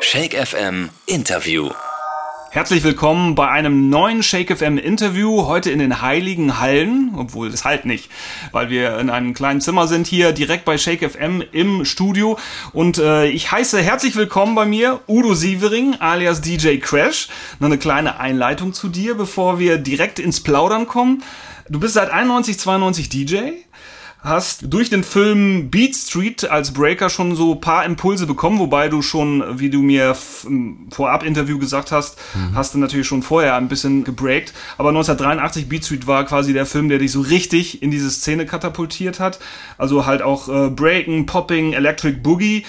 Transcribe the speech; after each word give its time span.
Shake 0.00 0.34
FM 0.34 0.90
Interview. 1.06 1.70
Herzlich 2.50 2.84
willkommen 2.84 3.34
bei 3.34 3.48
einem 3.48 3.90
neuen 3.90 4.22
Shake 4.22 4.56
FM 4.56 4.78
Interview, 4.78 5.46
heute 5.46 5.70
in 5.70 5.80
den 5.80 6.00
Heiligen 6.00 6.60
Hallen, 6.60 7.14
obwohl 7.16 7.50
das 7.50 7.64
halt 7.64 7.84
nicht, 7.84 8.08
weil 8.52 8.70
wir 8.70 8.98
in 9.00 9.10
einem 9.10 9.34
kleinen 9.34 9.60
Zimmer 9.60 9.86
sind 9.88 10.06
hier 10.06 10.32
direkt 10.32 10.64
bei 10.64 10.78
Shake 10.78 11.10
FM 11.10 11.42
im 11.52 11.84
Studio 11.84 12.38
und 12.72 12.98
äh, 12.98 13.26
ich 13.26 13.50
heiße 13.50 13.82
herzlich 13.82 14.14
willkommen 14.16 14.54
bei 14.54 14.64
mir 14.66 15.00
Udo 15.08 15.34
Sievering 15.34 15.96
alias 15.98 16.40
DJ 16.40 16.78
Crash. 16.78 17.28
Noch 17.58 17.66
eine 17.66 17.78
kleine 17.78 18.20
Einleitung 18.20 18.72
zu 18.72 18.88
dir, 18.88 19.16
bevor 19.16 19.58
wir 19.58 19.78
direkt 19.78 20.18
ins 20.20 20.40
Plaudern 20.42 20.86
kommen. 20.86 21.22
Du 21.68 21.80
bist 21.80 21.94
seit 21.94 22.10
91, 22.10 22.58
92 22.58 23.08
DJ, 23.10 23.36
hast 24.20 24.72
durch 24.72 24.90
den 24.90 25.04
Film 25.04 25.70
Beat 25.70 25.94
Street 25.94 26.50
als 26.50 26.72
Breaker 26.72 27.08
schon 27.08 27.36
so 27.36 27.54
paar 27.54 27.84
Impulse 27.84 28.26
bekommen, 28.26 28.58
wobei 28.58 28.88
du 28.88 29.00
schon, 29.00 29.60
wie 29.60 29.70
du 29.70 29.80
mir 29.80 30.16
vorab 30.90 31.22
Interview 31.22 31.58
gesagt 31.58 31.92
hast, 31.92 32.18
mhm. 32.34 32.54
hast 32.54 32.74
du 32.74 32.78
natürlich 32.78 33.06
schon 33.06 33.22
vorher 33.22 33.54
ein 33.56 33.68
bisschen 33.68 34.04
gebreakt. 34.04 34.52
Aber 34.76 34.88
1983 34.90 35.68
Beat 35.68 35.84
Street 35.84 36.06
war 36.06 36.24
quasi 36.24 36.52
der 36.52 36.66
Film, 36.66 36.88
der 36.88 36.98
dich 36.98 37.12
so 37.12 37.20
richtig 37.20 37.82
in 37.82 37.90
diese 37.90 38.10
Szene 38.10 38.44
katapultiert 38.44 39.20
hat. 39.20 39.38
Also 39.76 40.04
halt 40.04 40.22
auch 40.22 40.48
äh, 40.48 40.68
Breaken, 40.68 41.26
Popping, 41.26 41.72
Electric 41.72 42.18
Boogie. 42.20 42.64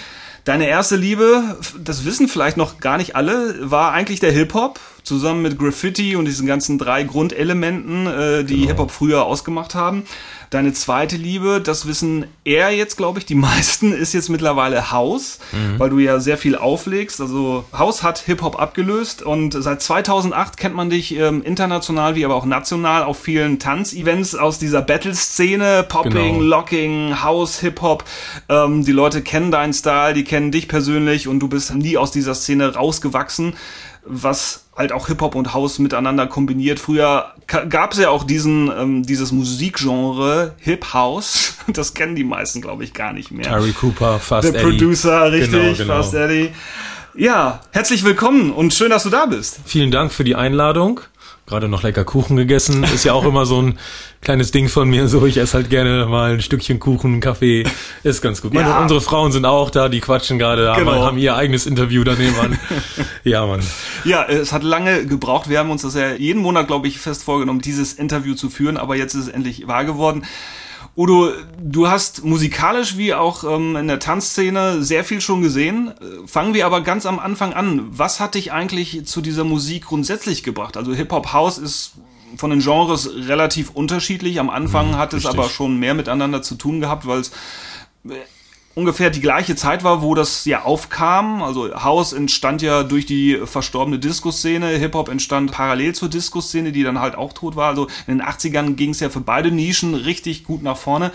Deine 0.45 0.67
erste 0.67 0.95
Liebe, 0.95 1.57
das 1.79 2.05
wissen 2.05 2.27
vielleicht 2.27 2.57
noch 2.57 2.79
gar 2.79 2.97
nicht 2.97 3.15
alle, 3.15 3.69
war 3.69 3.91
eigentlich 3.91 4.19
der 4.19 4.31
Hip-Hop, 4.31 4.79
zusammen 5.09 5.41
mit 5.41 5.57
Graffiti 5.57 6.15
und 6.15 6.25
diesen 6.25 6.45
ganzen 6.45 6.77
drei 6.77 7.03
Grundelementen, 7.03 8.05
äh, 8.05 8.43
die 8.43 8.57
genau. 8.57 8.67
Hip-Hop 8.67 8.91
früher 8.91 9.25
ausgemacht 9.25 9.73
haben. 9.73 10.03
Deine 10.51 10.73
zweite 10.73 11.15
Liebe, 11.15 11.61
das 11.61 11.87
wissen 11.87 12.25
er 12.43 12.69
jetzt, 12.69 12.95
glaube 12.95 13.19
ich, 13.19 13.25
die 13.25 13.35
meisten, 13.49 13.91
ist 13.91 14.13
jetzt 14.13 14.29
mittlerweile 14.29 14.91
House, 14.91 15.39
mhm. 15.51 15.79
weil 15.79 15.89
du 15.89 15.97
ja 15.97 16.19
sehr 16.19 16.37
viel 16.37 16.55
auflegst. 16.55 17.21
Also 17.21 17.65
House 17.77 18.03
hat 18.03 18.19
Hip-Hop 18.19 18.59
abgelöst 18.59 19.23
und 19.23 19.53
seit 19.53 19.81
2008 19.81 20.57
kennt 20.57 20.75
man 20.75 20.91
dich 20.91 21.15
ähm, 21.17 21.41
international 21.43 22.15
wie 22.15 22.23
aber 22.23 22.35
auch 22.35 22.45
national 22.45 23.03
auf 23.03 23.19
vielen 23.19 23.57
Tanzevents 23.57 24.35
aus 24.35 24.59
dieser 24.59 24.83
Battle-Szene, 24.83 25.85
Popping, 25.89 26.39
genau. 26.39 26.41
Locking, 26.41 27.23
House, 27.23 27.59
Hip-Hop. 27.61 28.03
Ähm, 28.47 28.85
die 28.85 28.91
Leute 28.91 29.23
kennen 29.23 29.49
deinen 29.49 29.73
Style, 29.73 30.13
die 30.13 30.23
kennen 30.23 30.51
dich 30.51 30.67
persönlich 30.67 31.27
und 31.27 31.39
du 31.39 31.47
bist 31.47 31.73
nie 31.73 31.97
aus 31.97 32.11
dieser 32.11 32.35
Szene 32.35 32.75
rausgewachsen 32.75 33.55
was 34.09 34.65
halt 34.75 34.91
auch 34.91 35.07
Hip-Hop 35.07 35.35
und 35.35 35.53
House 35.53 35.79
miteinander 35.79 36.27
kombiniert. 36.27 36.79
Früher 36.79 37.33
gab 37.47 37.93
es 37.93 37.99
ja 37.99 38.09
auch 38.09 38.23
diesen, 38.23 38.69
ähm, 38.69 39.03
dieses 39.03 39.31
Musikgenre 39.31 40.55
Hip-House. 40.59 41.55
Das 41.67 41.93
kennen 41.93 42.15
die 42.15 42.23
meisten, 42.23 42.61
glaube 42.61 42.83
ich, 42.83 42.95
gar 42.95 43.13
nicht 43.13 43.29
mehr. 43.29 43.45
Terry 43.45 43.73
Cooper, 43.73 44.17
Fast 44.17 44.47
Der 44.47 44.59
Eddie. 44.59 44.71
Producer, 44.71 45.31
richtig, 45.31 45.51
genau, 45.51 45.73
genau. 45.75 45.93
Fast 45.93 46.15
Eddie. 46.15 46.49
Ja, 47.13 47.61
herzlich 47.71 48.03
willkommen 48.03 48.51
und 48.51 48.73
schön, 48.73 48.89
dass 48.89 49.03
du 49.03 49.11
da 49.11 49.27
bist. 49.27 49.59
Vielen 49.65 49.91
Dank 49.91 50.11
für 50.11 50.23
die 50.23 50.35
Einladung 50.35 51.01
gerade 51.49 51.67
noch 51.67 51.83
lecker 51.83 52.05
Kuchen 52.05 52.37
gegessen. 52.37 52.83
Ist 52.83 53.03
ja 53.03 53.13
auch 53.13 53.25
immer 53.25 53.45
so 53.45 53.61
ein 53.61 53.79
kleines 54.21 54.51
Ding 54.51 54.69
von 54.69 54.89
mir. 54.89 55.07
So, 55.07 55.25
ich 55.25 55.37
esse 55.37 55.55
halt 55.55 55.69
gerne 55.69 56.05
mal 56.05 56.33
ein 56.33 56.41
Stückchen 56.41 56.79
Kuchen, 56.79 57.13
einen 57.13 57.21
Kaffee. 57.21 57.65
Ist 58.03 58.21
ganz 58.21 58.41
gut. 58.41 58.53
Meine, 58.53 58.69
ja. 58.69 58.81
Unsere 58.81 59.01
Frauen 59.01 59.31
sind 59.31 59.45
auch 59.45 59.69
da, 59.69 59.89
die 59.89 59.99
quatschen 59.99 60.39
gerade, 60.39 60.71
genau. 60.77 60.91
haben, 60.91 61.01
haben 61.01 61.17
ihr 61.17 61.35
eigenes 61.35 61.65
Interview 61.65 62.03
daneben 62.03 62.39
an. 62.39 62.59
ja, 63.23 63.45
Mann. 63.45 63.61
Ja, 64.05 64.23
es 64.23 64.53
hat 64.53 64.63
lange 64.63 65.05
gebraucht. 65.05 65.49
Wir 65.49 65.59
haben 65.59 65.71
uns 65.71 65.81
das 65.81 65.95
ja 65.95 66.13
jeden 66.13 66.41
Monat, 66.41 66.67
glaube 66.67 66.87
ich, 66.87 66.99
fest 66.99 67.23
vorgenommen, 67.23 67.61
dieses 67.61 67.93
Interview 67.93 68.35
zu 68.35 68.49
führen, 68.49 68.77
aber 68.77 68.95
jetzt 68.95 69.15
ist 69.15 69.23
es 69.23 69.29
endlich 69.29 69.67
wahr 69.67 69.85
geworden. 69.85 70.23
Udo, 70.95 71.31
du 71.61 71.87
hast 71.87 72.25
musikalisch 72.25 72.97
wie 72.97 73.13
auch 73.13 73.43
ähm, 73.43 73.75
in 73.75 73.87
der 73.87 73.99
Tanzszene 73.99 74.83
sehr 74.83 75.03
viel 75.03 75.21
schon 75.21 75.41
gesehen. 75.41 75.93
Fangen 76.25 76.53
wir 76.53 76.65
aber 76.65 76.81
ganz 76.81 77.05
am 77.05 77.19
Anfang 77.19 77.53
an. 77.53 77.87
Was 77.91 78.19
hat 78.19 78.35
dich 78.35 78.51
eigentlich 78.51 79.05
zu 79.05 79.21
dieser 79.21 79.43
Musik 79.43 79.85
grundsätzlich 79.85 80.43
gebracht? 80.43 80.75
Also 80.75 80.93
Hip-Hop 80.93 81.31
House 81.31 81.57
ist 81.57 81.93
von 82.37 82.49
den 82.49 82.59
Genres 82.59 83.09
relativ 83.13 83.71
unterschiedlich. 83.71 84.39
Am 84.39 84.49
Anfang 84.49 84.89
mhm, 84.89 84.97
hat 84.97 85.13
es 85.13 85.25
aber 85.25 85.49
schon 85.49 85.77
mehr 85.79 85.93
miteinander 85.93 86.41
zu 86.41 86.55
tun 86.55 86.79
gehabt, 86.79 87.07
weil 87.07 87.19
es 87.19 87.31
ungefähr 88.75 89.09
die 89.09 89.21
gleiche 89.21 89.55
Zeit 89.55 89.83
war, 89.83 90.01
wo 90.01 90.15
das 90.15 90.45
ja 90.45 90.63
aufkam. 90.63 91.41
Also 91.41 91.73
House 91.83 92.13
entstand 92.13 92.61
ja 92.61 92.83
durch 92.83 93.05
die 93.05 93.39
verstorbene 93.43 93.99
Disco-Szene, 93.99 94.67
Hip-Hop 94.67 95.09
entstand 95.09 95.51
parallel 95.51 95.93
zur 95.93 96.09
Disco-Szene, 96.09 96.71
die 96.71 96.83
dann 96.83 96.99
halt 96.99 97.15
auch 97.15 97.33
tot 97.33 97.55
war. 97.55 97.69
Also 97.69 97.87
in 98.07 98.19
den 98.19 98.21
80ern 98.21 98.75
ging 98.75 98.91
es 98.91 98.99
ja 98.99 99.09
für 99.09 99.21
beide 99.21 99.51
Nischen 99.51 99.95
richtig 99.95 100.43
gut 100.43 100.63
nach 100.63 100.77
vorne. 100.77 101.11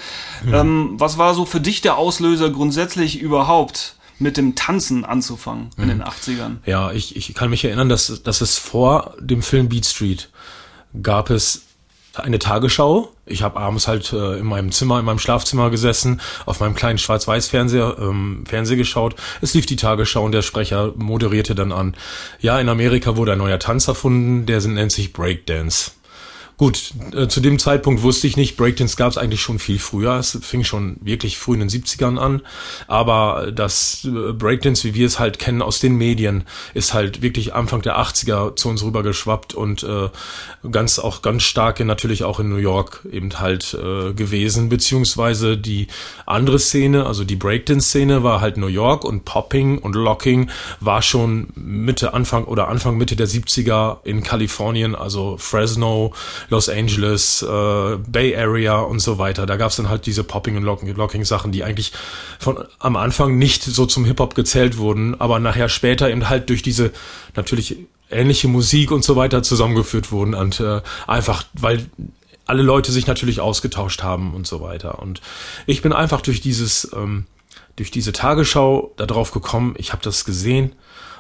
Ja. 0.51 0.61
Ähm, 0.61 0.95
was 0.99 1.19
war 1.19 1.35
so 1.35 1.45
für 1.45 1.61
dich 1.61 1.81
der 1.81 1.97
Auslöser 1.97 2.51
grundsätzlich 2.51 3.21
überhaupt? 3.21 3.97
mit 4.21 4.37
dem 4.37 4.55
Tanzen 4.55 5.05
anzufangen 5.05 5.71
in 5.77 5.89
den 5.89 6.01
80ern. 6.01 6.47
Hm. 6.47 6.59
Ja, 6.67 6.93
ich, 6.93 7.17
ich 7.17 7.35
kann 7.35 7.51
mich 7.51 7.65
erinnern, 7.65 7.89
dass, 7.89 8.23
dass 8.23 8.41
es 8.43 8.59
vor 8.59 9.17
dem 9.19 9.43
Film 9.43 9.69
Beat 9.69 9.87
Street 9.87 10.31
gab 11.03 11.31
es 11.31 11.63
eine 12.17 12.39
Tagesschau. 12.39 13.13
Ich 13.27 13.43
habe 13.43 13.59
abends 13.59 13.89
halt 13.89 14.13
äh, 14.13 14.39
in 14.39 14.47
meinem 14.47 14.71
Zimmer, 14.73 14.99
in 14.99 15.05
meinem 15.05 15.19
Schlafzimmer 15.19 15.71
gesessen, 15.71 16.21
auf 16.47 16.61
meinem 16.61 16.75
kleinen 16.75 16.99
Schwarz-Weiß-Fernseher 16.99 17.97
ähm, 17.99 18.45
Fernseh 18.47 18.77
geschaut. 18.77 19.17
Es 19.41 19.55
lief 19.55 19.67
die 19.67 19.77
Tagesschau 19.77 20.25
und 20.25 20.33
der 20.33 20.43
Sprecher 20.43 20.93
moderierte 20.97 21.55
dann 21.55 21.73
an. 21.73 21.97
Ja, 22.41 22.59
in 22.61 22.69
Amerika 22.69 23.17
wurde 23.17 23.33
ein 23.33 23.39
neuer 23.39 23.59
Tanz 23.59 23.89
erfunden, 23.89 24.47
der 24.47 24.61
nennt 24.63 24.93
sich 24.93 25.13
Breakdance. 25.13 25.93
Gut, 26.57 26.93
äh, 27.13 27.27
zu 27.27 27.41
dem 27.41 27.59
Zeitpunkt 27.59 28.03
wusste 28.03 28.29
ich 28.29 28.37
nicht, 28.37 28.57
Breakdance 28.57 28.97
gab 28.97 29.11
es 29.11 29.19
eigentlich 29.19 29.41
schon 29.41 29.59
viel 29.59 29.81
früher. 29.81 30.15
Es 30.15 30.39
fing 30.41 30.63
schon 30.63 30.97
wirklich 31.01 31.37
früh 31.37 31.55
in 31.55 31.61
den 31.61 31.69
70ern 31.69 32.17
an. 32.17 32.43
Aber 32.87 33.51
das 33.53 34.05
äh, 34.05 34.33
Breakdance, 34.33 34.85
wie 34.85 34.95
wir 34.95 35.07
es 35.07 35.19
halt 35.19 35.41
kennen 35.41 35.63
aus 35.63 35.81
den 35.81 35.97
Medien, 35.97 36.45
ist 36.73 36.95
halt 36.95 37.23
wirklich 37.23 37.55
Anfang 37.55 37.83
der 37.83 37.99
80er 37.99 38.55
zu 38.55 38.69
uns 38.69 38.85
rübergeschwappt 38.85 39.55
und 39.55 39.83
äh, 39.83 40.11
ganz 40.71 41.01
auch 41.01 41.23
ganz 41.23 41.43
stark 41.43 41.81
natürlich 41.81 42.23
auch 42.23 42.39
in 42.39 42.51
New 42.51 42.57
York 42.57 43.05
eben 43.11 43.41
halt 43.41 43.75
äh, 43.75 44.13
gewesen. 44.13 44.69
Beziehungsweise 44.69 45.59
die 45.59 45.89
andere 46.25 46.61
Szene, 46.61 47.07
also 47.07 47.25
die 47.25 47.37
Breakdance-Szene 47.37 48.23
war 48.23 48.41
halt 48.41 48.59
New 48.59 48.69
York 48.69 49.05
und 49.05 49.25
Popping 49.25 49.79
und 49.79 49.97
Locking 49.97 50.51
war 50.79 51.03
schon 51.03 51.49
Mitte, 51.57 52.15
Anfang 52.15 52.45
oder 52.45 52.69
Anfang 52.69 52.97
Mitte 52.97 53.17
der 53.17 53.27
70er 53.27 53.99
in 54.05 54.23
Kalifornien, 54.23 54.95
also 54.95 55.37
Fresno, 55.37 56.15
Los 56.49 56.69
Angeles, 56.69 57.43
äh, 57.43 57.97
Bay 58.07 58.37
Area 58.37 58.81
und 58.81 59.01
so 59.01 59.19
weiter. 59.19 59.47
Da 59.47 59.57
gab 59.57 59.71
es 59.71 59.77
dann 59.77 59.89
halt 59.89 60.07
diese 60.07 60.25
Popping- 60.25 60.57
und 60.57 60.63
Locking-Sachen, 60.63 61.53
die 61.53 61.65
eigentlich 61.65 61.93
von 62.39 62.65
am 62.79 62.97
Anfang 62.97 63.39
nicht 63.39 63.63
so 63.63 63.87
zum 63.87 64.05
Hip-Hop 64.05 64.35
gezählt 64.35 64.77
wurden, 64.79 65.21
aber 65.21 65.39
nachher 65.39 65.69
später 65.69 66.11
eben 66.11 66.29
halt 66.29 66.49
durch 66.49 66.63
diese 66.63 66.93
natürlich 67.35 67.77
ähnliche 68.11 68.49
Musik 68.49 68.91
und 68.91 69.05
so 69.05 69.17
weiter 69.17 69.43
zusammengeführt 69.43 70.13
wurden 70.13 70.35
und 70.35 70.61
äh, 70.61 70.81
einfach, 71.07 71.45
weil 71.55 71.87
alle 72.47 72.63
Leute 72.63 72.93
sich 72.93 73.07
natürlich 73.07 73.41
ausgetauscht 73.41 74.03
haben 74.03 74.35
und 74.35 74.47
so 74.47 74.61
weiter. 74.61 75.01
Und 75.01 75.21
ich 75.67 75.83
bin 75.83 75.93
einfach 75.93 76.21
durch 76.21 76.41
dieses, 76.41 76.91
ähm, 76.95 77.27
durch 77.77 77.91
diese 77.91 78.13
Tagesschau 78.13 78.93
darauf 78.97 79.33
gekommen, 79.33 79.75
ich 79.79 79.93
habe 79.93 80.03
das 80.03 80.25
gesehen 80.25 80.73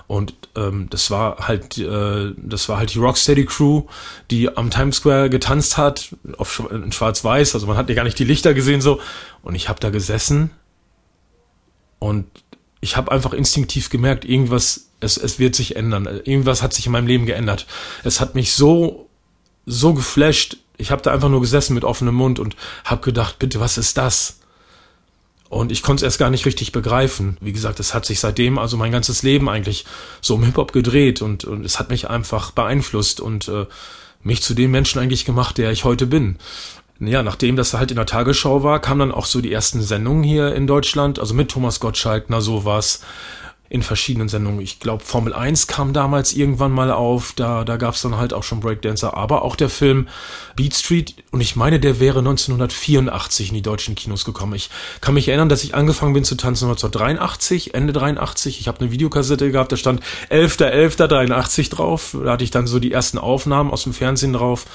und 0.07 0.35
ähm, 0.55 0.89
das 0.91 1.11
war 1.11 1.49
halt, 1.49 1.79
äh, 1.79 2.33
das 2.37 2.69
war 2.69 2.79
halt 2.79 2.95
die 2.95 2.99
Rocksteady 2.99 3.47
Crew, 3.47 3.85
die 4.31 4.55
am 4.55 4.71
Times 4.71 4.97
Square 4.97 5.31
getanzt 5.31 5.79
hat, 5.79 6.15
auf, 6.37 6.63
in 6.71 6.93
Schwarz-Weiß. 6.93 7.55
Also 7.55 7.67
man 7.67 7.77
hat 7.77 7.89
ja 7.89 7.95
gar 7.95 8.05
nicht 8.05 8.19
die 8.19 8.25
Lichter 8.25 8.53
gesehen 8.53 8.81
so. 8.81 9.01
Und 9.43 9.55
ich 9.55 9.69
habe 9.69 9.81
da 9.81 9.91
gesessen 9.91 10.51
und 11.99 12.27
ich 12.81 12.99
habe 12.99 13.11
einfach 13.11 13.33
instinktiv 13.33 13.89
gemerkt, 13.89 14.27
irgendwas, 14.27 14.91
es, 15.01 15.17
es 15.17 15.39
wird 15.39 15.57
sich 15.57 15.77
ändern. 15.77 16.07
Irgendwas 16.07 16.63
hat 16.63 16.75
sich 16.75 16.85
in 16.85 16.93
meinem 16.93 17.07
Leben 17.07 17.25
geändert. 17.25 17.67
Es 18.05 18.21
hat 18.21 18.35
mich 18.35 18.53
so, 18.53 19.09
so 19.65 19.95
geflasht. 19.95 20.59
Ich 20.77 20.91
habe 20.91 21.01
da 21.01 21.13
einfach 21.13 21.31
nur 21.31 21.41
gesessen 21.41 21.73
mit 21.73 21.85
offenem 21.85 22.15
Mund 22.15 22.39
und 22.39 22.57
habe 22.85 23.01
gedacht, 23.01 23.39
bitte, 23.39 23.59
was 23.59 23.79
ist 23.79 23.97
das? 23.97 24.41
Und 25.51 25.71
ich 25.71 25.83
konnte 25.83 26.01
es 26.01 26.03
erst 26.05 26.19
gar 26.19 26.31
nicht 26.31 26.47
richtig 26.47 26.73
begreifen. 26.73 27.37
Wie 27.41 27.53
gesagt, 27.53 27.79
es 27.79 27.95
hat 27.95 28.07
sich 28.07 28.19
seitdem, 28.19 28.59
also 28.59 28.77
mein 28.77 28.93
ganzes 28.93 29.23
Leben 29.23 29.49
eigentlich 29.49 29.85
so 30.21 30.35
um 30.35 30.43
Hip-Hop 30.43 30.73
gedreht 30.73 31.23
und, 31.23 31.45
und 31.45 31.65
es 31.65 31.79
hat 31.79 31.91
mich 31.91 32.11
einfach 32.11 32.51
beeinflusst 32.51 33.21
und 33.21 33.49
äh, 33.49 33.67
mich 34.23 34.43
zu 34.43 34.55
dem 34.55 34.71
Menschen 34.71 35.01
eigentlich 35.01 35.25
gemacht, 35.25 35.59
der 35.59 35.71
ich 35.71 35.85
heute 35.85 36.07
bin. 36.07 36.39
Ja, 36.99 37.23
nachdem 37.23 37.57
das 37.57 37.75
halt 37.75 37.91
in 37.91 37.97
der 37.97 38.07
Tagesschau 38.07 38.63
war, 38.63 38.81
kamen 38.81 39.01
dann 39.01 39.13
auch 39.13 39.27
so 39.27 39.41
die 39.41 39.53
ersten 39.53 39.83
Sendungen 39.83 40.23
hier 40.23 40.55
in 40.55 40.67
Deutschland, 40.67 41.19
also 41.19 41.35
mit 41.35 41.51
Thomas 41.51 41.81
Gottschalk, 41.81 42.27
na 42.29 42.41
sowas 42.41 43.01
in 43.75 43.83
verschiedenen 43.83 44.29
Sendungen. 44.29 44.61
Ich 44.61 44.79
glaube, 44.79 45.03
Formel 45.03 45.35
1 45.35 45.67
kam 45.67 45.93
damals 45.93 46.33
irgendwann 46.33 46.71
mal 46.71 46.93
auf, 46.93 47.33
da, 47.33 47.65
da 47.65 47.77
gab 47.77 47.95
es 47.95 48.03
dann 48.03 48.17
halt 48.17 48.33
auch 48.33 48.45
schon 48.45 48.61
Breakdancer, 48.61 49.17
aber 49.17 49.43
auch 49.43 49.57
der 49.57 49.69
Film 49.69 50.07
Beat 50.55 50.75
Street 50.75 51.17
und 51.33 51.41
ich 51.41 51.57
meine, 51.57 51.81
der 51.81 51.99
wäre 51.99 52.21
1984 52.21 53.49
in 53.49 53.55
die 53.57 53.63
deutschen 53.63 53.97
Kinos 53.97 54.25
gekommen. 54.25 54.55
Ich 54.55 54.71
kann 55.01 55.15
mich 55.15 55.27
erinnern, 55.27 55.49
dass 55.49 55.65
ich 55.65 55.75
angefangen 55.75 56.13
bin 56.13 56.23
zu 56.23 56.37
tanzen 56.37 56.67
1983, 56.67 57.75
Ende 57.75 57.93
83. 57.93 58.61
Ich 58.61 58.69
habe 58.69 58.79
eine 58.79 58.93
Videokassette 58.93 59.51
gehabt, 59.51 59.73
da 59.73 59.77
stand 59.77 60.03
11.11.83 60.31 61.71
drauf. 61.71 62.17
Da 62.23 62.31
hatte 62.31 62.45
ich 62.45 62.53
dann 62.53 62.69
so 62.69 62.79
die 62.79 62.93
ersten 62.93 63.19
Aufnahmen 63.19 63.73
aus 63.73 63.83
dem 63.83 63.93
Fernsehen 63.93 64.35
drauf. 64.35 64.67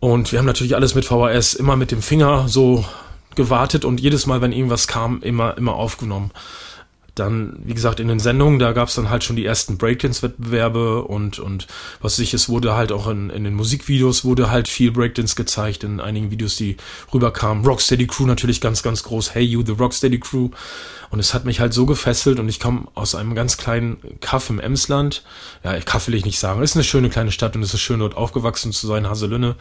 Und 0.00 0.32
wir 0.32 0.40
haben 0.40 0.46
natürlich 0.46 0.74
alles 0.74 0.96
mit 0.96 1.04
VHS 1.04 1.54
immer 1.54 1.76
mit 1.76 1.92
dem 1.92 2.02
Finger 2.02 2.48
so 2.48 2.84
gewartet 3.36 3.84
und 3.84 4.00
jedes 4.00 4.26
Mal, 4.26 4.40
wenn 4.40 4.50
irgendwas 4.50 4.88
kam, 4.88 5.22
immer, 5.22 5.56
immer 5.56 5.74
aufgenommen 5.74 6.32
dann, 7.18 7.56
wie 7.64 7.74
gesagt, 7.74 8.00
in 8.00 8.08
den 8.08 8.20
Sendungen, 8.20 8.58
da 8.58 8.72
gab 8.72 8.88
es 8.88 8.94
dann 8.94 9.10
halt 9.10 9.24
schon 9.24 9.36
die 9.36 9.44
ersten 9.44 9.78
Breakdance-Wettbewerbe 9.78 11.02
und, 11.02 11.38
und 11.38 11.66
was 12.00 12.16
sich 12.16 12.34
es 12.34 12.48
wurde 12.48 12.74
halt 12.74 12.92
auch 12.92 13.06
in, 13.08 13.30
in 13.30 13.44
den 13.44 13.54
Musikvideos 13.54 14.24
wurde 14.24 14.50
halt 14.50 14.68
viel 14.68 14.90
Breakdance 14.92 15.34
gezeigt, 15.34 15.84
in 15.84 16.00
einigen 16.00 16.30
Videos, 16.30 16.56
die 16.56 16.76
rüberkamen. 17.12 17.64
Rocksteady 17.64 18.06
Crew 18.06 18.26
natürlich 18.26 18.60
ganz, 18.60 18.82
ganz 18.82 19.02
groß. 19.02 19.34
Hey 19.34 19.44
You, 19.44 19.62
the 19.64 19.72
Rocksteady 19.72 20.20
Crew. 20.20 20.50
Und 21.10 21.20
es 21.20 21.32
hat 21.32 21.44
mich 21.44 21.60
halt 21.60 21.72
so 21.72 21.86
gefesselt 21.86 22.38
und 22.38 22.48
ich 22.48 22.60
komme 22.60 22.88
aus 22.94 23.14
einem 23.14 23.34
ganz 23.34 23.56
kleinen 23.56 23.96
Kaff 24.20 24.50
im 24.50 24.60
Emsland. 24.60 25.22
Ja, 25.64 25.78
Kaff 25.80 26.06
will 26.06 26.14
ich 26.14 26.26
nicht 26.26 26.38
sagen. 26.38 26.62
Es 26.62 26.70
ist 26.70 26.76
eine 26.76 26.84
schöne 26.84 27.08
kleine 27.08 27.32
Stadt 27.32 27.56
und 27.56 27.62
es 27.62 27.72
ist 27.72 27.80
schön 27.80 28.00
dort 28.00 28.16
aufgewachsen 28.16 28.72
zu 28.72 28.86
sein, 28.86 29.08
Haselünne 29.08 29.56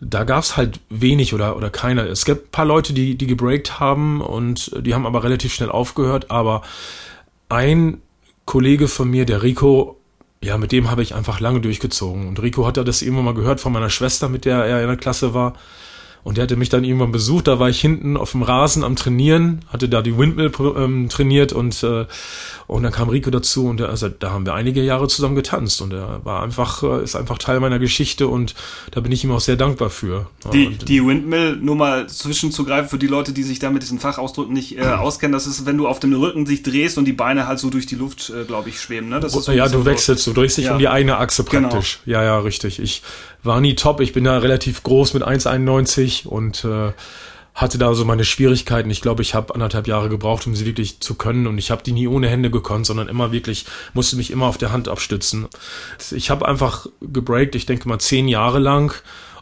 da 0.00 0.24
gab's 0.24 0.56
halt 0.56 0.80
wenig 0.88 1.34
oder, 1.34 1.56
oder 1.56 1.70
keiner. 1.70 2.06
Es 2.06 2.24
gibt 2.24 2.46
ein 2.46 2.50
paar 2.50 2.64
Leute, 2.64 2.92
die, 2.92 3.16
die 3.16 3.26
gebreakt 3.26 3.80
haben 3.80 4.20
und 4.20 4.72
die 4.84 4.94
haben 4.94 5.06
aber 5.06 5.22
relativ 5.22 5.52
schnell 5.52 5.70
aufgehört, 5.70 6.30
aber 6.30 6.62
ein 7.48 8.00
Kollege 8.46 8.88
von 8.88 9.10
mir, 9.10 9.26
der 9.26 9.42
Rico, 9.42 10.00
ja, 10.42 10.56
mit 10.56 10.72
dem 10.72 10.90
habe 10.90 11.02
ich 11.02 11.14
einfach 11.14 11.40
lange 11.40 11.60
durchgezogen. 11.60 12.28
Und 12.28 12.40
Rico 12.40 12.66
hat 12.66 12.78
ja 12.78 12.84
das 12.84 13.02
irgendwann 13.02 13.26
mal 13.26 13.34
gehört 13.34 13.60
von 13.60 13.72
meiner 13.72 13.90
Schwester, 13.90 14.28
mit 14.28 14.44
der 14.44 14.64
er 14.64 14.80
in 14.80 14.88
der 14.88 14.96
Klasse 14.96 15.34
war. 15.34 15.54
Und 16.22 16.36
der 16.36 16.42
hatte 16.42 16.56
mich 16.56 16.68
dann 16.68 16.84
irgendwann 16.84 17.12
besucht, 17.12 17.48
da 17.48 17.58
war 17.58 17.68
ich 17.68 17.80
hinten 17.80 18.16
auf 18.16 18.32
dem 18.32 18.42
Rasen 18.42 18.84
am 18.84 18.96
Trainieren, 18.96 19.60
hatte 19.68 19.88
da 19.88 20.02
die 20.02 20.16
Windmill 20.16 20.52
ähm, 20.76 21.08
trainiert 21.08 21.52
und, 21.52 21.82
äh, 21.82 22.06
und 22.66 22.82
dann 22.82 22.92
kam 22.92 23.08
Rico 23.08 23.30
dazu 23.30 23.66
und 23.66 23.80
der, 23.80 23.88
also 23.88 24.08
da 24.08 24.30
haben 24.30 24.46
wir 24.46 24.54
einige 24.54 24.82
Jahre 24.82 25.08
zusammen 25.08 25.34
getanzt 25.34 25.80
und 25.82 25.92
er 25.92 26.20
war 26.24 26.42
einfach, 26.42 26.82
äh, 26.82 27.02
ist 27.02 27.16
einfach 27.16 27.38
Teil 27.38 27.60
meiner 27.60 27.78
Geschichte 27.78 28.28
und 28.28 28.54
da 28.90 29.00
bin 29.00 29.12
ich 29.12 29.24
ihm 29.24 29.32
auch 29.32 29.40
sehr 29.40 29.56
dankbar 29.56 29.90
für. 29.90 30.26
Die, 30.52 30.66
und, 30.66 30.88
die 30.88 31.04
Windmill, 31.04 31.56
nur 31.56 31.76
mal 31.76 32.08
zwischenzugreifen 32.08 32.88
für 32.88 32.98
die 32.98 33.06
Leute, 33.06 33.32
die 33.32 33.42
sich 33.42 33.58
da 33.58 33.70
mit 33.70 33.82
diesen 33.82 33.98
Fachausdrücken 33.98 34.52
nicht 34.52 34.78
äh, 34.78 34.82
auskennen, 34.82 35.32
das 35.32 35.46
ist, 35.46 35.66
wenn 35.66 35.78
du 35.78 35.88
auf 35.88 36.00
dem 36.00 36.12
Rücken 36.14 36.46
sich 36.46 36.62
drehst 36.62 36.98
und 36.98 37.06
die 37.06 37.12
Beine 37.12 37.46
halt 37.46 37.58
so 37.58 37.70
durch 37.70 37.86
die 37.86 37.96
Luft, 37.96 38.30
äh, 38.30 38.44
glaube 38.44 38.68
ich, 38.68 38.80
schweben. 38.80 39.08
Ne? 39.08 39.20
Das 39.20 39.34
ist 39.34 39.44
so 39.44 39.52
ja, 39.52 39.68
du 39.68 39.84
wechselst, 39.84 40.26
du 40.26 40.32
drehst 40.32 40.58
dich 40.58 40.66
ja. 40.66 40.72
um 40.72 40.78
die 40.78 40.88
eine 40.88 41.16
Achse 41.18 41.44
Genau. 41.50 41.68
praktisch. 41.68 42.00
Ja, 42.06 42.22
ja, 42.22 42.38
richtig. 42.38 42.78
Ich 42.78 43.02
war 43.42 43.60
nie 43.60 43.74
top, 43.74 44.00
ich 44.00 44.12
bin 44.12 44.24
da 44.24 44.38
relativ 44.38 44.82
groß 44.82 45.14
mit 45.14 45.22
1,91 45.22 46.26
und 46.26 46.64
äh, 46.64 46.92
hatte 47.54 47.78
da 47.78 47.94
so 47.94 48.04
meine 48.04 48.24
Schwierigkeiten. 48.24 48.90
Ich 48.90 49.00
glaube, 49.00 49.22
ich 49.22 49.34
habe 49.34 49.54
anderthalb 49.54 49.86
Jahre 49.86 50.08
gebraucht, 50.08 50.46
um 50.46 50.54
sie 50.54 50.66
wirklich 50.66 51.00
zu 51.00 51.14
können. 51.14 51.46
Und 51.46 51.58
ich 51.58 51.70
habe 51.70 51.82
die 51.82 51.92
nie 51.92 52.06
ohne 52.06 52.28
Hände 52.28 52.50
gekonnt, 52.50 52.86
sondern 52.86 53.08
immer 53.08 53.32
wirklich, 53.32 53.66
musste 53.92 54.16
mich 54.16 54.30
immer 54.30 54.46
auf 54.46 54.58
der 54.58 54.72
Hand 54.72 54.88
abstützen. 54.88 55.46
Ich 56.10 56.30
habe 56.30 56.46
einfach 56.46 56.86
gebreakt, 57.00 57.54
ich 57.54 57.66
denke 57.66 57.88
mal 57.88 57.98
zehn 57.98 58.28
Jahre 58.28 58.58
lang 58.58 58.94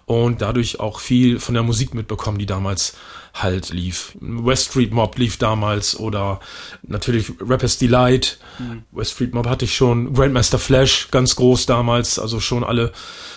und 0.07 0.41
dadurch 0.43 0.81
auch 0.81 1.01
viel 1.01 1.39
von 1.39 1.55
der 1.55 1.63
Musik 1.63 1.95
mitbekommen, 1.95 2.39
die 2.39 2.47
damals 2.47 2.97
halt 3.35 3.71
lief. 3.71 4.17
West 4.21 4.71
Street 4.71 4.93
Mob 4.93 5.17
lief 5.19 5.37
damals 5.37 5.99
oder 5.99 6.41
natürlich 6.83 7.33
Rappers 7.41 7.79
Delight. 7.79 8.39
Mhm. 8.59 8.85
West 8.93 9.13
Street 9.13 9.35
Mob 9.35 9.47
hatte 9.47 9.65
ich 9.65 9.75
schon. 9.75 10.15
Grandmaster 10.15 10.59
Flash 10.59 11.09
ganz 11.11 11.37
groß 11.37 11.67
damals, 11.67 12.19
also 12.19 12.41
schon 12.41 12.65
alle 12.65 12.93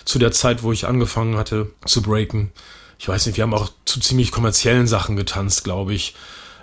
zu 0.06 0.20
der 0.20 0.32
Zeit, 0.32 0.64
wo 0.64 0.72
ich 0.72 0.88
angefangen 0.88 1.38
hatte 1.38 1.72
zu 1.86 2.02
breaken 2.02 2.52
ich 3.02 3.08
weiß 3.08 3.26
nicht, 3.26 3.36
wir 3.36 3.42
haben 3.42 3.56
auch 3.56 3.72
zu 3.84 4.00
ziemlich 4.00 4.32
kommerziellen 4.32 4.86
Sachen 4.86 5.16
getanzt, 5.16 5.64
glaube 5.64 5.92
ich. 5.92 6.14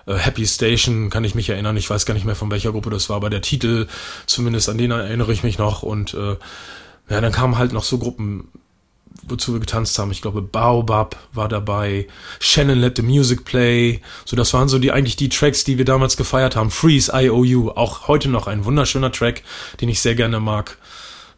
Äh, 0.07 0.15
Happy 0.15 0.47
Station 0.47 1.11
kann 1.11 1.25
ich 1.25 1.35
mich 1.35 1.51
erinnern. 1.51 1.77
Ich 1.77 1.91
weiß 1.91 2.07
gar 2.07 2.15
nicht 2.15 2.25
mehr 2.25 2.37
von 2.37 2.49
welcher 2.49 2.71
Gruppe 2.71 2.91
das 2.91 3.09
war, 3.09 3.17
aber 3.17 3.29
der 3.29 3.43
Titel, 3.43 3.89
zumindest 4.27 4.69
an 4.69 4.79
den 4.79 4.93
erinnere 4.93 5.33
ich 5.33 5.43
mich 5.43 5.59
noch. 5.59 5.83
Und 5.83 6.15
äh, 6.15 6.37
ja, 7.09 7.21
dann 7.21 7.33
kamen 7.33 7.59
halt 7.59 7.73
noch 7.73 7.83
so 7.83 7.99
Gruppen, 7.99 8.53
wozu 9.27 9.53
wir 9.53 9.61
getanzt 9.61 9.99
haben. 9.99 10.11
Ich 10.11 10.23
glaube, 10.23 10.43
Baobab 10.43 11.17
war 11.33 11.49
dabei, 11.49 12.07
Shannon 12.41 12.79
Let 12.79 12.97
the 12.97 13.03
Music 13.03 13.45
Play. 13.45 14.01
So, 14.25 14.37
das 14.37 14.55
waren 14.55 14.69
so 14.69 14.79
die 14.79 14.93
eigentlich 14.93 15.17
die 15.17 15.29
Tracks, 15.29 15.65
die 15.65 15.79
wir 15.79 15.85
damals 15.85 16.17
gefeiert 16.17 16.57
haben. 16.57 16.71
Freeze 16.71 17.13
IOU, 17.15 17.71
auch 17.71 18.09
heute 18.09 18.29
noch 18.29 18.47
ein 18.47 18.65
wunderschöner 18.65 19.13
Track, 19.13 19.43
den 19.81 19.89
ich 19.89 20.01
sehr 20.01 20.15
gerne 20.15 20.41
mag. 20.41 20.79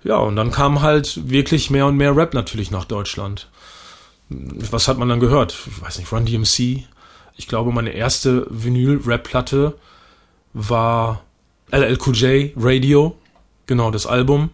Ja, 0.05 0.17
und 0.17 0.37
dann 0.37 0.51
kam 0.51 0.81
halt 0.83 1.29
wirklich 1.29 1.71
mehr 1.71 1.87
und 1.87 1.97
mehr 1.97 2.17
Rap 2.17 2.35
natürlich 2.35 2.71
nach 2.71 2.85
Deutschland 2.85 3.49
was 4.31 4.89
hat 4.89 4.99
man 4.99 5.09
dann 5.09 5.21
gehört? 5.21 5.57
Ich 5.67 5.83
weiß 5.83 5.99
nicht, 5.99 6.13
Run 6.13 6.25
DMC. 6.25 6.85
Ich 7.37 7.49
glaube, 7.49 7.73
meine 7.73 7.91
erste 7.91 8.47
Vinyl-Rap-Platte 8.51 9.75
war 10.53 11.23
LLQJ 11.71 12.53
Radio. 12.57 13.17
Genau, 13.67 13.91
das 13.91 14.07
Album. 14.07 14.51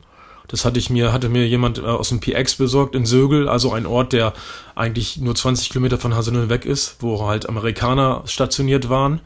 Das 0.48 0.64
hatte 0.64 0.78
ich 0.78 0.90
mir, 0.90 1.12
hatte 1.12 1.28
mir 1.28 1.46
jemand 1.46 1.78
äh, 1.78 1.82
aus 1.82 2.10
dem 2.10 2.20
PX 2.20 2.56
besorgt 2.56 2.94
in 2.94 3.06
Sögel, 3.06 3.48
also 3.48 3.72
ein 3.72 3.86
Ort, 3.86 4.12
der 4.12 4.32
eigentlich 4.74 5.18
nur 5.18 5.34
20 5.34 5.70
Kilometer 5.70 5.98
von 5.98 6.14
Haselünne 6.14 6.48
weg 6.48 6.64
ist, 6.64 6.96
wo 7.00 7.26
halt 7.26 7.48
Amerikaner 7.48 8.22
stationiert 8.26 8.88
waren. 8.88 9.20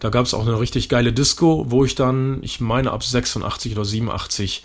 Da 0.00 0.10
gab 0.10 0.26
es 0.26 0.34
auch 0.34 0.46
eine 0.46 0.58
richtig 0.58 0.88
geile 0.88 1.12
Disco, 1.12 1.66
wo 1.68 1.84
ich 1.84 1.94
dann, 1.94 2.38
ich 2.42 2.60
meine 2.60 2.90
ab 2.90 3.02
86 3.02 3.72
oder 3.72 3.84
87 3.84 4.64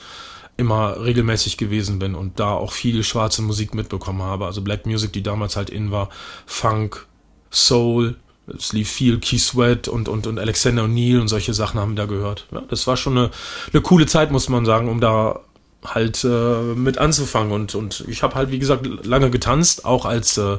immer 0.57 1.01
regelmäßig 1.03 1.57
gewesen 1.57 1.99
bin 1.99 2.15
und 2.15 2.39
da 2.39 2.51
auch 2.51 2.73
viel 2.73 3.03
schwarze 3.03 3.41
Musik 3.41 3.73
mitbekommen 3.73 4.21
habe. 4.21 4.45
Also 4.45 4.61
Black 4.61 4.85
Music, 4.85 5.13
die 5.13 5.23
damals 5.23 5.55
halt 5.55 5.69
in 5.69 5.91
war, 5.91 6.09
Funk, 6.45 7.07
Soul, 7.49 8.17
es 8.57 8.73
lief 8.73 8.89
viel 8.89 9.19
Key 9.19 9.37
Sweat 9.37 9.87
und, 9.87 10.09
und, 10.09 10.27
und 10.27 10.39
Alexander 10.39 10.83
O'Neill 10.83 11.21
und 11.21 11.27
solche 11.27 11.53
Sachen 11.53 11.79
haben 11.79 11.95
da 11.95 12.05
gehört. 12.05 12.47
Ja, 12.51 12.61
das 12.61 12.87
war 12.87 12.97
schon 12.97 13.17
eine, 13.17 13.31
eine 13.71 13.81
coole 13.81 14.05
Zeit, 14.05 14.31
muss 14.31 14.49
man 14.49 14.65
sagen, 14.65 14.89
um 14.89 14.99
da 14.99 15.39
halt 15.85 16.23
äh, 16.23 16.73
mit 16.75 16.97
anzufangen. 16.97 17.51
Und, 17.51 17.75
und 17.75 18.05
ich 18.07 18.23
habe 18.23 18.35
halt, 18.35 18.51
wie 18.51 18.59
gesagt, 18.59 18.85
lange 19.05 19.29
getanzt, 19.29 19.85
auch 19.85 20.05
als 20.05 20.37
äh, 20.37 20.57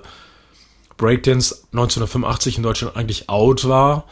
Breakdance 0.96 1.62
1985 1.72 2.58
in 2.58 2.62
Deutschland 2.62 2.96
eigentlich 2.96 3.28
out 3.28 3.68
war, 3.68 4.04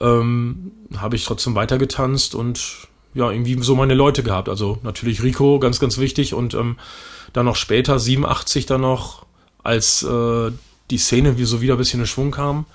ähm, 0.00 0.72
habe 0.96 1.16
ich 1.16 1.24
trotzdem 1.24 1.54
weiter 1.54 1.78
getanzt 1.78 2.34
und 2.34 2.88
ja, 3.14 3.30
irgendwie 3.30 3.62
so 3.62 3.76
meine 3.76 3.94
Leute 3.94 4.22
gehabt. 4.22 4.48
Also 4.48 4.78
natürlich 4.82 5.22
Rico, 5.22 5.58
ganz, 5.58 5.78
ganz 5.80 5.98
wichtig. 5.98 6.34
Und 6.34 6.54
ähm, 6.54 6.78
dann 7.32 7.46
noch 7.46 7.56
später, 7.56 7.98
87 7.98 8.66
dann 8.66 8.80
noch, 8.80 9.26
als 9.62 10.02
äh, 10.02 10.50
die 10.90 10.98
Szene 10.98 11.38
wie 11.38 11.44
so 11.44 11.60
wieder 11.60 11.74
ein 11.74 11.78
bisschen 11.78 12.00
in 12.00 12.06
Schwung 12.06 12.30
kam, 12.30 12.66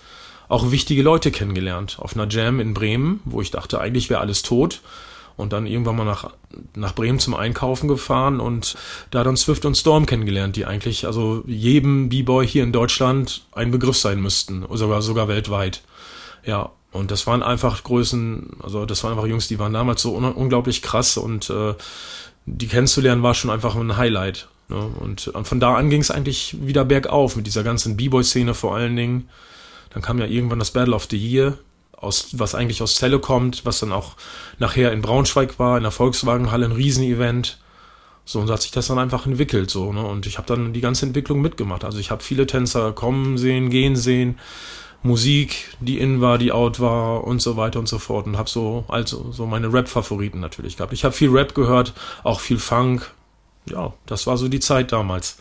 auch 0.47 0.71
wichtige 0.71 1.01
Leute 1.01 1.31
kennengelernt. 1.31 1.97
Auf 1.99 2.15
einer 2.15 2.29
Jam 2.29 2.59
in 2.59 2.73
Bremen, 2.73 3.19
wo 3.25 3.41
ich 3.41 3.51
dachte, 3.51 3.79
eigentlich 3.79 4.09
wäre 4.09 4.21
alles 4.21 4.43
tot. 4.43 4.81
Und 5.37 5.53
dann 5.53 5.67
irgendwann 5.67 5.95
mal 5.95 6.03
nach, 6.03 6.33
nach 6.75 6.95
Bremen 6.95 7.19
zum 7.19 7.35
Einkaufen 7.35 7.87
gefahren 7.87 8.39
und 8.39 8.75
da 9.11 9.23
dann 9.23 9.37
Swift 9.37 9.65
und 9.65 9.77
Storm 9.77 10.07
kennengelernt, 10.07 10.55
die 10.55 10.65
eigentlich 10.65 11.05
also 11.05 11.43
jedem 11.45 12.09
B-Boy 12.09 12.47
hier 12.47 12.63
in 12.63 12.71
Deutschland 12.71 13.43
ein 13.51 13.69
Begriff 13.69 13.97
sein 13.97 14.19
müssten, 14.19 14.65
sogar, 14.71 15.03
sogar 15.03 15.27
weltweit. 15.27 15.83
Ja, 16.43 16.71
und 16.91 17.11
das 17.11 17.27
waren 17.27 17.43
einfach 17.43 17.83
Größen, 17.83 18.57
also 18.63 18.85
das 18.87 19.03
waren 19.03 19.11
einfach 19.11 19.27
Jungs, 19.27 19.47
die 19.47 19.59
waren 19.59 19.73
damals 19.73 20.01
so 20.01 20.15
un 20.15 20.25
unglaublich 20.25 20.81
krass 20.81 21.17
und 21.17 21.49
äh, 21.51 21.75
die 22.47 22.67
kennenzulernen 22.67 23.21
war 23.21 23.35
schon 23.35 23.51
einfach 23.51 23.75
ein 23.75 23.97
Highlight. 23.97 24.47
Ne? 24.69 24.89
Und, 24.99 25.27
und 25.27 25.47
von 25.47 25.59
da 25.59 25.75
an 25.75 25.89
ging 25.89 26.01
es 26.01 26.09
eigentlich 26.09 26.57
wieder 26.61 26.85
bergauf 26.85 27.35
mit 27.35 27.45
dieser 27.45 27.63
ganzen 27.63 27.97
B-Boy-Szene 27.97 28.53
vor 28.53 28.75
allen 28.75 28.95
Dingen. 28.95 29.29
Dann 29.91 30.01
kam 30.01 30.19
ja 30.19 30.25
irgendwann 30.25 30.59
das 30.59 30.71
Battle 30.71 30.95
of 30.95 31.07
the 31.09 31.17
Year, 31.17 31.57
aus, 31.97 32.29
was 32.33 32.55
eigentlich 32.55 32.81
aus 32.81 32.95
Celle 32.95 33.19
kommt, 33.19 33.65
was 33.65 33.79
dann 33.79 33.91
auch 33.91 34.13
nachher 34.59 34.91
in 34.91 35.01
Braunschweig 35.01 35.59
war, 35.59 35.77
in 35.77 35.83
der 35.83 35.91
Volkswagenhalle, 35.91 36.65
ein 36.65 36.71
Riesenevent. 36.71 37.57
So, 38.23 38.39
und 38.39 38.47
so 38.47 38.53
hat 38.53 38.61
sich 38.61 38.71
das 38.71 38.87
dann 38.87 38.99
einfach 38.99 39.25
entwickelt, 39.25 39.69
so, 39.71 39.91
ne? 39.93 40.05
Und 40.05 40.25
ich 40.25 40.37
habe 40.37 40.47
dann 40.47 40.73
die 40.73 40.81
ganze 40.81 41.05
Entwicklung 41.05 41.41
mitgemacht. 41.41 41.83
Also 41.83 41.97
ich 41.99 42.11
habe 42.11 42.23
viele 42.23 42.45
Tänzer 42.45 42.91
kommen 42.91 43.37
sehen, 43.37 43.69
gehen 43.69 43.95
sehen. 43.95 44.37
Musik, 45.03 45.75
die 45.79 45.99
in 45.99 46.21
war, 46.21 46.37
die 46.37 46.51
out 46.51 46.79
war 46.79 47.23
und 47.23 47.41
so 47.41 47.55
weiter 47.55 47.79
und 47.79 47.87
so 47.87 47.99
fort 47.99 48.25
und 48.25 48.37
habe 48.37 48.49
so 48.49 48.83
also 48.87 49.31
so 49.31 49.45
meine 49.45 49.71
Rap-Favoriten 49.71 50.39
natürlich 50.39 50.75
gehabt. 50.75 50.91
Ich 50.91 51.05
habe 51.05 51.13
viel 51.13 51.29
Rap 51.29 51.55
gehört, 51.55 51.93
auch 52.23 52.39
viel 52.39 52.57
Funk. 52.57 53.11
Ja, 53.69 53.93
das 54.05 54.27
war 54.27 54.37
so 54.37 54.47
die 54.47 54.59
Zeit 54.59 54.91
damals. 54.91 55.37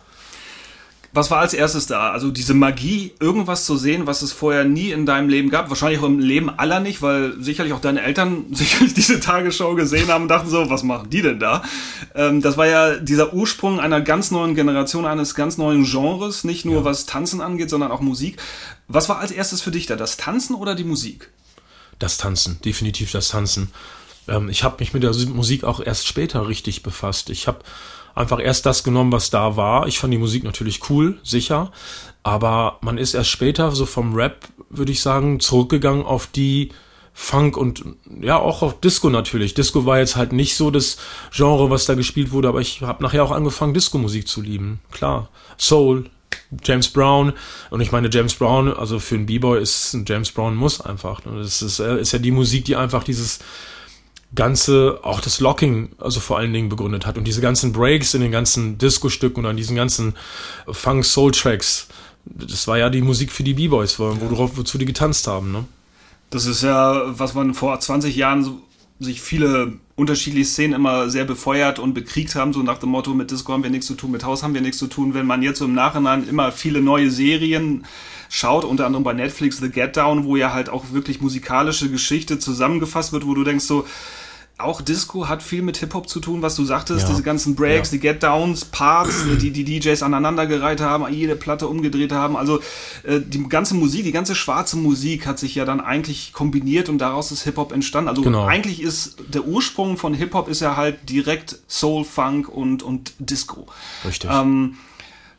Was 1.17 1.31
war 1.31 1.39
als 1.39 1.55
erstes 1.55 1.87
da? 1.87 2.11
Also 2.11 2.31
diese 2.31 2.53
Magie, 2.53 3.13
irgendwas 3.21 3.65
zu 3.65 3.79
sehen, 3.79 4.07
was 4.07 4.21
es 4.21 4.33
vorher 4.33 4.65
nie 4.65 4.91
in 4.91 5.07
deinem 5.07 5.31
Leben 5.31 5.49
gab. 5.49 5.71
Wahrscheinlich 5.71 6.01
auch 6.01 6.05
im 6.05 6.19
Leben 6.19 6.51
aller 6.51 6.79
nicht, 6.79 7.01
weil 7.01 7.33
sicherlich 7.43 7.73
auch 7.73 7.81
deine 7.81 8.03
Eltern 8.03 8.45
sicherlich 8.53 8.93
diese 8.93 9.19
Tagesschau 9.19 9.75
gesehen 9.75 10.09
haben 10.09 10.25
und 10.25 10.29
dachten 10.29 10.51
so, 10.51 10.69
was 10.69 10.83
machen 10.83 11.09
die 11.09 11.23
denn 11.23 11.41
da? 11.41 11.63
Ähm, 12.15 12.43
das 12.43 12.59
war 12.59 12.67
ja 12.67 12.97
dieser 12.97 13.33
Ursprung 13.33 13.81
einer 13.81 14.03
ganz 14.03 14.31
neuen 14.31 14.55
Generation, 14.55 15.07
eines 15.07 15.35
ganz 15.35 15.57
neuen 15.57 15.85
Genres, 15.85 16.45
nicht 16.45 16.67
nur 16.67 16.81
ja. 16.81 16.85
was 16.85 17.07
Tanzen 17.07 17.41
angeht, 17.41 17.71
sondern 17.71 17.91
auch 17.91 18.01
Musik. 18.01 18.37
Was 18.87 19.09
war 19.09 19.19
als 19.19 19.31
erstes 19.31 19.63
für 19.63 19.71
dich 19.71 19.87
da? 19.87 19.97
Das 19.97 20.19
Tanzen 20.19 20.55
oder 20.55 20.75
die 20.75 20.85
Musik? 20.85 21.31
Das 21.99 22.19
Tanzen, 22.19 22.61
definitiv 22.63 23.11
das 23.11 23.29
Tanzen. 23.29 23.71
Ähm, 24.29 24.51
ich 24.51 24.65
habe 24.65 24.77
mich 24.81 24.93
mit 24.93 25.03
der 25.03 25.15
Musik 25.15 25.65
auch 25.65 25.81
erst 25.81 26.07
später 26.07 26.47
richtig 26.47 26.83
befasst. 26.83 27.31
Ich 27.31 27.47
habe 27.47 27.61
einfach 28.17 28.41
erst 28.41 28.67
das 28.67 28.83
genommen, 28.83 29.13
was 29.13 29.31
da 29.31 29.57
war. 29.57 29.87
Ich 29.87 30.01
fand 30.01 30.13
die 30.13 30.19
Musik 30.19 30.43
natürlich 30.43 30.91
cool, 30.91 31.19
sicher. 31.23 31.71
Aber 32.25 32.79
man 32.81 32.99
ist 32.99 33.15
erst 33.15 33.31
später, 33.31 33.71
so 33.71 33.87
vom 33.87 34.15
Rap, 34.15 34.49
würde 34.69 34.91
ich 34.91 35.01
sagen, 35.01 35.39
zurückgegangen 35.39 36.05
auf 36.05 36.27
die 36.27 36.73
Funk 37.13 37.57
und 37.57 37.85
ja, 38.21 38.39
auch 38.39 38.63
auf 38.63 38.81
Disco 38.81 39.11
natürlich. 39.11 39.55
Disco 39.55 39.87
war 39.87 39.99
jetzt 39.99 40.17
halt 40.17 40.33
nicht 40.33 40.57
so 40.57 40.71
das 40.71 40.99
Genre, 41.33 41.71
was 41.71 41.87
da 41.87 41.95
gespielt 41.95 42.33
wurde, 42.33 42.49
aber 42.49 42.61
ich 42.61 42.83
habe 42.83 43.03
nachher 43.03 43.23
auch 43.23 43.31
angefangen, 43.31 43.75
Disco-Musik 43.75 44.27
zu 44.27 44.43
lieben. 44.43 44.81
Klar. 44.91 45.29
Soul, 45.57 46.11
James 46.63 46.89
Brown. 46.89 47.33
Und 47.71 47.81
ich 47.81 47.93
meine, 47.93 48.11
James 48.11 48.35
Brown, 48.35 48.73
also 48.73 48.99
für 48.99 49.15
einen 49.15 49.27
B-Boy 49.27 49.63
ist 49.63 49.95
ein 49.95 50.05
James 50.07 50.33
Brown 50.33 50.57
muss 50.57 50.81
einfach. 50.81 51.25
Ne? 51.25 51.39
Das 51.39 51.63
ist, 51.63 51.79
äh, 51.79 52.01
ist 52.01 52.13
ja 52.13 52.19
die 52.19 52.33
Musik, 52.33 52.65
die 52.65 52.77
einfach 52.77 53.05
dieses 53.05 53.41
ganze, 54.35 55.01
auch 55.03 55.21
das 55.21 55.41
Locking, 55.41 55.91
also 55.99 56.21
vor 56.21 56.39
allen 56.39 56.53
Dingen 56.53 56.69
begründet 56.69 57.07
hat. 57.07 57.17
Und 57.17 57.25
diese 57.25 57.41
ganzen 57.41 57.73
Breaks 57.73 58.15
in 58.15 58.21
den 58.21 58.33
ganzen 58.33 58.79
Disco-Stücken 58.79 59.41
und 59.41 59.47
an 59.47 59.57
diesen 59.57 59.77
ganzen 59.77 60.15
Funk-Soul-Tracks, 60.69 61.89
das 62.25 62.67
war 62.67 62.79
ja 62.79 62.91
die 62.91 63.03
Musik 63.03 63.31
für 63.33 63.45
die 63.45 63.55
B-Boys, 63.55 63.99
wo, 63.99 64.11
ja. 64.11 64.57
wozu 64.57 64.79
die 64.79 64.85
getanzt 64.85 65.27
haben, 65.27 65.53
ne? 65.53 65.65
Das 66.31 66.47
ist 66.47 66.65
ja, 66.65 67.03
was 67.19 67.35
man 67.35 67.55
vor 67.55 67.79
20 67.79 68.17
Jahren 68.17 68.43
so, 68.43 68.61
sich 68.99 69.21
viele 69.21 69.75
unterschiedliche 69.95 70.47
Szenen 70.47 70.75
immer 70.75 71.09
sehr 71.09 71.25
befeuert 71.25 71.79
und 71.79 71.95
bekriegt 71.95 72.35
haben, 72.35 72.53
so 72.53 72.63
nach 72.63 72.79
dem 72.79 72.91
Motto, 72.91 73.15
mit 73.15 73.31
Disco 73.31 73.53
haben 73.53 73.63
wir 73.63 73.71
nichts 73.71 73.87
zu 73.87 73.95
tun, 73.95 74.11
mit 74.11 74.25
Haus 74.25 74.43
haben 74.43 74.55
wir 74.55 74.61
nichts 74.61 74.79
zu 74.79 74.89
tun. 74.89 75.15
Wenn 75.15 75.27
man 75.27 75.43
jetzt 75.43 75.59
so 75.59 75.67
im 75.67 75.75
Nachhinein 75.75 76.29
immer 76.29 76.51
viele 76.51 76.81
neue 76.81 77.11
Serien 77.11 77.85
schaut, 78.29 78.65
unter 78.65 78.87
anderem 78.87 79.05
bei 79.05 79.13
Netflix 79.13 79.59
The 79.59 79.71
Get 79.71 79.97
Down, 79.97 80.25
wo 80.25 80.37
ja 80.37 80.53
halt 80.53 80.69
auch 80.69 80.93
wirklich 80.93 81.21
musikalische 81.21 81.91
Geschichte 81.91 82.39
zusammengefasst 82.39 83.13
wird, 83.13 83.27
wo 83.27 83.35
du 83.35 83.45
denkst 83.45 83.65
so, 83.65 83.85
auch 84.59 84.81
Disco 84.81 85.29
hat 85.29 85.43
viel 85.43 85.61
mit 85.61 85.77
Hip-Hop 85.77 86.09
zu 86.09 86.19
tun, 86.19 86.41
was 86.41 86.57
du 86.57 86.65
sagtest, 86.65 87.03
ja. 87.03 87.09
diese 87.11 87.23
ganzen 87.23 87.55
Breaks, 87.55 87.91
ja. 87.91 87.97
die 87.97 88.01
Get-Downs, 88.01 88.65
Parts, 88.65 89.25
die 89.39 89.51
die 89.51 89.65
DJs 89.65 90.03
aneinandergereiht 90.03 90.81
haben, 90.81 91.13
jede 91.13 91.37
Platte 91.37 91.69
umgedreht 91.69 92.11
haben. 92.13 92.37
Also 92.37 92.61
äh, 93.03 93.21
die 93.21 93.47
ganze 93.49 93.75
Musik, 93.75 94.05
die 94.05 94.13
ganze 94.13 94.35
schwarze 94.35 94.79
Musik 94.79 95.27
hat 95.27 95.39
sich 95.39 95.55
ja 95.55 95.67
dann 95.67 95.83
eigentlich 95.83 96.33
kombiniert 96.33 96.89
und 96.89 96.99
daraus 96.99 97.33
ist 97.33 97.43
Hip-Hop 97.43 97.73
entstanden. 97.73 98.09
Also 98.09 98.23
genau. 98.23 98.47
eigentlich 98.47 98.83
ist 98.83 99.17
der 99.29 99.47
Ursprung 99.47 99.99
von 99.99 100.15
Hip-Hop 100.15 100.49
ist 100.49 100.61
ja 100.61 100.77
halt 100.77 101.11
direkt 101.11 101.59
Soul, 101.69 102.05
Funk 102.05 102.49
und, 102.49 102.83
und 102.83 103.13
Disco. 103.19 103.67
Richtig. 104.07 104.31
Ähm, 104.33 104.79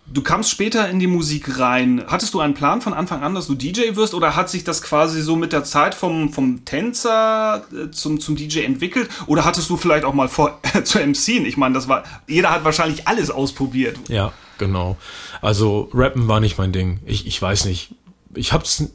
Du 0.09 0.21
kamst 0.21 0.49
später 0.49 0.89
in 0.89 0.99
die 0.99 1.07
Musik 1.07 1.59
rein. 1.59 2.03
Hattest 2.07 2.33
du 2.33 2.39
einen 2.39 2.53
Plan 2.53 2.81
von 2.81 2.93
Anfang 2.93 3.23
an, 3.23 3.35
dass 3.35 3.47
du 3.47 3.55
DJ 3.55 3.95
wirst 3.95 4.13
oder 4.13 4.37
hat 4.37 4.49
sich 4.49 4.63
das 4.63 4.81
quasi 4.81 5.21
so 5.21 5.35
mit 5.35 5.51
der 5.51 5.65
Zeit 5.65 5.93
vom, 5.93 6.31
vom 6.31 6.63
Tänzer 6.63 7.63
äh, 7.73 7.91
zum, 7.91 8.19
zum 8.21 8.37
DJ 8.37 8.61
entwickelt? 8.61 9.09
Oder 9.25 9.43
hattest 9.43 9.69
du 9.69 9.75
vielleicht 9.75 10.05
auch 10.05 10.13
mal 10.13 10.29
vor 10.29 10.61
zu 10.83 10.99
MCen? 10.99 11.45
Ich 11.45 11.57
meine, 11.57 11.75
das 11.75 11.89
war, 11.89 12.03
jeder 12.25 12.51
hat 12.51 12.63
wahrscheinlich 12.63 13.07
alles 13.07 13.29
ausprobiert. 13.29 13.97
Ja, 14.07 14.31
genau. 14.57 14.95
Also 15.41 15.89
Rappen 15.93 16.29
war 16.29 16.39
nicht 16.39 16.57
mein 16.57 16.71
Ding. 16.71 16.99
Ich, 17.05 17.27
ich 17.27 17.41
weiß 17.41 17.65
nicht. 17.65 17.93
Ich 18.33 18.53
hab's 18.53 18.85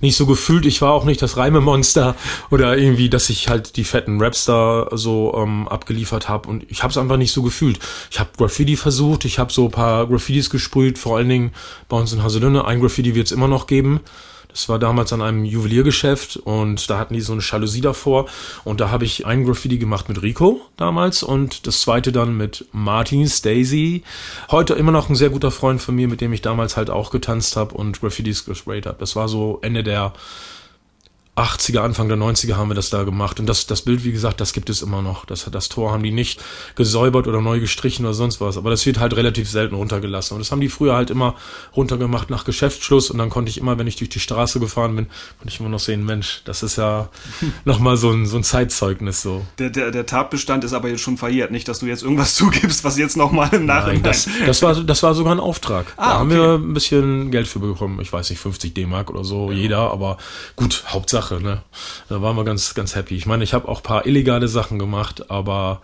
nicht 0.00 0.16
so 0.16 0.26
gefühlt. 0.26 0.66
Ich 0.66 0.82
war 0.82 0.92
auch 0.92 1.04
nicht 1.04 1.22
das 1.22 1.36
Reimemonster 1.36 2.16
oder 2.50 2.76
irgendwie, 2.76 3.08
dass 3.08 3.30
ich 3.30 3.48
halt 3.48 3.76
die 3.76 3.84
fetten 3.84 4.20
Rapstar 4.20 4.96
so 4.96 5.34
ähm, 5.36 5.68
abgeliefert 5.68 6.28
habe 6.28 6.48
und 6.48 6.64
ich 6.70 6.82
habe 6.82 6.90
es 6.90 6.98
einfach 6.98 7.16
nicht 7.16 7.32
so 7.32 7.42
gefühlt. 7.42 7.78
Ich 8.10 8.20
habe 8.20 8.30
Graffiti 8.36 8.76
versucht, 8.76 9.24
ich 9.24 9.38
habe 9.38 9.52
so 9.52 9.66
ein 9.66 9.70
paar 9.70 10.06
Graffitis 10.06 10.50
gesprüht, 10.50 10.98
vor 10.98 11.16
allen 11.16 11.28
Dingen 11.28 11.52
bei 11.88 11.96
uns 11.96 12.12
in 12.12 12.22
Haselünne. 12.22 12.64
Ein 12.64 12.80
Graffiti 12.80 13.14
wird 13.14 13.26
es 13.26 13.32
immer 13.32 13.48
noch 13.48 13.66
geben. 13.66 14.00
Das 14.52 14.68
war 14.68 14.78
damals 14.78 15.12
an 15.12 15.22
einem 15.22 15.44
Juweliergeschäft 15.44 16.36
und 16.36 16.90
da 16.90 16.98
hatten 16.98 17.14
die 17.14 17.20
so 17.20 17.32
eine 17.32 17.42
Jalousie 17.42 17.80
davor. 17.80 18.26
Und 18.64 18.80
da 18.80 18.90
habe 18.90 19.04
ich 19.04 19.26
ein 19.26 19.44
Graffiti 19.44 19.78
gemacht 19.78 20.08
mit 20.08 20.22
Rico 20.22 20.60
damals 20.76 21.22
und 21.22 21.66
das 21.66 21.80
zweite 21.80 22.12
dann 22.12 22.36
mit 22.36 22.66
Martin 22.72 23.28
Stacy. 23.28 24.02
Heute 24.50 24.74
immer 24.74 24.92
noch 24.92 25.08
ein 25.08 25.14
sehr 25.14 25.30
guter 25.30 25.50
Freund 25.50 25.80
von 25.80 25.94
mir, 25.94 26.08
mit 26.08 26.20
dem 26.20 26.32
ich 26.32 26.42
damals 26.42 26.76
halt 26.76 26.90
auch 26.90 27.10
getanzt 27.10 27.56
habe 27.56 27.74
und 27.74 28.00
Graffitis 28.00 28.44
gesprayt 28.44 28.86
habe. 28.86 28.98
Das 28.98 29.16
war 29.16 29.28
so 29.28 29.58
Ende 29.62 29.82
der 29.82 30.12
80er, 31.40 31.80
Anfang 31.80 32.08
der 32.08 32.18
90er 32.18 32.56
haben 32.56 32.68
wir 32.68 32.74
das 32.74 32.90
da 32.90 33.04
gemacht. 33.04 33.40
Und 33.40 33.46
das, 33.46 33.66
das 33.66 33.82
Bild, 33.82 34.04
wie 34.04 34.12
gesagt, 34.12 34.40
das 34.40 34.52
gibt 34.52 34.68
es 34.68 34.82
immer 34.82 35.02
noch. 35.02 35.24
Das, 35.24 35.48
das 35.50 35.68
Tor 35.68 35.92
haben 35.92 36.02
die 36.02 36.10
nicht 36.10 36.42
gesäubert 36.74 37.26
oder 37.26 37.40
neu 37.40 37.60
gestrichen 37.60 38.04
oder 38.04 38.14
sonst 38.14 38.40
was. 38.40 38.56
Aber 38.56 38.70
das 38.70 38.84
wird 38.86 38.98
halt 38.98 39.16
relativ 39.16 39.48
selten 39.48 39.74
runtergelassen. 39.74 40.34
Und 40.34 40.40
das 40.40 40.52
haben 40.52 40.60
die 40.60 40.68
früher 40.68 40.94
halt 40.94 41.10
immer 41.10 41.36
runtergemacht 41.76 42.30
nach 42.30 42.44
Geschäftsschluss. 42.44 43.10
Und 43.10 43.18
dann 43.18 43.30
konnte 43.30 43.50
ich 43.50 43.58
immer, 43.58 43.78
wenn 43.78 43.86
ich 43.86 43.96
durch 43.96 44.10
die 44.10 44.20
Straße 44.20 44.60
gefahren 44.60 44.96
bin, 44.96 45.06
konnte 45.38 45.52
ich 45.52 45.60
immer 45.60 45.68
noch 45.68 45.80
sehen, 45.80 46.04
Mensch, 46.04 46.42
das 46.44 46.62
ist 46.62 46.76
ja 46.76 47.08
nochmal 47.64 47.96
so 47.96 48.10
ein, 48.10 48.26
so 48.26 48.36
ein 48.36 48.44
Zeitzeugnis 48.44 49.22
so. 49.22 49.44
Der, 49.58 49.70
der, 49.70 49.90
der 49.90 50.06
Tatbestand 50.06 50.64
ist 50.64 50.72
aber 50.72 50.88
jetzt 50.88 51.00
schon 51.00 51.16
verjährt. 51.16 51.50
Nicht, 51.50 51.68
dass 51.68 51.78
du 51.78 51.86
jetzt 51.86 52.02
irgendwas 52.02 52.34
zugibst, 52.40 52.84
was 52.84 52.98
jetzt 52.98 53.16
nochmal 53.16 53.48
im 53.52 53.66
Nachhinein... 53.66 54.02
Nein, 54.02 54.02
das, 54.02 54.28
das, 54.46 54.62
war, 54.62 54.74
das 54.74 55.02
war 55.02 55.14
sogar 55.14 55.34
ein 55.34 55.40
Auftrag. 55.40 55.92
Ah, 55.96 56.10
da 56.10 56.18
haben 56.18 56.30
wir 56.30 56.54
ein 56.54 56.74
bisschen 56.74 57.30
Geld 57.30 57.48
für 57.48 57.60
bekommen. 57.60 58.00
Ich 58.00 58.12
weiß 58.12 58.30
nicht, 58.30 58.40
50 58.40 58.74
D-Mark 58.74 59.10
oder 59.10 59.24
so, 59.24 59.50
ja. 59.50 59.58
jeder. 59.58 59.90
Aber 59.90 60.18
gut, 60.56 60.84
Hauptsache 60.88 61.29
Sache, 61.30 61.42
ne? 61.42 61.62
Da 62.08 62.22
waren 62.22 62.36
wir 62.36 62.44
ganz, 62.44 62.74
ganz 62.74 62.94
happy. 62.94 63.16
Ich 63.16 63.26
meine, 63.26 63.44
ich 63.44 63.54
habe 63.54 63.68
auch 63.68 63.82
paar 63.82 64.06
illegale 64.06 64.48
Sachen 64.48 64.78
gemacht, 64.78 65.30
aber 65.30 65.80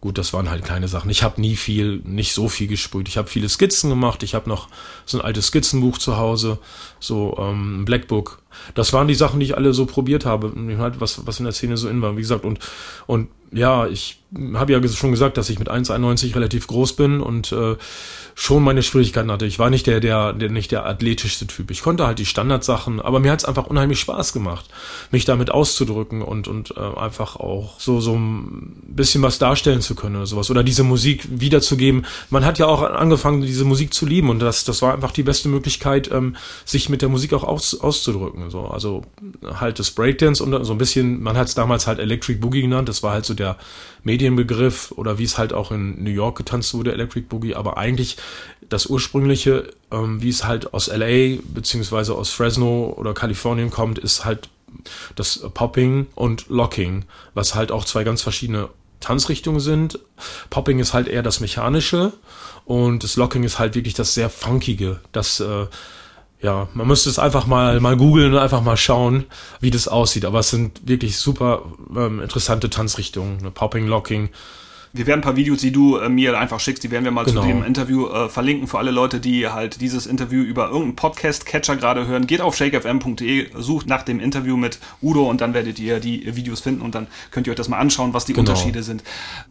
gut, 0.00 0.18
das 0.18 0.32
waren 0.34 0.50
halt 0.50 0.64
kleine 0.64 0.88
Sachen. 0.88 1.08
Ich 1.10 1.22
habe 1.22 1.40
nie 1.40 1.56
viel, 1.56 2.02
nicht 2.04 2.34
so 2.34 2.48
viel 2.48 2.66
gesprüht. 2.66 3.08
Ich 3.08 3.16
habe 3.16 3.28
viele 3.28 3.48
Skizzen 3.48 3.88
gemacht. 3.88 4.22
Ich 4.22 4.34
habe 4.34 4.48
noch 4.50 4.68
so 5.06 5.18
ein 5.18 5.24
altes 5.24 5.46
Skizzenbuch 5.46 5.96
zu 5.98 6.18
Hause, 6.18 6.58
so 7.00 7.36
ähm, 7.38 7.80
ein 7.80 7.84
Blackbook. 7.86 8.42
Das 8.74 8.92
waren 8.92 9.08
die 9.08 9.14
Sachen, 9.14 9.40
die 9.40 9.46
ich 9.46 9.56
alle 9.56 9.72
so 9.72 9.86
probiert 9.86 10.26
habe, 10.26 10.52
halt 10.78 11.00
was, 11.00 11.26
was 11.26 11.38
in 11.38 11.44
der 11.44 11.54
Szene 11.54 11.76
so 11.76 11.88
in 11.88 12.02
war. 12.02 12.16
Wie 12.16 12.20
gesagt, 12.20 12.44
und, 12.44 12.58
und 13.06 13.28
ja, 13.50 13.86
ich 13.86 14.20
habe 14.54 14.72
ja 14.72 14.88
schon 14.88 15.12
gesagt, 15.12 15.36
dass 15.36 15.48
ich 15.48 15.58
mit 15.58 15.70
1,91 15.70 16.34
relativ 16.34 16.66
groß 16.66 16.96
bin 16.96 17.20
und 17.20 17.52
äh, 17.52 17.76
schon 18.34 18.64
meine 18.64 18.82
Schwierigkeiten 18.82 19.30
hatte. 19.30 19.46
Ich 19.46 19.58
war 19.58 19.70
nicht 19.70 19.86
der, 19.86 20.00
der, 20.00 20.32
der 20.32 20.50
nicht 20.50 20.72
der 20.72 20.86
athletischste 20.86 21.46
Typ. 21.46 21.70
Ich 21.70 21.82
konnte 21.82 22.06
halt 22.06 22.18
die 22.18 22.26
Standardsachen, 22.26 23.00
aber 23.00 23.20
mir 23.20 23.30
hat 23.30 23.40
es 23.40 23.44
einfach 23.44 23.66
unheimlich 23.66 24.00
Spaß 24.00 24.32
gemacht, 24.32 24.66
mich 25.10 25.24
damit 25.24 25.50
auszudrücken 25.50 26.22
und 26.22 26.48
und 26.48 26.76
äh, 26.76 26.80
einfach 26.80 27.36
auch 27.36 27.78
so 27.78 28.00
so 28.00 28.14
ein 28.14 28.82
bisschen 28.86 29.22
was 29.22 29.38
darstellen 29.38 29.80
zu 29.80 29.94
können 29.94 30.16
oder 30.16 30.26
sowas 30.26 30.50
oder 30.50 30.64
diese 30.64 30.82
Musik 30.82 31.26
wiederzugeben. 31.30 32.06
Man 32.30 32.44
hat 32.44 32.58
ja 32.58 32.66
auch 32.66 32.82
angefangen, 32.82 33.42
diese 33.42 33.64
Musik 33.64 33.94
zu 33.94 34.04
lieben 34.04 34.28
und 34.30 34.40
das 34.40 34.64
das 34.64 34.82
war 34.82 34.92
einfach 34.92 35.12
die 35.12 35.22
beste 35.22 35.48
Möglichkeit, 35.48 36.10
ähm, 36.10 36.36
sich 36.64 36.88
mit 36.88 37.02
der 37.02 37.08
Musik 37.08 37.32
auch 37.32 37.44
aus, 37.44 37.78
auszudrücken. 37.80 38.50
So 38.50 38.66
also 38.66 39.02
halt 39.60 39.78
das 39.78 39.92
Breakdance 39.92 40.42
und 40.42 40.64
so 40.64 40.72
ein 40.72 40.78
bisschen. 40.78 41.22
Man 41.22 41.36
hat 41.36 41.48
es 41.48 41.54
damals 41.54 41.86
halt 41.86 42.00
Electric 42.00 42.40
Boogie 42.40 42.62
genannt. 42.62 42.88
Das 42.88 43.02
war 43.02 43.12
halt 43.12 43.24
so 43.24 43.34
der 43.34 43.56
Medienbegriff 44.04 44.92
oder 44.92 45.18
wie 45.18 45.24
es 45.24 45.38
halt 45.38 45.52
auch 45.52 45.72
in 45.72 46.02
New 46.02 46.10
York 46.10 46.36
getanzt 46.36 46.74
wurde, 46.74 46.92
Electric 46.92 47.26
Boogie, 47.28 47.54
aber 47.54 47.78
eigentlich 47.78 48.16
das 48.68 48.86
ursprüngliche, 48.86 49.72
ähm, 49.90 50.22
wie 50.22 50.28
es 50.28 50.44
halt 50.44 50.72
aus 50.72 50.86
LA 50.88 51.38
beziehungsweise 51.42 52.14
aus 52.14 52.30
Fresno 52.30 52.94
oder 52.96 53.14
Kalifornien 53.14 53.70
kommt, 53.70 53.98
ist 53.98 54.24
halt 54.24 54.48
das 55.14 55.44
Popping 55.54 56.06
und 56.14 56.48
Locking, 56.48 57.04
was 57.34 57.54
halt 57.54 57.72
auch 57.72 57.84
zwei 57.84 58.04
ganz 58.04 58.22
verschiedene 58.22 58.68
Tanzrichtungen 59.00 59.60
sind. 59.60 59.98
Popping 60.50 60.78
ist 60.78 60.94
halt 60.94 61.08
eher 61.08 61.22
das 61.22 61.40
Mechanische 61.40 62.12
und 62.64 63.04
das 63.04 63.16
Locking 63.16 63.44
ist 63.44 63.58
halt 63.58 63.74
wirklich 63.74 63.94
das 63.94 64.14
sehr 64.14 64.30
Funkige, 64.30 65.00
das 65.12 65.40
äh, 65.40 65.66
ja, 66.44 66.68
man 66.74 66.86
müsste 66.86 67.08
es 67.08 67.18
einfach 67.18 67.46
mal, 67.46 67.80
mal 67.80 67.96
googeln 67.96 68.34
und 68.34 68.38
einfach 68.38 68.60
mal 68.60 68.76
schauen, 68.76 69.24
wie 69.60 69.70
das 69.70 69.88
aussieht. 69.88 70.26
Aber 70.26 70.40
es 70.40 70.50
sind 70.50 70.86
wirklich 70.86 71.16
super 71.16 71.62
ähm, 71.96 72.20
interessante 72.20 72.68
Tanzrichtungen. 72.68 73.38
Ne? 73.38 73.50
Popping, 73.50 73.86
Locking, 73.86 74.28
wir 74.94 75.08
werden 75.08 75.20
ein 75.20 75.24
paar 75.24 75.34
Videos, 75.34 75.58
die 75.58 75.72
du 75.72 75.96
äh, 75.96 76.08
mir 76.08 76.38
einfach 76.38 76.60
schickst, 76.60 76.84
die 76.84 76.92
werden 76.92 77.02
wir 77.02 77.10
mal 77.10 77.24
genau. 77.24 77.40
zu 77.40 77.48
dem 77.48 77.64
Interview 77.64 78.06
äh, 78.06 78.28
verlinken 78.28 78.68
für 78.68 78.78
alle 78.78 78.92
Leute, 78.92 79.18
die 79.18 79.48
halt 79.48 79.80
dieses 79.80 80.06
Interview 80.06 80.42
über 80.42 80.66
irgendeinen 80.66 80.94
Podcast-Catcher 80.94 81.74
gerade 81.74 82.06
hören. 82.06 82.28
Geht 82.28 82.40
auf 82.40 82.54
shakefm.de, 82.54 83.48
sucht 83.58 83.88
nach 83.88 84.04
dem 84.04 84.20
Interview 84.20 84.56
mit 84.56 84.78
Udo 85.02 85.28
und 85.28 85.40
dann 85.40 85.52
werdet 85.52 85.80
ihr 85.80 85.98
die 85.98 86.36
Videos 86.36 86.60
finden 86.60 86.80
und 86.80 86.94
dann 86.94 87.08
könnt 87.32 87.48
ihr 87.48 87.50
euch 87.50 87.56
das 87.56 87.68
mal 87.68 87.78
anschauen, 87.78 88.14
was 88.14 88.24
die 88.24 88.34
genau. 88.34 88.52
Unterschiede 88.52 88.84
sind. 88.84 89.02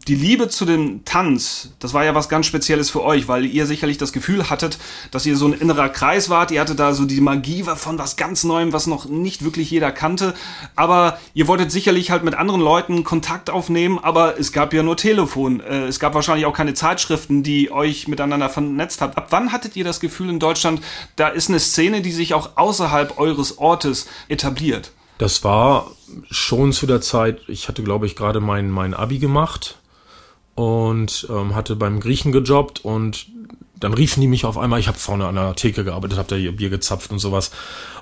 Die 0.07 0.15
Liebe 0.15 0.47
zu 0.47 0.63
dem 0.63 1.03
Tanz, 1.03 1.73
das 1.79 1.93
war 1.93 2.05
ja 2.05 2.15
was 2.15 2.29
ganz 2.29 2.45
Spezielles 2.45 2.89
für 2.89 3.03
euch, 3.03 3.27
weil 3.27 3.45
ihr 3.45 3.65
sicherlich 3.65 3.97
das 3.97 4.13
Gefühl 4.13 4.49
hattet, 4.49 4.77
dass 5.11 5.25
ihr 5.25 5.35
so 5.35 5.47
ein 5.47 5.53
innerer 5.53 5.89
Kreis 5.89 6.29
wart. 6.29 6.51
Ihr 6.51 6.61
hattet 6.61 6.79
da 6.79 6.93
so 6.93 7.03
die 7.03 7.19
Magie 7.19 7.63
von 7.63 7.99
was 7.99 8.15
ganz 8.15 8.45
Neuem, 8.45 8.71
was 8.71 8.87
noch 8.87 9.09
nicht 9.09 9.43
wirklich 9.43 9.69
jeder 9.69 9.91
kannte. 9.91 10.35
Aber 10.77 11.19
ihr 11.33 11.49
wolltet 11.49 11.69
sicherlich 11.69 12.11
halt 12.11 12.23
mit 12.23 12.33
anderen 12.33 12.61
Leuten 12.61 13.03
Kontakt 13.03 13.49
aufnehmen, 13.49 13.99
aber 14.01 14.39
es 14.39 14.53
gab 14.53 14.73
ja 14.73 14.83
nur 14.83 14.95
Telefon. 14.95 15.32
Telefon. 15.33 15.59
Äh, 15.61 15.87
es 15.87 15.99
gab 15.99 16.13
wahrscheinlich 16.13 16.45
auch 16.45 16.53
keine 16.53 16.73
Zeitschriften, 16.73 17.43
die 17.43 17.71
euch 17.71 18.07
miteinander 18.07 18.49
vernetzt 18.49 19.01
habt. 19.01 19.17
Ab 19.17 19.27
wann 19.31 19.51
hattet 19.51 19.75
ihr 19.75 19.83
das 19.83 19.99
Gefühl 19.99 20.29
in 20.29 20.39
Deutschland, 20.39 20.81
da 21.15 21.27
ist 21.27 21.49
eine 21.49 21.59
Szene, 21.59 22.01
die 22.01 22.11
sich 22.11 22.33
auch 22.33 22.51
außerhalb 22.55 23.19
eures 23.19 23.57
Ortes 23.57 24.07
etabliert? 24.29 24.91
Das 25.17 25.43
war 25.43 25.91
schon 26.29 26.73
zu 26.73 26.85
der 26.85 27.01
Zeit, 27.01 27.41
ich 27.47 27.67
hatte, 27.67 27.83
glaube 27.83 28.05
ich, 28.05 28.15
gerade 28.15 28.39
mein, 28.39 28.69
mein 28.69 28.93
Abi 28.93 29.19
gemacht 29.19 29.77
und 30.55 31.27
ähm, 31.29 31.55
hatte 31.55 31.75
beim 31.75 31.99
Griechen 31.99 32.31
gejobbt 32.31 32.83
und 32.83 33.27
dann 33.83 33.93
riefen 33.93 34.21
die 34.21 34.27
mich 34.27 34.45
auf 34.45 34.57
einmal, 34.57 34.79
ich 34.79 34.87
habe 34.87 34.97
vorne 34.97 35.27
an 35.27 35.35
der 35.35 35.55
Theke 35.55 35.83
gearbeitet, 35.83 36.17
habe 36.17 36.29
da 36.29 36.35
ihr 36.35 36.55
Bier 36.55 36.69
gezapft 36.69 37.11
und 37.11 37.19
sowas. 37.19 37.51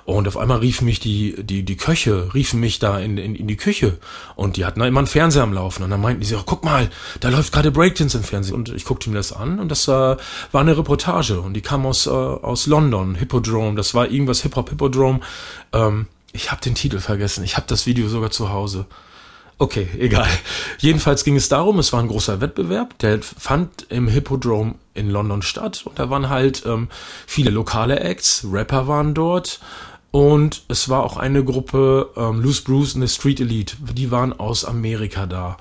Und 0.04 0.28
auf 0.28 0.36
einmal 0.36 0.58
riefen 0.58 0.84
mich 0.84 1.00
die, 1.00 1.34
die, 1.44 1.64
die 1.64 1.76
Köche, 1.76 2.32
riefen 2.34 2.60
mich 2.60 2.78
da 2.78 2.98
in, 2.98 3.18
in, 3.18 3.34
in 3.34 3.48
die 3.48 3.56
Küche. 3.56 3.98
Und 4.36 4.56
die 4.56 4.64
hatten 4.64 4.80
da 4.80 4.86
immer 4.86 5.00
einen 5.00 5.06
Fernseher 5.06 5.42
am 5.42 5.52
Laufen. 5.52 5.82
Und 5.82 5.90
dann 5.90 6.00
meinten 6.00 6.20
die 6.20 6.26
sich, 6.26 6.36
oh, 6.36 6.42
guck 6.44 6.64
mal, 6.64 6.88
da 7.20 7.28
läuft 7.30 7.52
gerade 7.52 7.70
Breakdance 7.70 8.16
im 8.16 8.24
Fernsehen. 8.24 8.54
Und 8.54 8.68
ich 8.68 8.84
guckte 8.84 9.10
mir 9.10 9.16
das 9.16 9.32
an 9.32 9.58
und 9.58 9.68
das 9.68 9.88
äh, 9.88 9.90
war 9.90 10.18
eine 10.52 10.76
Reportage. 10.76 11.40
Und 11.40 11.54
die 11.54 11.60
kam 11.62 11.84
aus, 11.84 12.06
äh, 12.06 12.10
aus 12.10 12.66
London, 12.66 13.16
Hippodrome. 13.16 13.76
Das 13.76 13.94
war 13.94 14.08
irgendwas 14.08 14.42
Hip-Hop 14.42 14.70
Hippodrome. 14.70 15.20
Ähm, 15.72 16.06
ich 16.32 16.50
habe 16.50 16.62
den 16.62 16.74
Titel 16.74 17.00
vergessen. 17.00 17.44
Ich 17.44 17.56
habe 17.56 17.66
das 17.66 17.86
Video 17.86 18.08
sogar 18.08 18.30
zu 18.30 18.50
Hause. 18.50 18.86
Okay, 19.62 19.86
egal. 19.96 20.26
Jedenfalls 20.78 21.22
ging 21.22 21.36
es 21.36 21.48
darum, 21.48 21.78
es 21.78 21.92
war 21.92 22.00
ein 22.00 22.08
großer 22.08 22.40
Wettbewerb, 22.40 22.98
der 22.98 23.22
fand 23.22 23.86
im 23.90 24.08
Hippodrome 24.08 24.74
in 24.92 25.08
London 25.08 25.40
statt. 25.40 25.82
Und 25.84 26.00
da 26.00 26.10
waren 26.10 26.28
halt 26.28 26.64
ähm, 26.66 26.88
viele 27.28 27.52
lokale 27.52 28.00
Acts, 28.00 28.44
Rapper 28.50 28.88
waren 28.88 29.14
dort. 29.14 29.60
Und 30.10 30.64
es 30.66 30.88
war 30.88 31.04
auch 31.04 31.16
eine 31.16 31.44
Gruppe, 31.44 32.10
ähm, 32.16 32.40
Loose 32.40 32.64
Bruce 32.64 32.96
und 32.96 33.02
the 33.02 33.14
Street 33.14 33.38
Elite, 33.38 33.76
die 33.94 34.10
waren 34.10 34.32
aus 34.32 34.64
Amerika 34.64 35.26
da. 35.26 35.58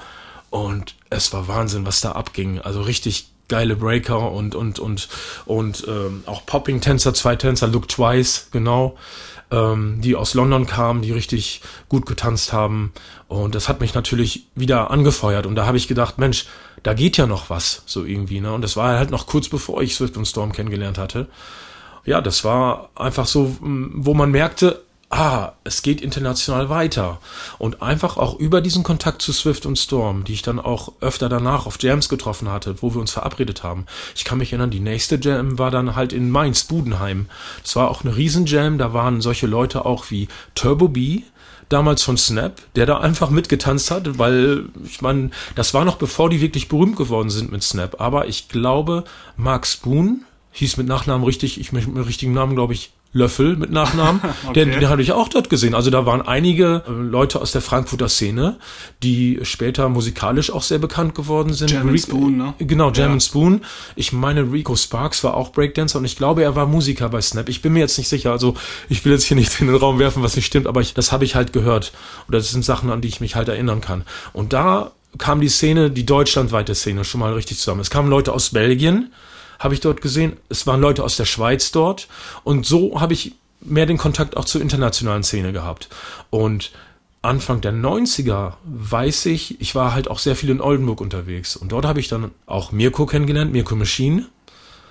Und 0.50 0.96
es 1.12 1.32
war 1.32 1.48
Wahnsinn, 1.48 1.86
was 1.86 2.02
da 2.02 2.14
abging. 2.14 2.60
Also 2.60 2.82
richtig 2.82 3.28
geile 3.50 3.76
Breaker 3.76 4.32
und 4.32 4.56
und 4.56 4.80
und 4.80 5.10
und 5.46 5.86
ähm, 5.88 6.24
auch 6.26 6.44
Popping-Tänzer, 6.48 7.14
zwei 7.14 7.36
Tänzer, 7.36 7.68
Look 7.68 7.88
Twice, 7.88 8.48
genau 8.52 8.98
ähm, 9.52 10.00
die 10.02 10.16
aus 10.16 10.34
London 10.34 10.66
kamen, 10.66 11.02
die 11.02 11.12
richtig 11.12 11.62
gut 11.90 12.06
getanzt 12.06 12.54
haben. 12.54 12.94
Und 13.28 13.54
das 13.54 13.70
hat 13.70 13.82
mich 13.82 13.94
natürlich 13.94 14.48
wieder 14.56 14.90
angefeuert. 14.92 15.46
Und 15.46 15.56
da 15.56 15.66
habe 15.66 15.78
ich 15.78 15.88
gedacht, 15.88 16.18
Mensch, 16.18 16.46
da 16.84 16.94
geht 16.94 17.18
ja 17.18 17.28
noch 17.28 17.50
was, 17.50 17.84
so 17.86 18.06
irgendwie. 18.06 18.40
Ne? 18.40 18.54
Und 18.54 18.62
das 18.62 18.78
war 18.78 18.98
halt 18.98 19.12
noch 19.12 19.28
kurz 19.28 19.50
bevor 19.50 19.82
ich 19.82 19.96
Swift 19.96 20.18
und 20.18 20.26
Storm 20.26 20.54
kennengelernt 20.54 20.98
hatte. 20.98 21.28
Ja, 22.06 22.22
das 22.22 22.44
war 22.44 22.90
einfach 22.96 23.28
so, 23.28 23.58
wo 23.60 24.14
man 24.14 24.32
merkte, 24.32 24.82
ah, 25.12 25.52
es 25.66 25.82
geht 25.82 26.02
international 26.02 26.70
weiter. 26.70 27.20
Und 27.60 27.82
einfach 27.82 28.18
auch 28.18 28.40
über 28.40 28.62
diesen 28.62 28.84
Kontakt 28.84 29.22
zu 29.22 29.34
Swift 29.34 29.66
und 29.66 29.78
Storm, 29.78 30.24
die 30.24 30.34
ich 30.34 30.42
dann 30.42 30.60
auch 30.60 30.94
öfter 31.02 31.30
danach 31.30 31.66
auf 31.66 31.82
Jams 31.82 32.10
getroffen 32.10 32.50
hatte, 32.50 32.82
wo 32.82 32.94
wir 32.94 33.02
uns 33.02 33.12
verabredet 33.12 33.62
haben. 33.62 33.86
Ich 34.16 34.24
kann 34.24 34.38
mich 34.38 34.54
erinnern, 34.54 34.72
die 34.72 34.80
nächste 34.80 35.20
Jam 35.22 35.60
war 35.60 35.70
dann 35.70 35.96
halt 35.96 36.14
in 36.14 36.32
Mainz, 36.32 36.64
Budenheim. 36.64 37.28
Das 37.62 37.76
war 37.76 37.92
auch 37.92 38.04
eine 38.04 38.16
Riesenjam, 38.16 38.78
da 38.78 38.94
waren 38.94 39.22
solche 39.22 39.48
Leute 39.48 39.86
auch 39.86 40.10
wie 40.10 40.30
Turbo 40.56 40.88
B, 40.88 41.24
damals 41.68 42.04
von 42.04 42.18
Snap, 42.18 42.62
der 42.76 42.86
da 42.86 43.00
einfach 43.00 43.30
mitgetanzt 43.30 43.92
hat, 43.92 44.18
weil 44.18 44.66
ich 44.86 45.02
meine, 45.02 45.32
das 45.56 45.74
war 45.74 45.86
noch 45.86 45.98
bevor 45.98 46.30
die 46.30 46.42
wirklich 46.42 46.68
berühmt 46.68 46.96
geworden 46.98 47.30
sind 47.30 47.52
mit 47.52 47.64
Snap. 47.64 48.00
Aber 48.00 48.28
ich 48.28 48.50
glaube, 48.50 49.04
Mark 49.38 49.68
Spoon 49.68 50.24
hieß 50.52 50.78
mit 50.78 50.88
Nachnamen 50.88 51.26
richtig, 51.26 51.60
ich 51.60 51.72
mit 51.72 51.88
richtigen 52.08 52.34
Namen 52.34 52.56
glaube 52.56 52.74
ich 52.74 52.92
Löffel 53.14 53.58
mit 53.58 53.72
Nachnamen, 53.72 54.22
okay. 54.48 54.66
den, 54.66 54.80
den 54.80 54.90
habe 54.90 55.02
ich 55.02 55.12
auch 55.12 55.28
dort 55.28 55.50
gesehen. 55.50 55.76
Also 55.76 55.90
da 55.90 56.06
waren 56.06 56.22
einige 56.22 56.84
äh, 56.88 56.92
Leute 56.92 57.42
aus 57.42 57.52
der 57.52 57.62
Frankfurter 57.62 58.08
Szene, 58.08 58.58
die 59.04 59.40
später 59.44 59.90
musikalisch 59.90 60.52
auch 60.52 60.64
sehr 60.64 60.80
bekannt 60.80 61.14
geworden 61.16 61.54
sind. 61.54 61.72
Jam 61.72 61.98
Spoon, 61.98 62.38
ne? 62.38 62.54
Genau, 62.60 62.92
Jam 62.92 63.14
ja. 63.14 63.20
Spoon. 63.20 63.62
Ich 63.96 64.14
meine, 64.14 64.52
Rico 64.52 64.76
Sparks 64.76 65.24
war 65.24 65.36
auch 65.36 65.52
Breakdancer 65.52 66.00
und 66.00 66.06
ich 66.06 66.16
glaube, 66.16 66.44
er 66.44 66.56
war 66.56 66.66
Musiker 66.66 67.10
bei 67.10 67.22
Snap. 67.22 67.50
Ich 67.50 67.62
bin 67.62 67.74
mir 67.74 67.80
jetzt 67.80 67.98
nicht 67.98 68.08
sicher. 68.08 68.32
Also 68.32 68.56
ich 68.88 69.04
will 69.04 69.12
jetzt 69.12 69.26
hier 69.26 69.36
nicht 69.36 69.60
in 69.60 69.68
den 69.68 69.76
Raum 69.76 70.00
werfen, 70.00 70.24
was 70.24 70.36
nicht 70.36 70.46
stimmt, 70.46 70.68
aber 70.68 70.82
ich, 70.82 70.94
das 70.94 71.12
habe 71.12 71.26
ich 71.26 71.36
halt 71.36 71.52
gehört. 71.52 71.92
Oder 72.30 72.38
das 72.38 72.52
sind 72.52 72.64
Sachen, 72.64 72.90
an 72.90 73.02
die 73.02 73.10
ich 73.10 73.20
mich 73.20 73.36
halt 73.36 73.50
erinnern 73.50 73.82
kann. 73.82 74.04
Und 74.32 74.54
da 74.54 74.92
kam 75.18 75.42
die 75.42 75.50
Szene, 75.50 75.92
die 75.92 76.06
deutschlandweite 76.06 76.76
Szene, 76.76 77.04
schon 77.04 77.20
mal 77.20 77.34
richtig 77.34 77.58
zusammen. 77.58 77.82
Es 77.82 77.90
kamen 77.90 78.10
Leute 78.10 78.32
aus 78.34 78.52
Belgien, 78.52 79.12
habe 79.62 79.76
ich 79.76 79.80
dort 79.80 80.02
gesehen. 80.02 80.38
Es 80.50 80.68
waren 80.68 80.82
Leute 80.82 81.04
aus 81.04 81.16
der 81.16 81.26
Schweiz 81.26 81.72
dort. 81.72 82.08
Und 82.44 82.66
so 82.66 83.00
habe 83.00 83.14
ich 83.14 83.36
mehr 83.62 83.86
den 83.86 83.98
Kontakt 83.98 84.36
auch 84.36 84.46
zur 84.46 84.60
internationalen 84.60 85.24
Szene 85.24 85.54
gehabt. 85.54 85.88
Und 86.32 86.72
Anfang 87.22 87.62
der 87.62 87.72
90er 87.72 88.54
weiß 88.64 89.28
ich, 89.28 89.62
ich 89.62 89.76
war 89.76 89.94
halt 89.94 90.10
auch 90.10 90.18
sehr 90.18 90.36
viel 90.36 90.50
in 90.50 90.60
Oldenburg 90.60 91.00
unterwegs. 91.00 91.56
Und 91.56 91.72
dort 91.72 91.86
habe 91.86 92.00
ich 92.00 92.08
dann 92.08 92.32
auch 92.48 92.72
Mirko 92.72 93.06
kennengelernt, 93.06 93.54
Mirko 93.54 93.76
Machine 93.76 94.26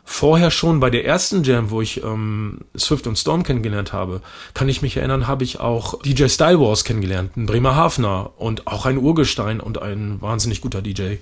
vorher 0.04 0.50
schon 0.50 0.80
bei 0.80 0.90
der 0.90 1.04
ersten 1.04 1.44
Jam, 1.44 1.70
wo 1.70 1.80
ich 1.80 2.02
ähm, 2.02 2.58
Swift 2.76 3.06
und 3.06 3.16
Storm 3.16 3.42
kennengelernt 3.42 3.92
habe, 3.92 4.20
kann 4.54 4.68
ich 4.68 4.82
mich 4.82 4.96
erinnern, 4.96 5.26
habe 5.26 5.44
ich 5.44 5.60
auch 5.60 6.00
DJ 6.02 6.26
Style 6.26 6.60
Wars 6.60 6.84
kennengelernt, 6.84 7.36
ein 7.36 7.46
Bremer 7.46 7.76
Hafner 7.76 8.32
und 8.36 8.66
auch 8.66 8.86
ein 8.86 8.98
Urgestein 8.98 9.60
und 9.60 9.80
ein 9.80 10.20
wahnsinnig 10.20 10.60
guter 10.60 10.82
DJ. 10.82 11.16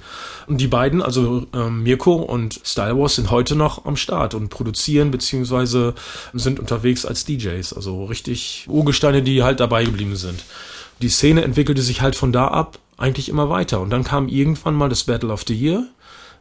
Und 0.46 0.60
die 0.60 0.68
beiden, 0.68 1.02
also 1.02 1.46
ähm, 1.54 1.82
Mirko 1.82 2.14
und 2.14 2.60
Style 2.64 2.98
Wars, 2.98 3.16
sind 3.16 3.30
heute 3.30 3.56
noch 3.56 3.84
am 3.84 3.96
Start 3.96 4.34
und 4.34 4.48
produzieren 4.48 5.10
beziehungsweise 5.10 5.94
sind 6.32 6.58
unterwegs 6.58 7.04
als 7.04 7.24
DJs. 7.24 7.72
Also 7.72 8.04
richtig 8.04 8.66
Urgesteine, 8.68 9.22
die 9.22 9.42
halt 9.42 9.60
dabei 9.60 9.84
geblieben 9.84 10.16
sind. 10.16 10.44
Die 11.02 11.08
Szene 11.08 11.42
entwickelte 11.42 11.82
sich 11.82 12.00
halt 12.00 12.16
von 12.16 12.32
da 12.32 12.48
ab 12.48 12.78
eigentlich 12.96 13.28
immer 13.28 13.48
weiter. 13.48 13.80
Und 13.80 13.90
dann 13.90 14.04
kam 14.04 14.28
irgendwann 14.28 14.74
mal 14.74 14.88
das 14.88 15.04
Battle 15.04 15.32
of 15.32 15.44
the 15.46 15.54
Year 15.54 15.86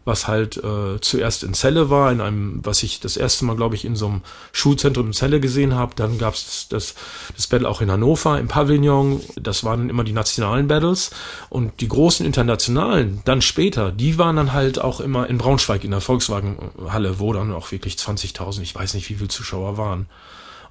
was 0.07 0.25
halt 0.25 0.55
äh, 0.55 1.01
zuerst 1.01 1.43
in 1.43 1.53
Celle 1.53 1.89
war, 1.89 2.13
in 2.13 2.21
einem, 2.21 2.61
was 2.63 2.81
ich 2.81 3.01
das 3.01 3.17
erste 3.17 3.43
Mal, 3.43 3.57
glaube 3.57 3.75
ich, 3.75 3.83
in 3.83 3.97
so 3.97 4.07
einem 4.07 4.21
Schulzentrum 4.53 5.07
in 5.07 5.13
Celle 5.13 5.41
gesehen 5.41 5.75
habe. 5.75 5.95
Dann 5.97 6.17
gab 6.17 6.33
es 6.33 6.67
das, 6.69 6.95
das 7.35 7.47
Battle 7.47 7.67
auch 7.67 7.81
in 7.81 7.91
Hannover, 7.91 8.39
im 8.39 8.47
Pavillon. 8.47 9.19
Das 9.35 9.65
waren 9.65 9.89
immer 9.89 10.05
die 10.05 10.13
nationalen 10.13 10.69
Battles. 10.69 11.11
Und 11.49 11.81
die 11.81 11.89
großen 11.89 12.25
internationalen, 12.25 13.21
dann 13.25 13.41
später, 13.41 13.91
die 13.91 14.17
waren 14.17 14.37
dann 14.37 14.53
halt 14.53 14.79
auch 14.79 15.01
immer 15.01 15.29
in 15.29 15.37
Braunschweig 15.39 15.83
in 15.83 15.91
der 15.91 15.99
Volkswagenhalle, 15.99 17.19
wo 17.19 17.33
dann 17.33 17.51
auch 17.51 17.73
wirklich 17.73 17.95
20.000, 17.95 18.61
ich 18.61 18.73
weiß 18.73 18.93
nicht, 18.93 19.09
wie 19.09 19.15
viele 19.15 19.27
Zuschauer 19.27 19.77
waren. 19.77 20.07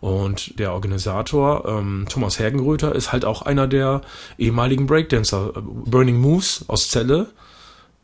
Und 0.01 0.59
der 0.59 0.73
Organisator, 0.73 1.67
ähm, 1.67 2.07
Thomas 2.09 2.39
Hergenröther, 2.39 2.95
ist 2.95 3.13
halt 3.13 3.27
auch 3.27 3.43
einer 3.43 3.67
der 3.67 4.01
ehemaligen 4.39 4.87
Breakdancer, 4.87 5.53
äh, 5.55 5.61
Burning 5.61 6.19
Moves 6.19 6.65
aus 6.69 6.89
Celle. 6.89 7.27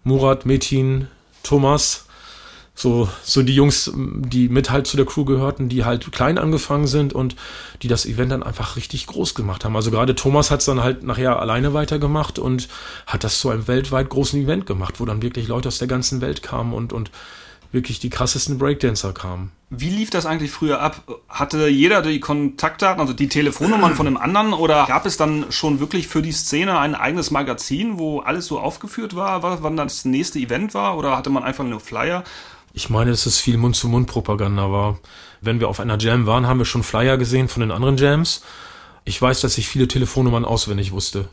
Murat, 0.04 0.46
Metin, 0.46 1.06
Thomas, 1.42 2.06
so, 2.74 3.08
so 3.22 3.42
die 3.42 3.54
Jungs, 3.54 3.92
die 3.94 4.48
mit 4.48 4.70
halt 4.70 4.86
zu 4.86 4.96
der 4.96 5.04
Crew 5.04 5.24
gehörten, 5.24 5.68
die 5.68 5.84
halt 5.84 6.10
klein 6.10 6.38
angefangen 6.38 6.86
sind 6.86 7.12
und 7.12 7.36
die 7.82 7.88
das 7.88 8.06
Event 8.06 8.32
dann 8.32 8.42
einfach 8.42 8.76
richtig 8.76 9.06
groß 9.06 9.34
gemacht 9.34 9.64
haben. 9.64 9.76
Also 9.76 9.90
gerade 9.90 10.14
Thomas 10.14 10.50
hat 10.50 10.60
es 10.60 10.66
dann 10.66 10.82
halt 10.82 11.02
nachher 11.02 11.38
alleine 11.38 11.74
weitergemacht 11.74 12.38
und 12.38 12.68
hat 13.06 13.24
das 13.24 13.40
zu 13.40 13.50
einem 13.50 13.68
weltweit 13.68 14.08
großen 14.08 14.40
Event 14.40 14.66
gemacht, 14.66 15.00
wo 15.00 15.04
dann 15.04 15.22
wirklich 15.22 15.48
Leute 15.48 15.68
aus 15.68 15.78
der 15.78 15.88
ganzen 15.88 16.20
Welt 16.22 16.42
kamen 16.42 16.72
und, 16.72 16.92
und 16.92 17.10
wirklich 17.72 17.98
die 17.98 18.10
krassesten 18.10 18.58
Breakdancer 18.58 19.12
kamen. 19.12 19.50
Wie 19.70 19.88
lief 19.88 20.10
das 20.10 20.26
eigentlich 20.26 20.50
früher 20.50 20.80
ab? 20.80 21.02
Hatte 21.28 21.68
jeder 21.68 22.02
die 22.02 22.20
Kontaktdaten, 22.20 23.00
also 23.00 23.14
die 23.14 23.28
Telefonnummern 23.28 23.94
von 23.94 24.06
einem 24.06 24.18
anderen 24.18 24.52
oder 24.52 24.84
gab 24.86 25.06
es 25.06 25.16
dann 25.16 25.46
schon 25.50 25.80
wirklich 25.80 26.06
für 26.06 26.20
die 26.20 26.32
Szene 26.32 26.78
ein 26.78 26.94
eigenes 26.94 27.30
Magazin, 27.30 27.98
wo 27.98 28.20
alles 28.20 28.46
so 28.46 28.60
aufgeführt 28.60 29.16
war, 29.16 29.42
wann 29.42 29.76
das 29.76 30.04
nächste 30.04 30.38
Event 30.38 30.74
war 30.74 30.98
oder 30.98 31.16
hatte 31.16 31.30
man 31.30 31.42
einfach 31.42 31.64
nur 31.64 31.80
Flyer? 31.80 32.22
Ich 32.74 32.90
meine, 32.90 33.10
dass 33.10 33.26
es 33.26 33.38
viel 33.38 33.56
Mund-zu-Mund-Propaganda 33.56 34.70
war. 34.70 34.98
Wenn 35.40 35.60
wir 35.60 35.68
auf 35.68 35.80
einer 35.80 35.98
Jam 35.98 36.26
waren, 36.26 36.46
haben 36.46 36.58
wir 36.58 36.64
schon 36.64 36.82
Flyer 36.82 37.16
gesehen 37.18 37.48
von 37.48 37.60
den 37.60 37.70
anderen 37.70 37.96
Jams. 37.96 38.42
Ich 39.04 39.20
weiß, 39.20 39.40
dass 39.40 39.58
ich 39.58 39.68
viele 39.68 39.88
Telefonnummern 39.88 40.44
auswendig 40.44 40.92
wusste. 40.92 41.28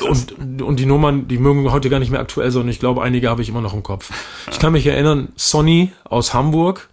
Und, 0.00 0.60
und 0.60 0.80
die 0.80 0.86
Nummern, 0.86 1.28
die 1.28 1.38
mögen 1.38 1.70
heute 1.70 1.88
gar 1.88 2.00
nicht 2.00 2.10
mehr 2.10 2.20
aktuell 2.20 2.50
sein. 2.50 2.68
Ich 2.68 2.80
glaube, 2.80 3.02
einige 3.02 3.30
habe 3.30 3.42
ich 3.42 3.48
immer 3.48 3.60
noch 3.60 3.74
im 3.74 3.82
Kopf. 3.82 4.10
Ich 4.50 4.58
kann 4.58 4.72
mich 4.72 4.86
erinnern, 4.86 5.28
Sonny 5.36 5.92
aus 6.04 6.34
Hamburg, 6.34 6.88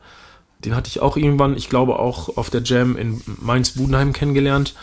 den 0.63 0.75
hatte 0.75 0.87
ich 0.87 0.99
auch 0.99 1.17
irgendwann, 1.17 1.57
ich 1.57 1.69
glaube 1.69 1.97
auch 1.97 2.37
auf 2.37 2.49
der 2.51 2.61
Jam 2.61 2.95
in 2.95 3.21
Mainz-Budenheim 3.25 4.13
kennengelernt 4.13 4.75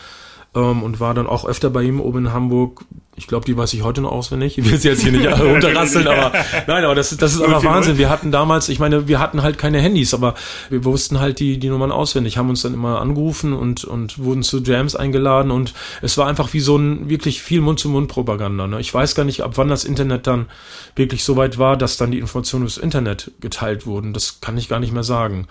ähm, 0.55 0.83
und 0.83 0.99
war 0.99 1.13
dann 1.13 1.27
auch 1.27 1.45
öfter 1.45 1.69
bei 1.69 1.83
ihm 1.83 1.99
oben 1.99 2.25
in 2.25 2.33
Hamburg. 2.33 2.85
Ich 3.15 3.27
glaube, 3.27 3.45
die 3.45 3.55
weiß 3.55 3.73
ich 3.73 3.83
heute 3.83 4.01
noch 4.01 4.13
auswendig. 4.13 4.57
Ich 4.57 4.69
will 4.69 4.77
sie 4.77 4.87
jetzt 4.87 5.03
hier 5.03 5.11
nicht 5.11 5.27
runterrasseln, 5.39 6.07
aber 6.07 6.31
nein, 6.67 6.85
aber 6.85 6.95
das, 6.95 7.15
das 7.17 7.35
ist 7.35 7.41
einfach 7.41 7.63
Wahnsinn. 7.63 7.97
Wir 7.97 8.09
hatten 8.09 8.31
damals, 8.31 8.69
ich 8.69 8.79
meine, 8.79 9.07
wir 9.09 9.19
hatten 9.19 9.43
halt 9.43 9.57
keine 9.57 9.81
Handys, 9.81 10.13
aber 10.13 10.35
wir 10.69 10.85
wussten 10.85 11.19
halt 11.19 11.39
die, 11.39 11.59
die 11.59 11.67
Nummern 11.67 11.91
auswendig, 11.91 12.37
haben 12.37 12.49
uns 12.49 12.61
dann 12.61 12.73
immer 12.73 13.01
angerufen 13.01 13.53
und, 13.53 13.83
und 13.83 14.19
wurden 14.19 14.41
zu 14.41 14.59
Jams 14.59 14.95
eingeladen 14.95 15.51
und 15.51 15.73
es 16.01 16.17
war 16.17 16.27
einfach 16.27 16.53
wie 16.53 16.61
so 16.61 16.77
ein 16.77 17.09
wirklich 17.09 17.41
viel 17.41 17.59
Mund-zu-Mund-Propaganda. 17.61 18.67
Ne? 18.67 18.79
Ich 18.79 18.93
weiß 18.93 19.15
gar 19.15 19.25
nicht, 19.25 19.41
ab 19.41 19.51
wann 19.55 19.67
das 19.67 19.83
Internet 19.83 20.25
dann 20.25 20.47
wirklich 20.95 21.25
so 21.25 21.35
weit 21.35 21.57
war, 21.57 21.75
dass 21.75 21.97
dann 21.97 22.11
die 22.11 22.19
Informationen 22.19 22.63
übers 22.63 22.77
Internet 22.77 23.31
geteilt 23.41 23.85
wurden. 23.85 24.13
Das 24.13 24.39
kann 24.39 24.57
ich 24.57 24.69
gar 24.69 24.79
nicht 24.79 24.93
mehr 24.93 25.03
sagen. 25.03 25.47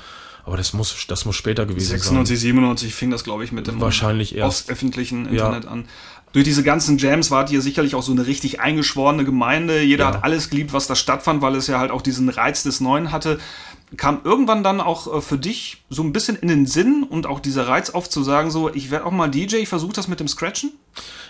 Aber 0.49 0.57
das 0.57 0.73
muss, 0.73 1.07
das 1.07 1.27
muss 1.27 1.37
später 1.37 1.67
gewesen 1.67 1.91
96, 1.91 2.01
sein. 2.01 2.25
96, 2.25 2.41
97 2.41 2.95
fing 2.95 3.11
das, 3.11 3.23
glaube 3.23 3.45
ich, 3.45 3.53
mit 3.53 3.67
dem 3.67 3.83
Wahrscheinlich 3.83 4.35
erst. 4.35 4.71
öffentlichen 4.71 5.27
Internet 5.27 5.65
ja. 5.65 5.71
an. 5.71 5.85
Durch 6.33 6.45
diese 6.47 6.63
ganzen 6.63 6.97
Jams 6.97 7.31
wart 7.31 7.51
ihr 7.51 7.61
sicherlich 7.61 7.95
auch 7.95 8.03
so 8.03 8.13
eine 8.13 8.27
richtig 8.27 8.59
eingeschworene 8.59 9.25
Gemeinde. 9.25 9.83
Jeder 9.83 10.05
ja. 10.05 10.15
hat 10.15 10.25
alles 10.25 10.49
geliebt, 10.49 10.73
was 10.73 10.87
da 10.87 10.95
stattfand, 10.95 11.43
weil 11.43 11.55
es 11.55 11.67
ja 11.67 11.79
halt 11.79 11.91
auch 11.91 12.01
diesen 12.01 12.31
Reiz 12.31 12.63
des 12.63 12.81
Neuen 12.81 13.13
hatte. 13.13 13.39
Kam 13.99 14.21
irgendwann 14.25 14.63
dann 14.63 14.81
auch 14.81 15.19
äh, 15.19 15.21
für 15.21 15.37
dich 15.37 15.83
so 15.91 16.03
ein 16.03 16.15
bisschen 16.15 16.37
in 16.37 16.49
den 16.49 16.67
Sinn 16.67 17.05
und 17.07 17.27
auch 17.27 17.41
dieser 17.41 17.69
Reiz 17.69 17.91
auf 17.91 18.09
zu 18.09 18.23
sagen, 18.23 18.51
so, 18.51 18.73
ich 18.73 18.91
werde 18.91 19.05
auch 19.05 19.11
mal 19.11 19.29
DJ, 19.29 19.57
ich 19.57 19.69
versuche 19.69 19.93
das 19.93 20.09
mit 20.09 20.19
dem 20.19 20.29
Scratchen? 20.29 20.73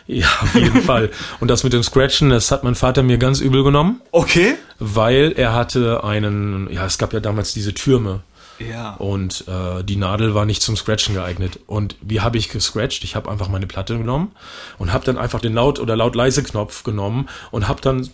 Ja, 0.06 0.28
auf 0.42 0.54
jeden 0.54 0.82
Fall. 0.82 1.10
Und 1.40 1.48
das 1.48 1.64
mit 1.64 1.72
dem 1.72 1.82
Scratchen, 1.82 2.30
das 2.30 2.52
hat 2.52 2.62
mein 2.62 2.76
Vater 2.76 3.02
mir 3.02 3.18
ganz 3.18 3.40
übel 3.40 3.64
genommen. 3.64 4.00
Okay. 4.12 4.54
Weil 4.78 5.32
er 5.36 5.54
hatte 5.54 6.04
einen, 6.04 6.72
ja, 6.72 6.86
es 6.86 6.98
gab 6.98 7.12
ja 7.12 7.20
damals 7.20 7.52
diese 7.52 7.74
Türme. 7.74 8.22
Ja. 8.58 8.94
Und 8.94 9.46
äh, 9.48 9.84
die 9.84 9.96
Nadel 9.96 10.34
war 10.34 10.44
nicht 10.44 10.62
zum 10.62 10.76
Scratchen 10.76 11.14
geeignet. 11.14 11.60
Und 11.66 11.96
wie 12.00 12.20
habe 12.20 12.38
ich 12.38 12.48
gescratcht? 12.48 13.04
Ich 13.04 13.16
habe 13.16 13.30
einfach 13.30 13.48
meine 13.48 13.66
Platte 13.66 13.96
genommen 13.96 14.32
und 14.78 14.92
habe 14.92 15.04
dann 15.04 15.18
einfach 15.18 15.40
den 15.40 15.54
Laut- 15.54 15.80
oder 15.80 15.96
Laut-Leise-Knopf 15.96 16.82
genommen 16.82 17.28
und 17.50 17.68
habe 17.68 17.80
dann 17.80 18.08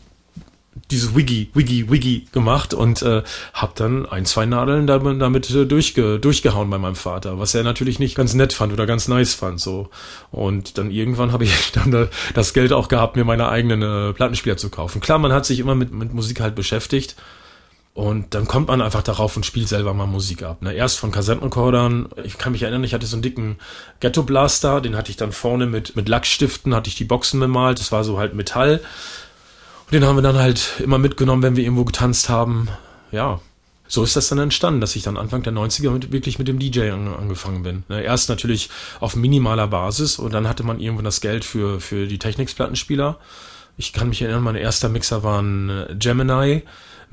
dieses 0.91 1.15
Wiggy, 1.15 1.51
Wiggy, 1.55 1.91
Wiggy 1.91 2.27
gemacht 2.33 2.75
und 2.75 3.01
äh, 3.03 3.23
habe 3.53 3.73
dann 3.77 4.07
ein, 4.07 4.27
zwei 4.27 4.45
Nadeln 4.45 4.87
damit, 4.87 5.21
damit 5.21 5.51
äh, 5.51 5.67
durchge, 5.67 6.19
durchgehauen 6.19 6.69
bei 6.69 6.79
meinem 6.79 6.97
Vater, 6.97 7.39
was 7.39 7.55
er 7.55 7.63
natürlich 7.63 7.99
nicht 7.99 8.17
ganz 8.17 8.35
nett 8.35 8.53
fand 8.53 8.73
oder 8.73 8.87
ganz 8.87 9.07
nice 9.07 9.35
fand. 9.35 9.61
so 9.61 9.89
Und 10.31 10.77
dann 10.79 10.91
irgendwann 10.91 11.33
habe 11.33 11.45
ich 11.45 11.73
dann 11.73 12.09
das 12.35 12.55
Geld 12.55 12.73
auch 12.73 12.89
gehabt, 12.89 13.17
mir 13.17 13.25
meine 13.25 13.49
eigenen 13.49 13.83
äh, 13.83 14.13
Plattenspieler 14.13 14.57
zu 14.57 14.69
kaufen. 14.69 15.01
Klar, 15.01 15.19
man 15.19 15.33
hat 15.33 15.47
sich 15.47 15.61
immer 15.61 15.75
mit, 15.75 15.93
mit 15.93 16.13
Musik 16.13 16.41
halt 16.41 16.55
beschäftigt. 16.55 17.15
Und 17.95 18.35
dann 18.35 18.49
kommt 18.49 18.69
man 18.69 18.83
einfach 18.83 19.03
darauf 19.03 19.37
und 19.37 19.47
spielt 19.47 19.69
selber 19.69 19.95
mal 19.95 20.07
Musik 20.07 20.43
ab. 20.43 20.63
Ne? 20.63 20.75
Erst 20.75 20.99
von 20.99 21.13
Kassettenrekordern. 21.13 22.09
Ich 22.25 22.39
kann 22.39 22.51
mich 22.51 22.65
erinnern, 22.65 22.83
ich 22.83 22.93
hatte 22.93 23.07
so 23.07 23.15
einen 23.15 23.23
dicken 23.23 23.57
Ghetto 24.01 24.25
Blaster, 24.25 24.81
den 24.81 24.97
hatte 24.97 25.13
ich 25.13 25.17
dann 25.17 25.31
vorne 25.31 25.67
mit, 25.67 25.95
mit 25.95 26.09
Lackstiften, 26.09 26.75
hatte 26.75 26.89
ich 26.89 26.97
die 26.97 27.05
Boxen 27.05 27.39
bemalt. 27.39 27.79
Das 27.79 27.93
war 27.93 28.03
so 28.03 28.19
halt 28.19 28.35
Metall. 28.35 28.81
Und 29.87 29.93
den 29.93 30.05
haben 30.05 30.17
wir 30.17 30.23
dann 30.23 30.39
halt 30.39 30.81
immer 30.83 30.99
mitgenommen, 30.99 31.45
wenn 31.45 31.55
wir 31.55 31.63
irgendwo 31.63 31.85
getanzt 31.85 32.29
haben. 32.29 32.69
Ja, 33.13 33.41
so 33.87 34.03
ist 34.03 34.17
das 34.17 34.29
dann 34.29 34.39
entstanden, 34.39 34.81
dass 34.81 34.97
ich 34.97 35.05
dann 35.05 35.17
Anfang 35.17 35.45
der 35.45 35.53
90er 35.53 35.91
mit, 35.91 36.11
wirklich 36.11 36.41
mit 36.41 36.49
dem 36.49 36.59
DJ 36.59 36.91
an, 36.91 37.15
angefangen 37.15 37.63
bin. 37.63 37.85
Ne, 37.89 38.03
erst 38.03 38.29
natürlich 38.29 38.71
auf 38.99 39.15
minimaler 39.15 39.69
Basis 39.69 40.19
und 40.19 40.35
dann 40.35 40.49
hatte 40.49 40.65
man 40.65 40.81
irgendwann 40.81 41.05
das 41.05 41.21
Geld 41.21 41.45
für, 41.45 41.79
für 41.79 42.09
die 42.09 42.19
Technics-Plattenspieler. 42.19 43.19
Ich 43.77 43.93
kann 43.93 44.09
mich 44.09 44.23
erinnern, 44.23 44.43
mein 44.43 44.57
erster 44.57 44.89
Mixer 44.89 45.23
war 45.23 45.41
ein 45.41 45.71
äh, 45.71 45.95
Gemini 45.97 46.63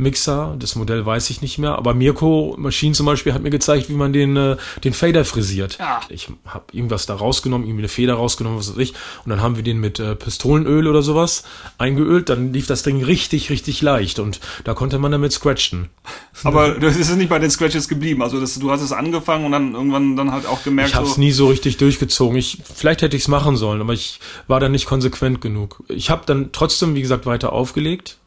Mixer. 0.01 0.55
Das 0.59 0.75
Modell 0.75 1.05
weiß 1.05 1.29
ich 1.29 1.41
nicht 1.41 1.57
mehr. 1.57 1.75
Aber 1.75 1.93
Mirko 1.93 2.55
Machine 2.57 2.93
zum 2.93 3.05
Beispiel 3.05 3.33
hat 3.33 3.41
mir 3.41 3.49
gezeigt, 3.49 3.89
wie 3.89 3.93
man 3.93 4.11
den, 4.11 4.35
äh, 4.35 4.57
den 4.83 4.93
Fader 4.93 5.23
frisiert. 5.23 5.77
Ja. 5.79 6.01
Ich 6.09 6.29
habe 6.45 6.65
irgendwas 6.73 7.05
da 7.05 7.15
rausgenommen, 7.15 7.65
irgendwie 7.65 7.83
eine 7.83 7.87
Feder 7.87 8.15
rausgenommen, 8.15 8.59
was 8.59 8.69
weiß 8.69 8.77
ich. 8.77 8.93
Und 9.23 9.29
dann 9.29 9.41
haben 9.41 9.55
wir 9.55 9.63
den 9.63 9.79
mit 9.79 9.99
äh, 9.99 10.15
Pistolenöl 10.15 10.87
oder 10.87 11.01
sowas 11.01 11.43
eingeölt. 11.77 12.29
Dann 12.29 12.51
lief 12.51 12.67
das 12.67 12.83
Ding 12.83 13.03
richtig, 13.03 13.49
richtig 13.49 13.81
leicht. 13.81 14.19
Und 14.19 14.39
da 14.63 14.73
konnte 14.73 14.99
man 14.99 15.11
damit 15.11 15.31
scratchen. 15.31 15.89
Aber 16.43 16.71
das 16.71 16.97
ist 16.97 17.15
nicht 17.15 17.29
bei 17.29 17.39
den 17.39 17.51
Scratches 17.51 17.87
geblieben. 17.87 18.21
Also 18.21 18.39
das, 18.39 18.57
du 18.57 18.71
hast 18.71 18.81
es 18.81 18.91
angefangen 18.91 19.45
und 19.45 19.51
dann 19.51 19.73
irgendwann 19.73 20.15
dann 20.15 20.31
halt 20.31 20.45
auch 20.45 20.63
gemerkt. 20.63 20.89
Ich 20.89 20.95
habe 20.95 21.05
es 21.05 21.15
so 21.15 21.21
nie 21.21 21.31
so 21.31 21.47
richtig 21.47 21.77
durchgezogen. 21.77 22.37
Ich, 22.37 22.57
vielleicht 22.73 23.01
hätte 23.01 23.15
ich 23.15 23.23
es 23.23 23.27
machen 23.27 23.55
sollen, 23.55 23.81
aber 23.81 23.93
ich 23.93 24.19
war 24.47 24.59
dann 24.59 24.71
nicht 24.71 24.85
konsequent 24.85 25.41
genug. 25.41 25.83
Ich 25.87 26.09
habe 26.09 26.23
dann 26.25 26.51
trotzdem, 26.51 26.95
wie 26.95 27.01
gesagt, 27.01 27.25
weiter 27.25 27.53
aufgelegt 27.53 28.17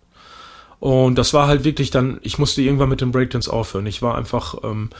und 0.85 1.15
das 1.15 1.33
war 1.33 1.47
halt 1.47 1.65
wirklich 1.65 1.91
dann, 1.91 2.19
ich 2.21 2.39
musste 2.39 2.61
irgendwann 2.61 2.91
mit 2.91 3.01
dem 3.01 3.11
Breakdance 3.11 3.51
aufhören. 3.51 3.87
Ich 3.87 4.03
war 4.03 4.19
einfach, 4.19 4.57
ähm, 4.65 4.91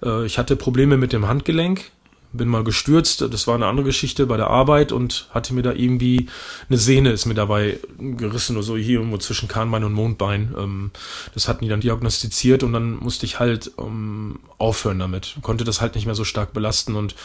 äh, 0.00 0.24
ich 0.26 0.38
hatte 0.38 0.54
Probleme 0.54 0.96
mit 0.96 1.12
dem 1.12 1.26
Handgelenk, 1.26 1.90
bin 2.32 2.46
mal 2.46 2.62
gestürzt, 2.62 3.20
das 3.20 3.48
war 3.48 3.56
eine 3.56 3.66
andere 3.66 3.86
Geschichte 3.86 4.26
bei 4.26 4.36
der 4.36 4.46
Arbeit 4.46 4.92
und 4.92 5.26
hatte 5.30 5.52
mir 5.52 5.62
da 5.62 5.72
irgendwie 5.72 6.28
eine 6.68 6.78
Sehne 6.78 7.10
ist 7.10 7.26
mir 7.26 7.34
dabei 7.34 7.80
gerissen 7.98 8.54
oder 8.54 8.62
so 8.62 8.76
hier 8.76 9.00
irgendwo 9.00 9.18
zwischen 9.18 9.48
Kahnbein 9.48 9.82
und 9.82 9.92
Mondbein. 9.92 10.54
Ähm, 10.56 10.92
das 11.34 11.48
hatten 11.48 11.64
die 11.64 11.68
dann 11.68 11.80
diagnostiziert 11.80 12.62
und 12.62 12.72
dann 12.72 12.94
musste 12.94 13.26
ich 13.26 13.40
halt 13.40 13.72
ähm, 13.76 14.38
aufhören 14.58 15.00
damit. 15.00 15.34
Konnte 15.42 15.64
das 15.64 15.80
halt 15.80 15.96
nicht 15.96 16.06
mehr 16.06 16.14
so 16.14 16.22
stark 16.22 16.52
belasten 16.52 16.94
und 16.94 17.16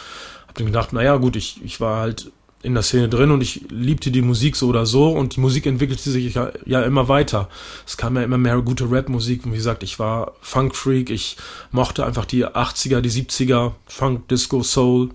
habe 0.48 0.54
dann 0.54 0.66
gedacht, 0.66 0.92
naja 0.92 1.16
gut, 1.16 1.36
ich, 1.36 1.60
ich 1.64 1.80
war 1.80 2.00
halt 2.00 2.32
in 2.62 2.74
der 2.74 2.82
Szene 2.82 3.08
drin 3.08 3.30
und 3.30 3.40
ich 3.40 3.62
liebte 3.70 4.10
die 4.10 4.20
Musik 4.20 4.54
so 4.54 4.68
oder 4.68 4.84
so 4.84 5.08
und 5.08 5.36
die 5.36 5.40
Musik 5.40 5.64
entwickelte 5.64 6.10
sich 6.10 6.34
ja, 6.34 6.52
ja 6.66 6.82
immer 6.82 7.08
weiter. 7.08 7.48
Es 7.86 7.96
kam 7.96 8.16
ja 8.16 8.22
immer 8.22 8.36
mehr 8.36 8.60
gute 8.60 8.90
Rap-Musik 8.90 9.46
und 9.46 9.52
wie 9.52 9.56
gesagt, 9.56 9.82
ich 9.82 9.98
war 9.98 10.34
Funk-Freak, 10.42 11.08
ich 11.08 11.38
mochte 11.70 12.04
einfach 12.04 12.26
die 12.26 12.46
80er, 12.46 13.00
die 13.00 13.10
70er, 13.10 13.72
Funk, 13.86 14.28
Disco, 14.28 14.62
Soul 14.62 15.10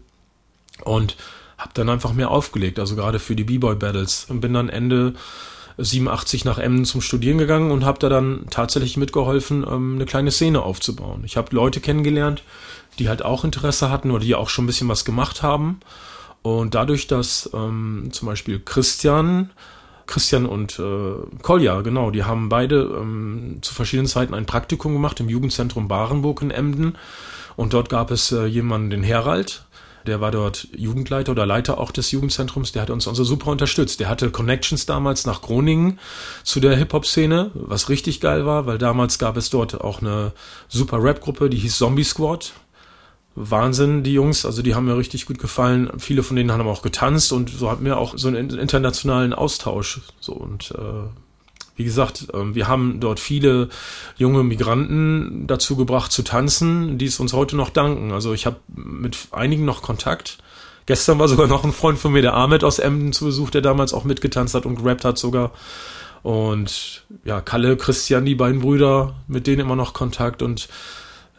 und 0.84 1.18
habe 1.58 1.72
dann 1.76 1.90
einfach 1.90 2.14
mehr 2.14 2.32
aufgelegt, 2.32 2.80
also 2.80 2.96
gerade 2.96 3.20
für 3.20 3.36
die 3.36 3.44
B-Boy-Battles 3.44 4.26
und 4.30 4.42
bin 4.42 4.54
dann 4.54 4.70
Ende 4.70 5.14
87 5.78 6.46
nach 6.46 6.58
Emden 6.58 6.86
zum 6.86 7.02
Studieren 7.02 7.38
gegangen 7.38 7.70
und 7.70 7.86
habe 7.86 8.00
da 8.00 8.10
dann 8.10 8.46
tatsächlich 8.50 8.98
mitgeholfen, 8.98 9.64
ähm, 9.70 9.96
eine 9.96 10.06
kleine 10.06 10.32
Szene 10.32 10.64
aufzubauen. 10.64 11.22
Ich 11.26 11.38
habe 11.38 11.56
Leute 11.56 11.80
kennengelernt, 11.80 12.44
die 12.98 13.08
halt 13.08 13.24
auch 13.24 13.44
Interesse 13.44 13.92
hatten 13.92 14.10
oder 14.10 14.24
die 14.24 14.36
auch 14.36 14.50
schon 14.50 14.64
ein 14.64 14.68
bisschen 14.68 14.88
was 14.88 15.06
gemacht 15.06 15.44
haben 15.44 15.80
und 16.46 16.76
dadurch, 16.76 17.08
dass 17.08 17.50
ähm, 17.56 18.10
zum 18.12 18.28
Beispiel 18.28 18.60
Christian, 18.64 19.50
Christian 20.06 20.46
und 20.46 20.78
äh, 20.78 21.16
Kolja, 21.42 21.82
genau, 21.82 22.12
die 22.12 22.24
haben 22.24 22.50
beide 22.50 22.84
ähm, 23.02 23.58
zu 23.62 23.74
verschiedenen 23.74 24.06
Zeiten 24.06 24.36
ein 24.36 24.46
Praktikum 24.46 24.94
gemacht 24.94 25.20
im 25.20 25.28
Jugendzentrum 25.28 25.88
Barenburg 25.88 26.44
in 26.44 26.52
Emden. 26.52 27.00
Und 27.56 27.74
dort 27.74 27.90
gab 27.90 28.12
es 28.12 28.32
äh, 28.32 28.46
jemanden, 28.46 28.92
den 28.92 29.02
Herald, 29.02 29.66
der 30.06 30.22
war 30.22 30.30
dort 30.30 30.68
Jugendleiter 30.76 31.32
oder 31.32 31.48
Leiter 31.48 31.80
auch 31.80 31.90
des 31.90 32.12
Jugendzentrums, 32.12 32.72
der 32.72 32.84
hat 32.84 32.92
uns 32.92 33.08
also 33.08 33.24
super 33.24 33.50
unterstützt. 33.50 34.00
Der 34.00 34.08
hatte 34.08 34.30
Connections 34.30 34.86
damals 34.86 35.26
nach 35.26 35.42
Groningen 35.42 35.98
zu 36.44 36.60
der 36.60 36.78
Hip-Hop-Szene, 36.78 37.50
was 37.56 37.90
richtig 37.90 38.22
geil 38.22 38.46
war, 38.46 38.68
weil 38.68 38.78
damals 38.78 39.18
gab 39.18 39.36
es 39.36 39.50
dort 39.50 39.82
auch 39.82 40.00
eine 40.00 40.32
super 40.68 41.02
Rap-Gruppe, 41.02 41.50
die 41.50 41.58
hieß 41.58 41.76
Zombie 41.76 42.04
Squad. 42.04 42.54
Wahnsinn, 43.36 44.04
die 44.04 44.14
Jungs. 44.14 44.46
Also 44.46 44.62
die 44.62 44.76
haben 44.76 44.86
mir 44.86 44.98
richtig 44.98 45.26
gut 45.26 45.40
gefallen. 45.40 45.92
Viele 45.98 46.24
von 46.24 46.36
denen 46.36 46.52
haben 46.52 46.68
auch 46.68 46.82
getanzt 46.82 47.34
und 47.34 47.50
so 47.50 47.70
hatten 47.70 47.86
wir 47.86 47.98
auch 47.98 48.14
so 48.18 48.30
einen 48.30 48.50
internationalen 48.50 49.34
Austausch. 49.34 50.02
So 50.20 50.34
und 50.34 50.72
äh, 50.72 51.10
wie 51.76 51.84
gesagt, 51.84 52.28
äh, 52.34 52.56
wir 52.56 52.68
haben 52.68 53.00
dort 53.00 53.20
viele 53.20 53.70
junge 54.18 54.44
Migranten 54.44 55.46
dazu 55.48 55.76
gebracht 55.76 56.12
zu 56.12 56.24
tanzen, 56.24 56.98
die 56.98 57.06
es 57.06 57.20
uns 57.20 57.34
heute 57.34 57.56
noch 57.56 57.70
danken. 57.70 58.12
Also 58.12 58.34
ich 58.34 58.46
habe 58.46 58.58
mit 58.74 59.18
einigen 59.32 59.66
noch 59.66 59.82
Kontakt. 59.82 60.38
Gestern 60.86 61.20
war 61.20 61.28
sogar 61.28 61.48
noch 61.48 61.64
ein 61.64 61.74
Freund 61.74 61.98
von 61.98 62.14
mir, 62.14 62.22
der 62.22 62.36
Ahmed 62.36 62.64
aus 62.64 62.80
Emden 62.80 63.12
zu 63.12 63.26
Besuch, 63.26 63.50
der 63.50 63.62
damals 63.62 63.94
auch 63.94 64.04
mitgetanzt 64.04 64.54
hat 64.54 64.66
und 64.66 64.76
gerappt 64.76 65.04
hat 65.04 65.18
sogar. 65.18 65.52
Und 66.22 67.04
ja, 67.24 67.42
Kalle, 67.42 67.76
Christian, 67.76 68.26
die 68.26 68.36
beiden 68.36 68.62
Brüder, 68.62 69.16
mit 69.28 69.46
denen 69.46 69.62
immer 69.62 69.76
noch 69.76 69.94
Kontakt 69.94 70.42
und 70.42 70.70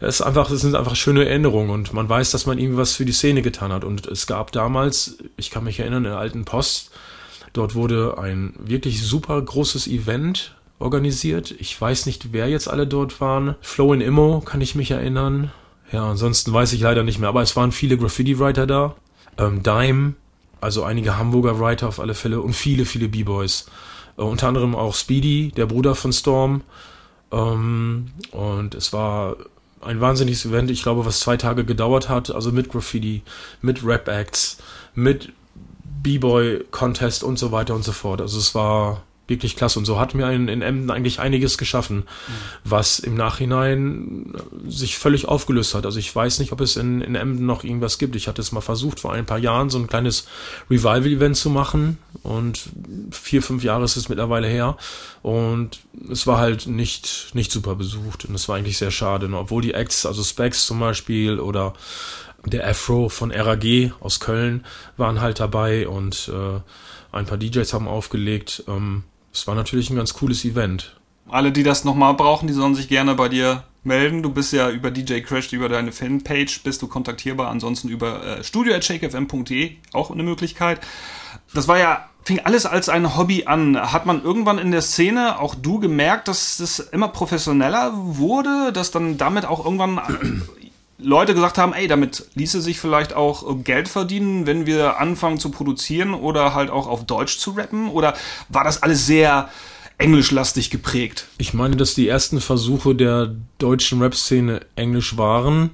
es 0.01 0.21
einfach, 0.21 0.51
es 0.51 0.61
sind 0.61 0.75
einfach 0.75 0.97
schöne 0.97 1.27
Erinnerungen 1.27 1.71
und 1.71 1.93
man 1.93 2.09
weiß, 2.09 2.31
dass 2.31 2.47
man 2.47 2.59
irgendwie 2.59 2.79
was 2.79 2.95
für 2.95 3.05
die 3.05 3.13
Szene 3.13 3.43
getan 3.43 3.73
hat. 3.73 3.85
Und 3.85 4.07
es 4.07 4.27
gab 4.27 4.53
damals, 4.53 5.19
ich 5.37 5.51
kann 5.51 5.65
mich 5.65 5.81
erinnern, 5.81 6.05
in 6.05 6.11
der 6.11 6.19
alten 6.19 6.45
Post, 6.45 6.91
dort 7.53 7.75
wurde 7.75 8.19
ein 8.19 8.55
wirklich 8.59 9.03
super 9.03 9.41
großes 9.41 9.87
Event 9.87 10.55
organisiert. 10.79 11.55
Ich 11.59 11.81
weiß 11.81 12.07
nicht, 12.07 12.33
wer 12.33 12.49
jetzt 12.49 12.69
alle 12.69 12.87
dort 12.87 13.21
waren. 13.21 13.55
Flow 13.63 13.95
in 13.95 14.03
Immo 14.03 14.41
kann 14.41 14.61
ich 14.61 14.75
mich 14.75 14.91
erinnern. 14.91 15.51
Ja, 15.93 16.11
ansonsten 16.11 16.53
weiß 16.53 16.73
ich 16.75 16.81
leider 16.81 17.03
nicht 17.03 17.19
mehr, 17.19 17.31
aber 17.31 17.43
es 17.43 17.57
waren 17.57 17.73
viele 17.73 17.97
Graffiti-Writer 17.97 18.67
da. 18.67 18.97
Ähm, 19.39 19.63
Dime, 19.63 20.15
also 20.61 20.83
einige 20.83 21.17
Hamburger 21.17 21.59
Writer 21.59 21.89
auf 21.89 22.01
alle 22.01 22.15
Fälle 22.15 22.41
und 22.41 22.55
viele, 22.55 22.85
viele 22.85 23.09
B-Boys. 23.09 23.67
Äh, 24.19 24.23
unter 24.23 24.49
anderem 24.49 24.75
auch 24.75 24.95
Speedy, 24.95 25.53
der 25.57 25.67
Bruder 25.67 25.95
von 25.95 26.13
Storm. 26.13 26.63
Ähm, 27.33 28.09
und 28.33 28.75
es 28.75 28.93
war 28.93 29.37
ein 29.81 30.01
wahnsinniges 30.01 30.45
Event, 30.47 30.71
ich 30.71 30.83
glaube, 30.83 31.05
was 31.05 31.21
zwei 31.21 31.37
Tage 31.37 31.65
gedauert 31.65 32.09
hat, 32.09 32.31
also 32.31 32.53
mit 32.53 32.71
Graffiti, 32.71 33.23
mit 33.61 33.85
Rap-Acts, 33.85 34.59
mit 34.95 35.33
B-Boy-Contest 36.03 37.25
und 37.25 37.39
so 37.39 37.53
weiter 37.53 37.75
und 37.75 37.85
so 37.85 37.93
fort. 37.93 38.21
Also 38.21 38.39
es 38.39 38.55
war 38.55 39.03
wirklich 39.29 39.57
klasse. 39.57 39.79
Und 39.79 39.85
so 39.85 39.99
hat 39.99 40.15
mir 40.15 40.31
in, 40.31 40.49
Emden 40.49 40.91
eigentlich 40.91 41.21
einiges 41.21 41.59
geschaffen, 41.59 41.97
mhm. 41.99 42.33
was 42.65 42.99
im 42.99 43.15
Nachhinein 43.15 44.35
sich 44.69 44.99
völlig 44.99 45.27
aufgelöst 45.27 45.75
hat. 45.75 45.85
Also 45.85 45.99
ich 45.99 46.15
weiß 46.15 46.39
nicht, 46.39 46.53
ob 46.53 46.61
es 46.61 46.77
in, 46.77 47.01
in 47.01 47.15
Emden 47.15 47.47
noch 47.47 47.65
irgendwas 47.65 47.99
gibt. 47.99 48.17
Ich 48.17 48.29
hatte 48.29 48.41
es 48.41 48.53
mal 48.53 48.61
versucht, 48.61 49.01
vor 49.01 49.13
ein 49.13 49.27
paar 49.27 49.39
Jahren 49.39 49.71
so 49.71 49.79
ein 49.79 49.89
kleines 49.89 50.27
Revival-Event 50.71 51.37
zu 51.37 51.51
machen. 51.51 51.99
Und 52.27 52.71
vier, 53.13 53.41
fünf 53.41 53.63
Jahre 53.63 53.85
ist 53.85 53.97
es 53.97 54.09
mittlerweile 54.09 54.49
her. 54.49 54.77
Und 55.23 55.81
es 56.11 56.27
war 56.27 56.39
halt 56.39 56.67
nicht, 56.67 57.31
nicht 57.35 57.53
super 57.53 57.77
besucht. 57.77 58.25
Und 58.25 58.35
es 58.35 58.49
war 58.49 58.57
eigentlich 58.57 58.79
sehr 58.79 58.91
schade. 58.91 59.31
Obwohl 59.33 59.63
die 59.63 59.75
Acts, 59.75 60.05
also 60.05 60.25
Specs 60.25 60.67
zum 60.67 60.81
Beispiel 60.81 61.39
oder 61.39 61.75
der 62.45 62.67
Afro 62.67 63.09
von 63.09 63.31
RAG 63.31 63.93
aus 64.01 64.21
Köln 64.21 64.65
waren 64.97 65.21
halt 65.21 65.41
dabei 65.41 65.89
und 65.89 66.31
äh, 66.33 66.61
ein 67.13 67.27
paar 67.27 67.39
DJs 67.39 67.73
haben 67.73 67.89
aufgelegt. 67.89 68.65
Ähm, 68.69 69.05
es 69.33 69.47
war 69.47 69.55
natürlich 69.55 69.91
ein 69.91 69.97
ganz 69.97 70.15
cooles 70.15 70.45
Event. 70.45 70.97
Alle, 71.29 71.53
die 71.53 71.63
das 71.63 71.85
nochmal 71.85 72.15
brauchen, 72.15 72.47
die 72.47 72.55
sollen 72.55 72.75
sich 72.75 72.89
gerne 72.89 73.15
bei 73.15 73.29
dir 73.29 73.65
melden. 73.87 74.23
Du 74.23 74.31
bist 74.31 74.53
ja 74.53 74.71
über 74.71 74.91
DJ 74.91 75.21
Crash, 75.21 75.53
über 75.53 75.69
deine 75.69 75.93
Fanpage, 75.93 76.63
bist 76.63 76.83
du 76.83 76.89
kontaktierbar. 76.89 77.49
Ansonsten 77.49 77.89
über 77.89 78.25
äh, 78.25 78.45
studio.shakefm.de 78.45 79.73
auch 79.93 80.11
eine 80.11 80.23
Möglichkeit. 80.23 80.81
Das 81.55 81.69
war 81.69 81.79
ja, 81.79 82.09
fing 82.25 82.41
alles 82.41 82.67
als 82.67 82.89
ein 82.89 83.17
Hobby 83.17 83.45
an. 83.47 83.93
Hat 83.93 84.05
man 84.05 84.23
irgendwann 84.23 84.59
in 84.59 84.73
der 84.73 84.83
Szene, 84.83 85.39
auch 85.39 85.55
du, 85.55 85.79
gemerkt, 85.79 86.29
dass 86.29 86.57
das 86.59 86.81
immer 86.81 87.09
professioneller 87.09 87.93
wurde, 87.95 88.73
dass 88.73 88.91
dann 88.91 89.17
damit 89.17 89.45
auch 89.47 89.65
irgendwann 89.65 90.01
Leute 90.99 91.35
gesagt 91.35 91.57
haben, 91.57 91.73
ey, 91.73 91.87
damit 91.87 92.27
ließe 92.35 92.61
sich 92.61 92.81
vielleicht 92.81 93.15
auch 93.15 93.63
Geld 93.63 93.89
verdienen, 93.89 94.47
wenn 94.47 94.67
wir 94.67 94.99
anfangen 94.99 95.39
zu 95.39 95.51
produzieren 95.51 96.15
oder 96.15 96.55
halt 96.55 96.71
auch 96.71 96.89
auf 96.89 97.05
Deutsch 97.05 97.39
zu 97.39 97.53
rappen? 97.53 97.89
Oder 97.91 98.15
war 98.49 98.65
das 98.65 98.83
alles 98.83 99.07
sehr 99.07 99.49
englischlastig 99.99 100.71
geprägt? 100.71 101.27
Ich 101.39 101.55
meine, 101.55 101.77
dass 101.77 101.95
die 101.95 102.09
ersten 102.09 102.41
Versuche 102.41 102.95
der 102.95 103.35
deutschen 103.59 104.03
Rap-Szene 104.03 104.61
englisch 104.77 105.17
waren. 105.17 105.71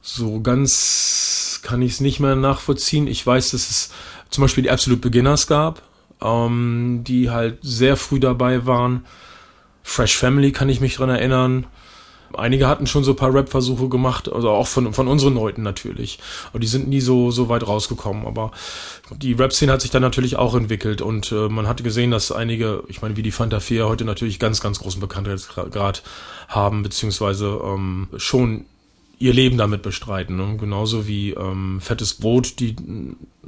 So 0.00 0.40
ganz 0.40 1.60
kann 1.62 1.82
ich 1.82 1.92
es 1.92 2.00
nicht 2.00 2.20
mehr 2.20 2.34
nachvollziehen. 2.34 3.06
Ich 3.06 3.24
weiß, 3.24 3.52
dass 3.52 3.70
es 3.70 3.90
zum 4.30 4.42
Beispiel 4.42 4.64
die 4.64 4.70
Absolute 4.70 5.00
Beginners 5.00 5.46
gab, 5.46 5.82
ähm, 6.20 7.02
die 7.06 7.30
halt 7.30 7.58
sehr 7.62 7.96
früh 7.96 8.18
dabei 8.18 8.66
waren. 8.66 9.04
Fresh 9.82 10.16
Family 10.16 10.52
kann 10.52 10.68
ich 10.68 10.80
mich 10.80 10.96
dran 10.96 11.10
erinnern. 11.10 11.66
Einige 12.36 12.68
hatten 12.68 12.86
schon 12.86 13.04
so 13.04 13.12
ein 13.12 13.16
paar 13.16 13.34
Rap-Versuche 13.34 13.88
gemacht, 13.88 14.32
also 14.32 14.50
auch 14.50 14.66
von, 14.66 14.92
von 14.92 15.08
unseren 15.08 15.34
Leuten 15.34 15.62
natürlich. 15.62 16.18
Aber 16.50 16.58
die 16.58 16.66
sind 16.66 16.88
nie 16.88 17.00
so, 17.00 17.30
so 17.30 17.48
weit 17.48 17.66
rausgekommen. 17.66 18.26
Aber 18.26 18.52
die 19.10 19.32
Rap-Szene 19.32 19.72
hat 19.72 19.82
sich 19.82 19.90
dann 19.90 20.02
natürlich 20.02 20.36
auch 20.36 20.54
entwickelt 20.54 21.02
und 21.02 21.32
äh, 21.32 21.48
man 21.48 21.68
hatte 21.68 21.82
gesehen, 21.82 22.10
dass 22.10 22.32
einige, 22.32 22.84
ich 22.88 23.02
meine, 23.02 23.16
wie 23.16 23.22
die 23.22 23.30
Fanta 23.30 23.60
4 23.60 23.88
heute 23.88 24.04
natürlich 24.04 24.38
ganz, 24.38 24.60
ganz 24.60 24.78
großen 24.78 25.00
Bekanntheitsgrad 25.00 26.02
haben, 26.48 26.82
beziehungsweise 26.82 27.60
ähm, 27.64 28.08
schon 28.16 28.64
ihr 29.18 29.32
Leben 29.32 29.56
damit 29.56 29.82
bestreiten. 29.82 30.36
Ne? 30.36 30.56
Genauso 30.58 31.06
wie 31.06 31.30
ähm, 31.30 31.80
Fettes 31.80 32.14
Brot, 32.14 32.58
die 32.58 32.76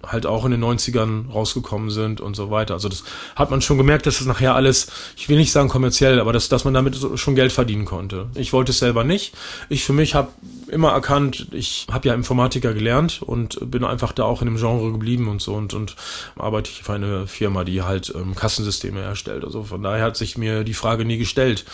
halt 0.06 0.26
auch 0.26 0.44
in 0.44 0.50
den 0.50 0.64
90ern 0.64 1.30
rausgekommen 1.30 1.90
sind 1.90 2.20
und 2.20 2.36
so 2.36 2.50
weiter. 2.50 2.74
Also 2.74 2.88
das 2.88 3.04
hat 3.36 3.50
man 3.50 3.62
schon 3.62 3.78
gemerkt, 3.78 4.06
dass 4.06 4.20
es 4.20 4.26
nachher 4.26 4.54
alles, 4.54 4.88
ich 5.16 5.28
will 5.28 5.36
nicht 5.36 5.52
sagen 5.52 5.68
kommerziell, 5.68 6.20
aber 6.20 6.32
dass, 6.32 6.48
dass 6.48 6.64
man 6.64 6.74
damit 6.74 6.98
schon 7.16 7.34
Geld 7.34 7.52
verdienen 7.52 7.84
konnte. 7.84 8.28
Ich 8.34 8.52
wollte 8.52 8.72
es 8.72 8.78
selber 8.78 9.04
nicht. 9.04 9.34
Ich 9.68 9.84
für 9.84 9.92
mich 9.92 10.14
habe 10.14 10.28
immer 10.68 10.90
erkannt, 10.90 11.48
ich 11.52 11.86
habe 11.90 12.08
ja 12.08 12.14
Informatiker 12.14 12.74
gelernt 12.74 13.22
und 13.22 13.70
bin 13.70 13.84
einfach 13.84 14.12
da 14.12 14.24
auch 14.24 14.42
in 14.42 14.46
dem 14.46 14.56
Genre 14.56 14.92
geblieben 14.92 15.28
und 15.28 15.40
so 15.40 15.54
und, 15.54 15.74
und 15.74 15.96
arbeite 16.36 16.70
für 16.70 16.92
eine 16.92 17.26
Firma, 17.26 17.64
die 17.64 17.82
halt 17.82 18.12
ähm, 18.14 18.34
Kassensysteme 18.34 19.00
erstellt. 19.00 19.44
Also 19.44 19.64
von 19.64 19.82
daher 19.82 20.04
hat 20.04 20.16
sich 20.16 20.36
mir 20.38 20.64
die 20.64 20.74
Frage 20.74 21.04
nie 21.04 21.18
gestellt, 21.18 21.64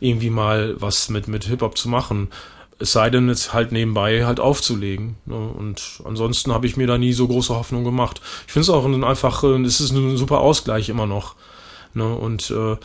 irgendwie 0.00 0.30
mal 0.30 0.74
was 0.78 1.08
mit, 1.08 1.28
mit 1.28 1.44
Hip-Hop 1.44 1.76
zu 1.76 1.88
machen. 1.88 2.28
Es 2.80 2.92
sei 2.92 3.10
denn, 3.10 3.28
jetzt 3.28 3.52
halt 3.52 3.72
nebenbei 3.72 4.24
halt 4.24 4.38
aufzulegen. 4.38 5.16
Ne? 5.26 5.36
Und 5.36 6.00
ansonsten 6.04 6.52
habe 6.52 6.66
ich 6.66 6.76
mir 6.76 6.86
da 6.86 6.96
nie 6.96 7.12
so 7.12 7.26
große 7.26 7.54
Hoffnung 7.54 7.84
gemacht. 7.84 8.20
Ich 8.46 8.52
finde 8.52 8.62
es 8.62 8.70
auch 8.70 8.84
einfach, 8.84 9.42
äh, 9.42 9.60
es 9.62 9.80
ist 9.80 9.90
ein 9.90 10.16
super 10.16 10.38
Ausgleich 10.38 10.88
immer 10.88 11.06
noch. 11.06 11.34
Ne? 11.94 12.14
Und 12.14 12.50
äh, 12.50 12.76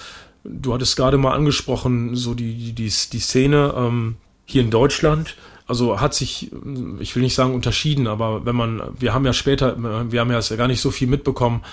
du 0.44 0.74
hattest 0.74 0.96
gerade 0.96 1.18
mal 1.18 1.34
angesprochen, 1.34 2.16
so 2.16 2.34
die, 2.34 2.54
die, 2.56 2.74
die, 2.74 2.92
die 3.12 3.20
Szene 3.20 3.74
ähm, 3.78 4.16
hier 4.46 4.62
in 4.62 4.72
Deutschland. 4.72 5.36
Also 5.66 6.02
hat 6.02 6.14
sich, 6.14 6.52
ich 7.00 7.16
will 7.16 7.24
nicht 7.24 7.36
sagen 7.36 7.54
unterschieden, 7.54 8.08
aber 8.08 8.46
wenn 8.46 8.56
man, 8.56 8.82
wir 9.00 9.14
haben 9.14 9.26
ja 9.26 9.32
später, 9.32 9.76
wir 10.12 10.20
haben 10.20 10.32
ja 10.32 10.56
gar 10.58 10.68
nicht 10.68 10.82
so 10.82 10.92
viel 10.92 11.08
mitbekommen, 11.08 11.64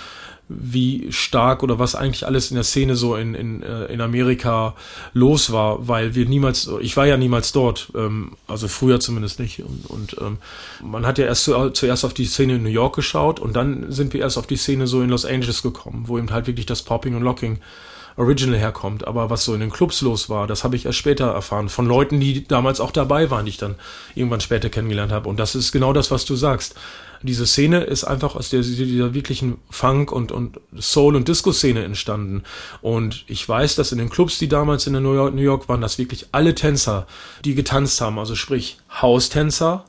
wie 0.59 1.11
stark 1.11 1.63
oder 1.63 1.79
was 1.79 1.95
eigentlich 1.95 2.25
alles 2.25 2.51
in 2.51 2.55
der 2.55 2.63
Szene 2.63 2.95
so 2.95 3.15
in, 3.15 3.33
in, 3.33 3.63
äh, 3.63 3.85
in 3.85 4.01
Amerika 4.01 4.75
los 5.13 5.51
war, 5.51 5.87
weil 5.87 6.15
wir 6.15 6.25
niemals, 6.25 6.69
ich 6.81 6.97
war 6.97 7.05
ja 7.05 7.17
niemals 7.17 7.51
dort, 7.51 7.91
ähm, 7.95 8.33
also 8.47 8.67
früher 8.67 8.99
zumindest 8.99 9.39
nicht. 9.39 9.63
Und, 9.63 9.85
und 9.85 10.17
ähm, 10.19 10.37
man 10.83 11.05
hat 11.05 11.17
ja 11.17 11.25
erst 11.25 11.45
zu, 11.45 11.69
zuerst 11.71 12.05
auf 12.05 12.13
die 12.13 12.25
Szene 12.25 12.55
in 12.55 12.63
New 12.63 12.69
York 12.69 12.95
geschaut 12.95 13.39
und 13.39 13.55
dann 13.55 13.91
sind 13.91 14.13
wir 14.13 14.21
erst 14.21 14.37
auf 14.37 14.47
die 14.47 14.57
Szene 14.57 14.87
so 14.87 15.01
in 15.01 15.09
Los 15.09 15.25
Angeles 15.25 15.61
gekommen, 15.61 16.05
wo 16.07 16.17
eben 16.17 16.31
halt 16.31 16.47
wirklich 16.47 16.65
das 16.65 16.81
Popping 16.81 17.15
und 17.15 17.23
Locking 17.23 17.59
Original 18.17 18.57
herkommt. 18.57 19.07
Aber 19.07 19.29
was 19.29 19.45
so 19.45 19.53
in 19.53 19.61
den 19.61 19.71
Clubs 19.71 20.01
los 20.01 20.29
war, 20.29 20.47
das 20.47 20.63
habe 20.63 20.75
ich 20.75 20.85
erst 20.85 20.97
später 20.97 21.27
erfahren. 21.27 21.69
Von 21.69 21.85
Leuten, 21.85 22.19
die 22.19 22.47
damals 22.47 22.79
auch 22.79 22.91
dabei 22.91 23.29
waren, 23.31 23.45
die 23.45 23.51
ich 23.51 23.57
dann 23.57 23.75
irgendwann 24.15 24.41
später 24.41 24.69
kennengelernt 24.69 25.11
habe. 25.11 25.29
Und 25.29 25.39
das 25.39 25.55
ist 25.55 25.71
genau 25.71 25.93
das, 25.93 26.11
was 26.11 26.25
du 26.25 26.35
sagst 26.35 26.75
diese 27.23 27.45
Szene 27.45 27.81
ist 27.81 28.03
einfach 28.03 28.35
aus 28.35 28.49
der, 28.49 28.61
dieser 28.61 29.13
wirklichen 29.13 29.57
Funk- 29.69 30.11
und, 30.11 30.31
und 30.31 30.59
Soul- 30.79 31.15
und 31.15 31.27
Disco-Szene 31.27 31.83
entstanden. 31.83 32.43
Und 32.81 33.23
ich 33.27 33.47
weiß, 33.47 33.75
dass 33.75 33.91
in 33.91 33.97
den 33.97 34.09
Clubs, 34.09 34.39
die 34.39 34.47
damals 34.47 34.87
in 34.87 34.93
New 34.93 35.13
York, 35.13 35.33
New 35.33 35.41
York 35.41 35.69
waren, 35.69 35.81
dass 35.81 35.97
wirklich 35.97 36.27
alle 36.31 36.55
Tänzer, 36.55 37.07
die 37.45 37.55
getanzt 37.55 38.01
haben, 38.01 38.19
also 38.19 38.35
sprich 38.35 38.77
House-Tänzer, 39.01 39.85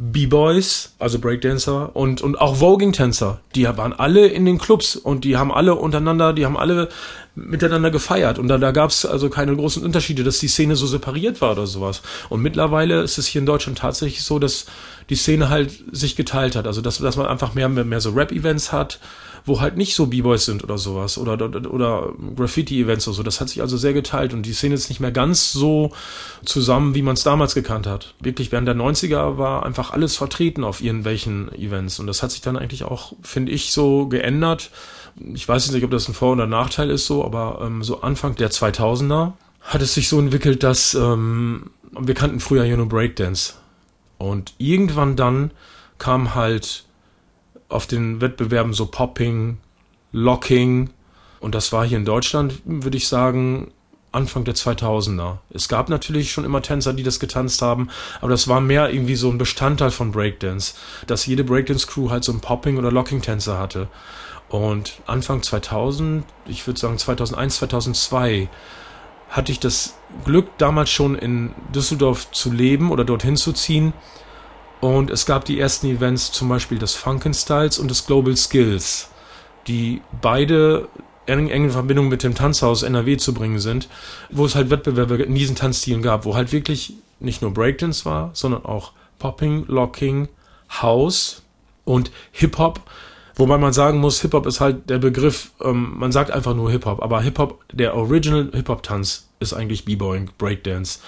B-Boys, 0.00 0.94
also 1.00 1.18
Breakdancer 1.18 1.96
und, 1.96 2.22
und 2.22 2.40
auch 2.40 2.54
Voging-Tänzer, 2.54 3.40
die 3.56 3.64
waren 3.64 3.92
alle 3.92 4.28
in 4.28 4.44
den 4.44 4.58
Clubs 4.58 4.94
und 4.94 5.24
die 5.24 5.36
haben 5.36 5.50
alle 5.50 5.74
untereinander, 5.74 6.32
die 6.32 6.46
haben 6.46 6.56
alle 6.56 6.88
miteinander 7.34 7.90
gefeiert 7.90 8.38
und 8.38 8.46
da, 8.46 8.58
da 8.58 8.70
gab 8.70 8.90
es 8.90 9.04
also 9.04 9.28
keine 9.28 9.56
großen 9.56 9.82
Unterschiede, 9.82 10.22
dass 10.22 10.38
die 10.38 10.46
Szene 10.46 10.76
so 10.76 10.86
separiert 10.86 11.40
war 11.40 11.52
oder 11.52 11.66
sowas. 11.66 12.02
Und 12.28 12.42
mittlerweile 12.42 13.02
ist 13.02 13.18
es 13.18 13.26
hier 13.26 13.40
in 13.40 13.46
Deutschland 13.46 13.78
tatsächlich 13.78 14.22
so, 14.22 14.38
dass 14.38 14.66
die 15.10 15.16
Szene 15.16 15.48
halt 15.48 15.72
sich 15.92 16.16
geteilt 16.16 16.56
hat. 16.56 16.66
Also 16.66 16.80
dass, 16.80 16.98
dass 16.98 17.16
man 17.16 17.26
einfach 17.26 17.54
mehr, 17.54 17.68
mehr, 17.68 17.84
mehr 17.84 18.00
so 18.00 18.10
Rap-Events 18.10 18.72
hat, 18.72 19.00
wo 19.44 19.60
halt 19.60 19.76
nicht 19.76 19.94
so 19.94 20.06
B-Boys 20.06 20.44
sind 20.44 20.62
oder 20.62 20.78
sowas 20.78 21.18
oder, 21.18 21.32
oder, 21.32 21.72
oder 21.72 22.12
Graffiti-Events 22.36 23.08
oder 23.08 23.14
so. 23.16 23.22
Das 23.22 23.40
hat 23.40 23.48
sich 23.48 23.62
also 23.62 23.76
sehr 23.76 23.94
geteilt 23.94 24.34
und 24.34 24.42
die 24.42 24.52
Szene 24.52 24.74
ist 24.74 24.88
nicht 24.88 25.00
mehr 25.00 25.12
ganz 25.12 25.52
so 25.52 25.92
zusammen, 26.44 26.94
wie 26.94 27.02
man 27.02 27.14
es 27.14 27.22
damals 27.22 27.54
gekannt 27.54 27.86
hat. 27.86 28.14
Wirklich 28.20 28.52
während 28.52 28.68
der 28.68 28.76
90er 28.76 29.38
war 29.38 29.64
einfach 29.64 29.90
alles 29.90 30.16
vertreten 30.16 30.64
auf 30.64 30.82
irgendwelchen 30.82 31.52
Events 31.54 31.98
und 31.98 32.06
das 32.06 32.22
hat 32.22 32.30
sich 32.30 32.42
dann 32.42 32.56
eigentlich 32.56 32.84
auch, 32.84 33.14
finde 33.22 33.52
ich, 33.52 33.72
so 33.72 34.06
geändert. 34.06 34.70
Ich 35.34 35.48
weiß 35.48 35.70
nicht, 35.72 35.84
ob 35.84 35.90
das 35.90 36.08
ein 36.08 36.14
Vor- 36.14 36.32
oder 36.32 36.46
Nachteil 36.46 36.90
ist 36.90 37.06
so, 37.06 37.24
aber 37.24 37.60
ähm, 37.64 37.82
so 37.82 38.02
Anfang 38.02 38.36
der 38.36 38.50
2000er 38.50 39.32
hat 39.62 39.82
es 39.82 39.94
sich 39.94 40.08
so 40.08 40.18
entwickelt, 40.20 40.62
dass 40.62 40.94
ähm, 40.94 41.70
wir 41.98 42.14
kannten 42.14 42.40
früher 42.40 42.64
hier 42.64 42.76
nur 42.76 42.88
Breakdance 42.88 43.54
und 44.18 44.54
irgendwann 44.58 45.16
dann 45.16 45.52
kam 45.98 46.34
halt 46.34 46.84
auf 47.68 47.86
den 47.86 48.20
Wettbewerben 48.20 48.72
so 48.72 48.86
Popping, 48.86 49.58
Locking 50.12 50.90
und 51.40 51.54
das 51.54 51.72
war 51.72 51.86
hier 51.86 51.98
in 51.98 52.04
Deutschland, 52.04 52.60
würde 52.64 52.96
ich 52.96 53.08
sagen, 53.08 53.72
Anfang 54.10 54.44
der 54.44 54.54
2000er. 54.54 55.38
Es 55.50 55.68
gab 55.68 55.88
natürlich 55.90 56.32
schon 56.32 56.44
immer 56.44 56.62
Tänzer, 56.62 56.94
die 56.94 57.02
das 57.02 57.20
getanzt 57.20 57.60
haben, 57.60 57.90
aber 58.20 58.30
das 58.30 58.48
war 58.48 58.60
mehr 58.60 58.90
irgendwie 58.90 59.16
so 59.16 59.30
ein 59.30 59.38
Bestandteil 59.38 59.90
von 59.90 60.12
Breakdance, 60.12 60.74
dass 61.06 61.26
jede 61.26 61.44
Breakdance-Crew 61.44 62.10
halt 62.10 62.24
so 62.24 62.32
einen 62.32 62.40
Popping- 62.40 62.78
oder 62.78 62.90
Locking-Tänzer 62.90 63.58
hatte. 63.58 63.88
Und 64.48 65.02
Anfang 65.06 65.42
2000, 65.42 66.24
ich 66.46 66.66
würde 66.66 66.80
sagen 66.80 66.96
2001, 66.96 67.56
2002, 67.56 68.48
hatte 69.28 69.52
ich 69.52 69.60
das 69.60 69.94
Glück, 70.24 70.56
damals 70.58 70.90
schon 70.90 71.14
in 71.16 71.52
Düsseldorf 71.74 72.30
zu 72.30 72.50
leben 72.50 72.90
oder 72.90 73.04
dorthin 73.04 73.36
zu 73.36 73.52
ziehen. 73.52 73.92
Und 74.80 75.10
es 75.10 75.26
gab 75.26 75.44
die 75.44 75.58
ersten 75.58 75.88
Events, 75.88 76.32
zum 76.32 76.48
Beispiel 76.48 76.78
des 76.78 76.94
Funkenstyles 76.94 77.78
und 77.78 77.90
des 77.90 78.06
Global 78.06 78.36
Skills, 78.36 79.10
die 79.66 80.00
beide 80.20 80.88
eng, 81.26 81.48
eng 81.48 81.64
in 81.64 81.70
Verbindung 81.70 82.08
mit 82.08 82.22
dem 82.22 82.34
Tanzhaus 82.34 82.82
NRW 82.82 83.16
zu 83.16 83.34
bringen 83.34 83.58
sind, 83.58 83.88
wo 84.30 84.46
es 84.46 84.54
halt 84.54 84.70
Wettbewerbe 84.70 85.16
in 85.16 85.34
diesen 85.34 85.56
Tanzstilen 85.56 86.00
gab, 86.00 86.24
wo 86.24 86.34
halt 86.34 86.52
wirklich 86.52 86.94
nicht 87.20 87.42
nur 87.42 87.52
Breakdance 87.52 88.04
war, 88.04 88.30
sondern 88.32 88.64
auch 88.64 88.92
Popping, 89.18 89.64
Locking, 89.66 90.28
House 90.80 91.42
und 91.84 92.10
Hip-Hop 92.32 92.80
Wobei 93.38 93.56
man 93.56 93.72
sagen 93.72 94.00
muss, 94.00 94.20
Hip-Hop 94.20 94.46
ist 94.46 94.60
halt 94.60 94.90
der 94.90 94.98
Begriff, 94.98 95.52
ähm, 95.62 95.94
man 95.96 96.10
sagt 96.10 96.32
einfach 96.32 96.54
nur 96.54 96.72
Hip-Hop, 96.72 97.00
aber 97.00 97.22
Hip-Hop, 97.22 97.64
der 97.72 97.94
Original 97.94 98.50
Hip-Hop-Tanz 98.52 99.28
ist 99.38 99.54
eigentlich 99.54 99.84
B-Boying, 99.84 100.30
Breakdance. 100.36 100.98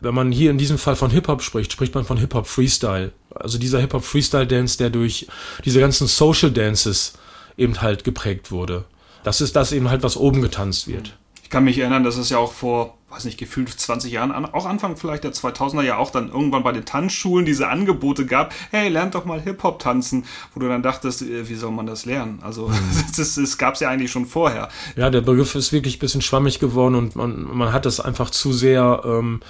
Wenn 0.00 0.14
man 0.14 0.32
hier 0.32 0.50
in 0.50 0.58
diesem 0.58 0.76
Fall 0.76 0.96
von 0.96 1.10
Hip-Hop 1.10 1.40
spricht, 1.40 1.72
spricht 1.72 1.94
man 1.94 2.04
von 2.04 2.18
Hip-Hop 2.18 2.48
Freestyle. 2.48 3.12
Also 3.32 3.58
dieser 3.58 3.78
Hip-Hop 3.78 4.04
Freestyle 4.04 4.48
Dance, 4.48 4.76
der 4.76 4.90
durch 4.90 5.28
diese 5.64 5.78
ganzen 5.78 6.08
Social 6.08 6.50
Dances 6.50 7.14
eben 7.56 7.80
halt 7.80 8.02
geprägt 8.02 8.50
wurde. 8.50 8.84
Das 9.22 9.40
ist 9.40 9.54
das 9.54 9.70
eben 9.70 9.88
halt, 9.88 10.02
was 10.02 10.16
oben 10.16 10.42
getanzt 10.42 10.88
wird. 10.88 11.16
Ich 11.44 11.50
kann 11.50 11.64
mich 11.64 11.78
erinnern, 11.78 12.02
dass 12.02 12.16
es 12.16 12.28
ja 12.30 12.38
auch 12.38 12.52
vor 12.52 12.97
weiß 13.10 13.24
nicht, 13.24 13.38
gefühlt 13.38 13.70
20 13.70 14.12
Jahren, 14.12 14.32
auch 14.32 14.66
Anfang 14.66 14.96
vielleicht 14.96 15.24
der 15.24 15.32
2000er 15.32 15.82
ja 15.82 15.96
auch 15.96 16.10
dann 16.10 16.28
irgendwann 16.30 16.62
bei 16.62 16.72
den 16.72 16.84
Tanzschulen 16.84 17.46
diese 17.46 17.68
Angebote 17.68 18.26
gab, 18.26 18.52
hey, 18.70 18.88
lernt 18.90 19.14
doch 19.14 19.24
mal 19.24 19.40
Hip-Hop 19.40 19.78
tanzen, 19.78 20.26
wo 20.54 20.60
du 20.60 20.68
dann 20.68 20.82
dachtest, 20.82 21.22
äh, 21.22 21.48
wie 21.48 21.54
soll 21.54 21.70
man 21.70 21.86
das 21.86 22.04
lernen? 22.04 22.40
Also, 22.42 22.68
mhm. 22.68 22.74
das, 23.16 23.34
das 23.36 23.58
gab 23.58 23.74
es 23.74 23.80
ja 23.80 23.88
eigentlich 23.88 24.12
schon 24.12 24.26
vorher. 24.26 24.68
Ja, 24.96 25.08
der 25.08 25.22
Begriff 25.22 25.54
ist 25.54 25.72
wirklich 25.72 25.96
ein 25.96 26.00
bisschen 26.00 26.22
schwammig 26.22 26.58
geworden 26.58 26.94
und 26.94 27.16
man, 27.16 27.44
man 27.44 27.72
hat 27.72 27.86
das 27.86 27.98
einfach 27.98 28.28
zu 28.30 28.52
sehr, 28.52 29.02
ähm, 29.06 29.40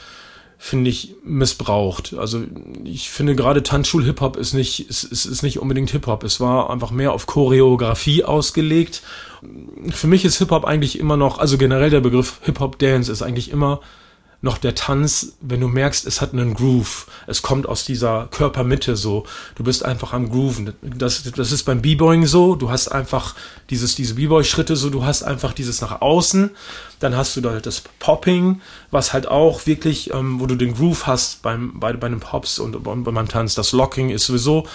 finde 0.57 0.91
ich, 0.91 1.17
missbraucht. 1.25 2.15
Also 2.15 2.43
ich 2.85 3.11
finde 3.11 3.35
gerade 3.35 3.63
Tanzschul-Hip-Hop 3.63 4.37
ist 4.37 4.55
nicht, 4.55 4.89
ist, 4.89 5.05
ist, 5.05 5.25
ist 5.25 5.43
nicht 5.43 5.61
unbedingt 5.61 5.91
Hip-Hop. 5.91 6.25
Es 6.25 6.41
war 6.41 6.71
einfach 6.71 6.91
mehr 6.91 7.13
auf 7.13 7.27
Choreografie 7.27 8.25
ausgelegt. 8.25 9.03
Für 9.91 10.07
mich 10.07 10.25
ist 10.25 10.39
Hip-Hop 10.39 10.65
eigentlich 10.65 10.99
immer 10.99 11.17
noch, 11.17 11.39
also 11.39 11.59
generell 11.59 11.91
der 11.91 12.01
Begriff 12.01 12.41
Hip-Hop-Dance 12.43 13.11
ist 13.11 13.23
eigentlich 13.23 13.51
immer 13.51 13.81
noch 14.41 14.59
der 14.59 14.77
Tanz, 14.77 15.37
wenn 15.41 15.61
du 15.61 15.67
merkst, 15.67 16.07
es 16.07 16.21
hat 16.21 16.33
einen 16.33 16.55
Groove. 16.55 17.09
Es 17.27 17.43
kommt 17.43 17.69
aus 17.69 17.85
dieser 17.85 18.29
Körpermitte 18.31 18.95
so. 18.95 19.27
Du 19.57 19.65
bist 19.65 19.85
einfach 19.85 20.13
am 20.13 20.29
Grooven. 20.31 20.75
Das, 20.81 21.25
das 21.25 21.51
ist 21.51 21.65
beim 21.65 21.83
B-Boying 21.83 22.25
so. 22.27 22.55
Du 22.55 22.71
hast 22.71 22.89
einfach 22.89 23.35
dieses, 23.69 23.97
diese 23.97 24.15
B-Boy-Schritte 24.15 24.77
so. 24.77 24.91
Du 24.91 25.05
hast 25.05 25.25
einfach 25.25 25.53
dieses 25.53 25.81
nach 25.81 26.01
außen. 26.01 26.51
Dann 27.01 27.17
hast 27.17 27.37
du 27.37 27.41
da 27.41 27.51
halt 27.51 27.67
das 27.67 27.83
Popping, 27.99 28.61
was 28.93 29.13
halt 29.13 29.27
auch 29.27 29.67
wirklich, 29.67 30.15
ähm, 30.15 30.39
wo 30.39 30.47
du 30.47 30.55
den 30.55 30.75
Groove 30.75 31.07
hast 31.09 31.43
beim, 31.43 31.81
bei, 31.81 31.93
bei 31.93 32.07
einem 32.07 32.21
Pops 32.21 32.61
und, 32.61 32.87
und 32.87 33.05
beim 33.05 33.29
Tanz. 33.29 33.57
Das 33.57 33.73
Locking 33.73 34.11
ist 34.11 34.27
sowieso 34.27 34.69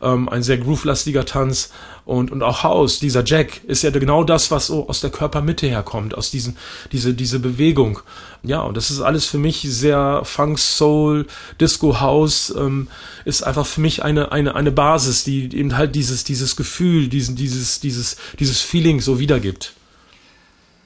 ähm, 0.00 0.30
ein 0.30 0.42
sehr 0.42 0.56
groove-lastiger 0.56 1.26
Tanz. 1.26 1.72
Und, 2.10 2.32
und 2.32 2.42
auch 2.42 2.64
House, 2.64 2.98
dieser 2.98 3.24
Jack, 3.24 3.62
ist 3.68 3.84
ja 3.84 3.90
genau 3.90 4.24
das, 4.24 4.50
was 4.50 4.66
so 4.66 4.88
aus 4.88 5.00
der 5.00 5.10
Körpermitte 5.10 5.68
herkommt, 5.68 6.12
aus 6.18 6.32
diesen, 6.32 6.56
diese, 6.90 7.14
diese 7.14 7.38
Bewegung. 7.38 8.00
Ja, 8.42 8.62
und 8.62 8.76
das 8.76 8.90
ist 8.90 9.00
alles 9.00 9.26
für 9.26 9.38
mich 9.38 9.60
sehr 9.62 10.22
Funk, 10.24 10.58
Soul, 10.58 11.28
Disco, 11.60 12.00
House, 12.00 12.52
ähm, 12.58 12.88
ist 13.24 13.44
einfach 13.44 13.64
für 13.64 13.80
mich 13.80 14.02
eine, 14.02 14.32
eine, 14.32 14.56
eine 14.56 14.72
Basis, 14.72 15.22
die 15.22 15.56
eben 15.56 15.76
halt 15.76 15.94
dieses, 15.94 16.24
dieses 16.24 16.56
Gefühl, 16.56 17.06
diesen, 17.06 17.36
dieses, 17.36 17.78
dieses, 17.78 18.16
dieses 18.40 18.60
Feeling 18.60 19.00
so 19.00 19.20
wiedergibt. 19.20 19.74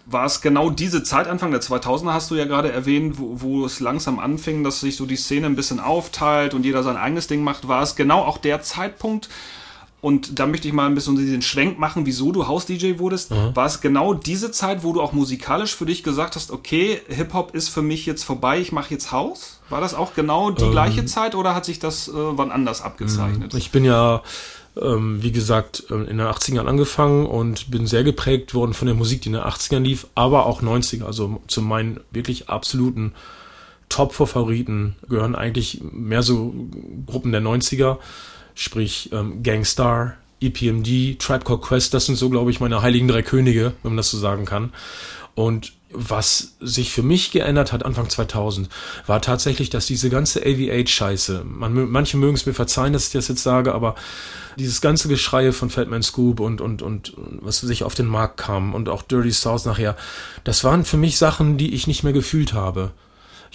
war 0.04 0.26
es 0.26 0.42
genau 0.42 0.68
diese 0.68 1.04
Zeit, 1.04 1.26
Anfang 1.26 1.52
der 1.52 1.62
2000er 1.62 2.12
hast 2.12 2.30
du 2.30 2.34
ja 2.34 2.44
gerade 2.44 2.70
erwähnt, 2.70 3.18
wo, 3.18 3.40
wo 3.40 3.64
es 3.64 3.80
langsam 3.80 4.18
anfing, 4.18 4.62
dass 4.62 4.80
sich 4.80 4.96
so 4.96 5.06
die 5.06 5.16
Szene 5.16 5.46
ein 5.46 5.56
bisschen 5.56 5.80
aufteilt 5.80 6.52
und 6.52 6.66
jeder 6.66 6.82
sein 6.82 6.98
eigenes 6.98 7.28
Ding 7.28 7.42
macht, 7.42 7.66
war 7.66 7.82
es 7.82 7.96
genau 7.96 8.20
auch 8.20 8.36
der 8.36 8.60
Zeitpunkt, 8.60 9.30
und 10.04 10.38
da 10.38 10.46
möchte 10.46 10.68
ich 10.68 10.74
mal 10.74 10.84
ein 10.84 10.94
bisschen 10.94 11.16
diesen 11.16 11.40
Schwenk 11.40 11.78
machen, 11.78 12.04
wieso 12.04 12.30
du 12.30 12.46
Haus-DJ 12.46 12.98
wurdest. 12.98 13.30
Mhm. 13.30 13.56
War 13.56 13.64
es 13.64 13.80
genau 13.80 14.12
diese 14.12 14.50
Zeit, 14.50 14.84
wo 14.84 14.92
du 14.92 15.00
auch 15.00 15.14
musikalisch 15.14 15.74
für 15.74 15.86
dich 15.86 16.02
gesagt 16.02 16.36
hast, 16.36 16.50
okay, 16.50 17.00
Hip-Hop 17.08 17.54
ist 17.54 17.70
für 17.70 17.80
mich 17.80 18.04
jetzt 18.04 18.22
vorbei, 18.22 18.60
ich 18.60 18.70
mache 18.70 18.90
jetzt 18.90 19.12
Haus? 19.12 19.60
War 19.70 19.80
das 19.80 19.94
auch 19.94 20.12
genau 20.12 20.50
die 20.50 20.64
ähm, 20.64 20.72
gleiche 20.72 21.06
Zeit 21.06 21.34
oder 21.34 21.54
hat 21.54 21.64
sich 21.64 21.78
das 21.78 22.08
äh, 22.08 22.12
wann 22.12 22.52
anders 22.52 22.82
abgezeichnet? 22.82 23.54
Ich 23.54 23.70
bin 23.70 23.82
ja 23.82 24.22
ähm, 24.78 25.22
wie 25.22 25.32
gesagt, 25.32 25.84
äh, 25.88 25.94
in 25.94 26.18
den 26.18 26.26
80ern 26.26 26.66
angefangen 26.66 27.24
und 27.24 27.70
bin 27.70 27.86
sehr 27.86 28.04
geprägt 28.04 28.52
worden 28.52 28.74
von 28.74 28.84
der 28.84 28.94
Musik, 28.94 29.22
die 29.22 29.30
in 29.30 29.34
den 29.34 29.42
80ern 29.42 29.80
lief, 29.80 30.06
aber 30.14 30.44
auch 30.44 30.60
90er. 30.60 31.06
Also 31.06 31.40
zu 31.46 31.62
meinen 31.62 32.00
wirklich 32.10 32.50
absoluten 32.50 33.14
Top-Favoriten 33.88 34.96
gehören 35.08 35.34
eigentlich 35.34 35.80
mehr 35.92 36.22
so 36.22 36.52
Gruppen 37.06 37.32
der 37.32 37.40
90er 37.40 37.96
sprich 38.54 39.10
ähm, 39.12 39.42
Gangstar, 39.42 40.16
EPMD, 40.40 41.18
Tribe 41.18 41.44
Called 41.44 41.62
Quest, 41.62 41.94
das 41.94 42.06
sind 42.06 42.16
so, 42.16 42.30
glaube 42.30 42.50
ich, 42.50 42.60
meine 42.60 42.82
heiligen 42.82 43.08
drei 43.08 43.22
Könige, 43.22 43.72
wenn 43.82 43.92
man 43.92 43.96
das 43.96 44.10
so 44.10 44.18
sagen 44.18 44.44
kann. 44.44 44.72
Und 45.34 45.72
was 45.94 46.54
sich 46.60 46.90
für 46.90 47.02
mich 47.02 47.30
geändert 47.30 47.72
hat 47.72 47.84
Anfang 47.84 48.10
2000, 48.10 48.68
war 49.06 49.22
tatsächlich, 49.22 49.70
dass 49.70 49.86
diese 49.86 50.10
ganze 50.10 50.40
AV8-Scheiße, 50.40 51.44
man, 51.44 51.90
manche 51.90 52.16
mögen 52.16 52.34
es 52.34 52.46
mir 52.46 52.54
verzeihen, 52.54 52.92
dass 52.92 53.06
ich 53.06 53.12
das 53.12 53.28
jetzt 53.28 53.42
sage, 53.42 53.74
aber 53.74 53.94
dieses 54.58 54.80
ganze 54.80 55.08
Geschreie 55.08 55.52
von 55.52 55.70
Fatman 55.70 56.02
Scoop 56.02 56.40
und, 56.40 56.60
und, 56.60 56.82
und 56.82 57.14
was 57.16 57.60
sich 57.60 57.84
auf 57.84 57.94
den 57.94 58.06
Markt 58.06 58.38
kam 58.38 58.74
und 58.74 58.88
auch 58.88 59.02
Dirty 59.02 59.32
South 59.32 59.64
nachher, 59.66 59.96
das 60.42 60.64
waren 60.64 60.84
für 60.84 60.96
mich 60.96 61.16
Sachen, 61.16 61.58
die 61.58 61.74
ich 61.74 61.86
nicht 61.86 62.02
mehr 62.02 62.12
gefühlt 62.12 62.54
habe. 62.54 62.92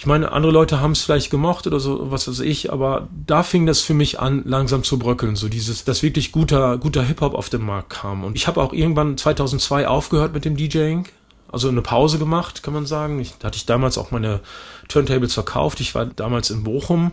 Ich 0.00 0.06
meine, 0.06 0.32
andere 0.32 0.50
Leute 0.50 0.80
haben 0.80 0.92
es 0.92 1.02
vielleicht 1.02 1.30
gemocht 1.30 1.66
oder 1.66 1.78
so, 1.78 2.10
was 2.10 2.26
weiß 2.26 2.40
ich, 2.40 2.72
aber 2.72 3.08
da 3.26 3.42
fing 3.42 3.66
das 3.66 3.82
für 3.82 3.92
mich 3.92 4.18
an, 4.18 4.40
langsam 4.46 4.82
zu 4.82 4.98
bröckeln, 4.98 5.36
so 5.36 5.50
dieses, 5.50 5.84
dass 5.84 6.02
wirklich 6.02 6.32
guter, 6.32 6.78
guter 6.78 7.02
Hip-Hop 7.02 7.34
auf 7.34 7.50
den 7.50 7.60
Markt 7.60 7.90
kam. 7.90 8.24
Und 8.24 8.34
ich 8.34 8.46
habe 8.46 8.62
auch 8.62 8.72
irgendwann 8.72 9.18
2002 9.18 9.86
aufgehört 9.86 10.32
mit 10.32 10.46
dem 10.46 10.56
DJing, 10.56 11.06
also 11.52 11.68
eine 11.68 11.82
Pause 11.82 12.18
gemacht, 12.18 12.62
kann 12.62 12.72
man 12.72 12.86
sagen. 12.86 13.20
Ich, 13.20 13.34
da 13.40 13.48
hatte 13.48 13.58
ich 13.58 13.66
damals 13.66 13.98
auch 13.98 14.10
meine 14.10 14.40
Turntables 14.88 15.34
verkauft. 15.34 15.80
Ich 15.80 15.94
war 15.94 16.06
damals 16.06 16.48
in 16.48 16.64
Bochum 16.64 17.12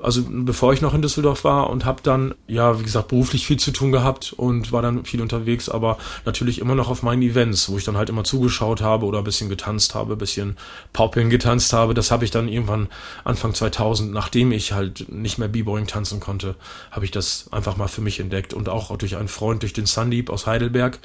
also 0.00 0.22
bevor 0.28 0.72
ich 0.72 0.80
noch 0.80 0.94
in 0.94 1.02
Düsseldorf 1.02 1.42
war 1.42 1.70
und 1.70 1.84
habe 1.84 2.02
dann, 2.02 2.34
ja, 2.46 2.78
wie 2.78 2.84
gesagt, 2.84 3.08
beruflich 3.08 3.46
viel 3.46 3.58
zu 3.58 3.72
tun 3.72 3.90
gehabt 3.90 4.32
und 4.32 4.70
war 4.70 4.80
dann 4.80 5.04
viel 5.04 5.20
unterwegs, 5.20 5.68
aber 5.68 5.98
natürlich 6.24 6.60
immer 6.60 6.76
noch 6.76 6.88
auf 6.88 7.02
meinen 7.02 7.22
Events, 7.22 7.68
wo 7.68 7.76
ich 7.78 7.84
dann 7.84 7.96
halt 7.96 8.08
immer 8.08 8.22
zugeschaut 8.22 8.80
habe 8.80 9.06
oder 9.06 9.18
ein 9.18 9.24
bisschen 9.24 9.48
getanzt 9.48 9.96
habe, 9.96 10.12
ein 10.12 10.18
bisschen 10.18 10.56
Popping 10.92 11.30
getanzt 11.30 11.72
habe. 11.72 11.94
Das 11.94 12.12
habe 12.12 12.24
ich 12.24 12.30
dann 12.30 12.48
irgendwann 12.48 12.88
Anfang 13.24 13.54
2000, 13.54 14.12
nachdem 14.12 14.52
ich 14.52 14.72
halt 14.72 15.06
nicht 15.12 15.38
mehr 15.38 15.48
B-Boying 15.48 15.88
tanzen 15.88 16.20
konnte, 16.20 16.54
habe 16.92 17.04
ich 17.04 17.10
das 17.10 17.48
einfach 17.50 17.76
mal 17.76 17.88
für 17.88 18.00
mich 18.00 18.20
entdeckt 18.20 18.54
und 18.54 18.68
auch 18.68 18.96
durch 18.96 19.16
einen 19.16 19.28
Freund, 19.28 19.62
durch 19.62 19.72
den 19.72 19.86
Sandeep 19.86 20.30
aus 20.30 20.46
Heidelberg, 20.46 21.00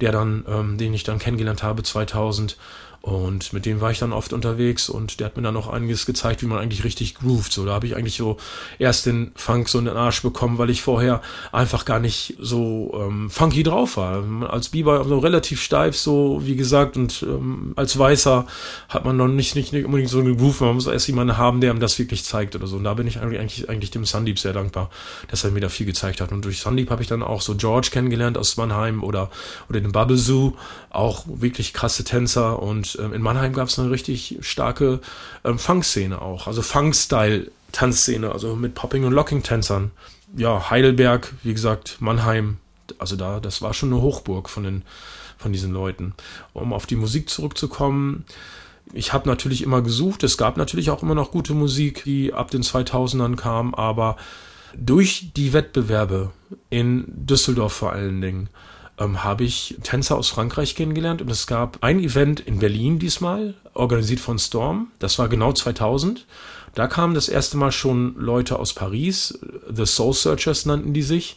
der 0.00 0.10
dann, 0.10 0.44
ähm, 0.48 0.78
den 0.78 0.92
ich 0.94 1.04
dann 1.04 1.20
kennengelernt 1.20 1.62
habe 1.62 1.84
2000, 1.84 2.56
und 3.02 3.52
mit 3.52 3.66
dem 3.66 3.80
war 3.80 3.90
ich 3.90 3.98
dann 3.98 4.12
oft 4.12 4.32
unterwegs 4.32 4.88
und 4.88 5.18
der 5.18 5.26
hat 5.26 5.36
mir 5.36 5.42
dann 5.42 5.56
auch 5.56 5.66
einiges 5.66 6.06
gezeigt, 6.06 6.40
wie 6.40 6.46
man 6.46 6.58
eigentlich 6.58 6.84
richtig 6.84 7.16
groovt. 7.16 7.52
So, 7.52 7.66
da 7.66 7.72
habe 7.72 7.84
ich 7.84 7.96
eigentlich 7.96 8.16
so 8.16 8.36
erst 8.78 9.06
den 9.06 9.32
Funk 9.34 9.68
so 9.68 9.80
in 9.80 9.86
den 9.86 9.96
Arsch 9.96 10.22
bekommen, 10.22 10.58
weil 10.58 10.70
ich 10.70 10.82
vorher 10.82 11.20
einfach 11.50 11.84
gar 11.84 11.98
nicht 11.98 12.36
so 12.38 12.94
ähm, 12.94 13.28
funky 13.28 13.64
drauf 13.64 13.96
war. 13.96 14.22
Als 14.48 14.68
Biber 14.68 15.04
so 15.04 15.18
relativ 15.18 15.60
steif, 15.60 15.96
so 15.96 16.42
wie 16.44 16.54
gesagt, 16.54 16.96
und 16.96 17.24
ähm, 17.24 17.72
als 17.74 17.98
Weißer 17.98 18.46
hat 18.88 19.04
man 19.04 19.16
noch 19.16 19.26
nicht, 19.26 19.56
nicht, 19.56 19.72
nicht 19.72 19.84
unbedingt 19.84 20.08
so 20.08 20.20
einen 20.20 20.36
Groove. 20.36 20.60
Man 20.60 20.74
muss 20.74 20.86
erst 20.86 21.08
jemanden 21.08 21.36
haben, 21.36 21.60
der 21.60 21.72
ihm 21.72 21.80
das 21.80 21.98
wirklich 21.98 22.24
zeigt 22.24 22.54
oder 22.54 22.68
so. 22.68 22.76
Und 22.76 22.84
da 22.84 22.94
bin 22.94 23.08
ich 23.08 23.18
eigentlich, 23.18 23.68
eigentlich 23.68 23.90
dem 23.90 24.04
Sandeep 24.04 24.38
sehr 24.38 24.52
dankbar, 24.52 24.90
dass 25.26 25.42
er 25.42 25.50
mir 25.50 25.60
da 25.60 25.68
viel 25.68 25.86
gezeigt 25.86 26.20
hat. 26.20 26.30
Und 26.30 26.44
durch 26.44 26.60
Sandeep 26.60 26.90
habe 26.90 27.02
ich 27.02 27.08
dann 27.08 27.24
auch 27.24 27.40
so 27.40 27.56
George 27.56 27.88
kennengelernt 27.90 28.38
aus 28.38 28.56
Mannheim 28.56 29.02
oder, 29.02 29.28
oder 29.68 29.80
den 29.80 29.90
Bubble 29.90 30.16
Zoo, 30.16 30.52
auch 30.92 31.24
wirklich 31.26 31.72
krasse 31.72 32.04
Tänzer 32.04 32.60
und 32.60 32.98
ähm, 33.00 33.12
in 33.12 33.22
Mannheim 33.22 33.52
gab 33.52 33.68
es 33.68 33.78
eine 33.78 33.90
richtig 33.90 34.38
starke 34.42 35.00
ähm, 35.44 35.58
Funk-Szene 35.58 36.20
auch, 36.20 36.46
also 36.46 36.60
Funk-Style-Tanzszene, 36.62 38.30
also 38.30 38.54
mit 38.56 38.74
Popping- 38.74 39.04
und 39.04 39.12
Locking-Tänzern. 39.12 39.90
Ja, 40.36 40.70
Heidelberg, 40.70 41.32
wie 41.42 41.54
gesagt, 41.54 41.96
Mannheim, 42.00 42.58
also 42.98 43.16
da, 43.16 43.40
das 43.40 43.62
war 43.62 43.72
schon 43.74 43.92
eine 43.92 44.02
Hochburg 44.02 44.50
von 44.50 44.64
den, 44.64 44.82
von 45.38 45.52
diesen 45.52 45.72
Leuten. 45.72 46.14
Um 46.52 46.72
auf 46.72 46.86
die 46.86 46.96
Musik 46.96 47.30
zurückzukommen, 47.30 48.24
ich 48.92 49.12
habe 49.12 49.28
natürlich 49.28 49.62
immer 49.62 49.80
gesucht, 49.80 50.22
es 50.22 50.36
gab 50.36 50.56
natürlich 50.58 50.90
auch 50.90 51.02
immer 51.02 51.14
noch 51.14 51.30
gute 51.30 51.54
Musik, 51.54 52.04
die 52.04 52.34
ab 52.34 52.50
den 52.50 52.62
2000ern 52.62 53.36
kam, 53.36 53.74
aber 53.74 54.16
durch 54.74 55.32
die 55.36 55.52
Wettbewerbe 55.52 56.32
in 56.68 57.04
Düsseldorf 57.08 57.72
vor 57.72 57.92
allen 57.92 58.20
Dingen, 58.20 58.48
ähm, 58.98 59.24
habe 59.24 59.44
ich 59.44 59.76
Tänzer 59.82 60.16
aus 60.16 60.28
Frankreich 60.28 60.74
kennengelernt 60.74 61.22
und 61.22 61.30
es 61.30 61.46
gab 61.46 61.78
ein 61.82 62.00
Event 62.00 62.40
in 62.40 62.58
Berlin 62.58 62.98
diesmal, 62.98 63.54
organisiert 63.74 64.20
von 64.20 64.38
Storm. 64.38 64.88
Das 64.98 65.18
war 65.18 65.28
genau 65.28 65.52
2000. 65.52 66.26
Da 66.74 66.86
kamen 66.86 67.14
das 67.14 67.28
erste 67.28 67.56
Mal 67.56 67.72
schon 67.72 68.14
Leute 68.16 68.58
aus 68.58 68.72
Paris, 68.72 69.38
The 69.70 69.86
Soul 69.86 70.14
Searchers 70.14 70.64
nannten 70.66 70.94
die 70.94 71.02
sich, 71.02 71.36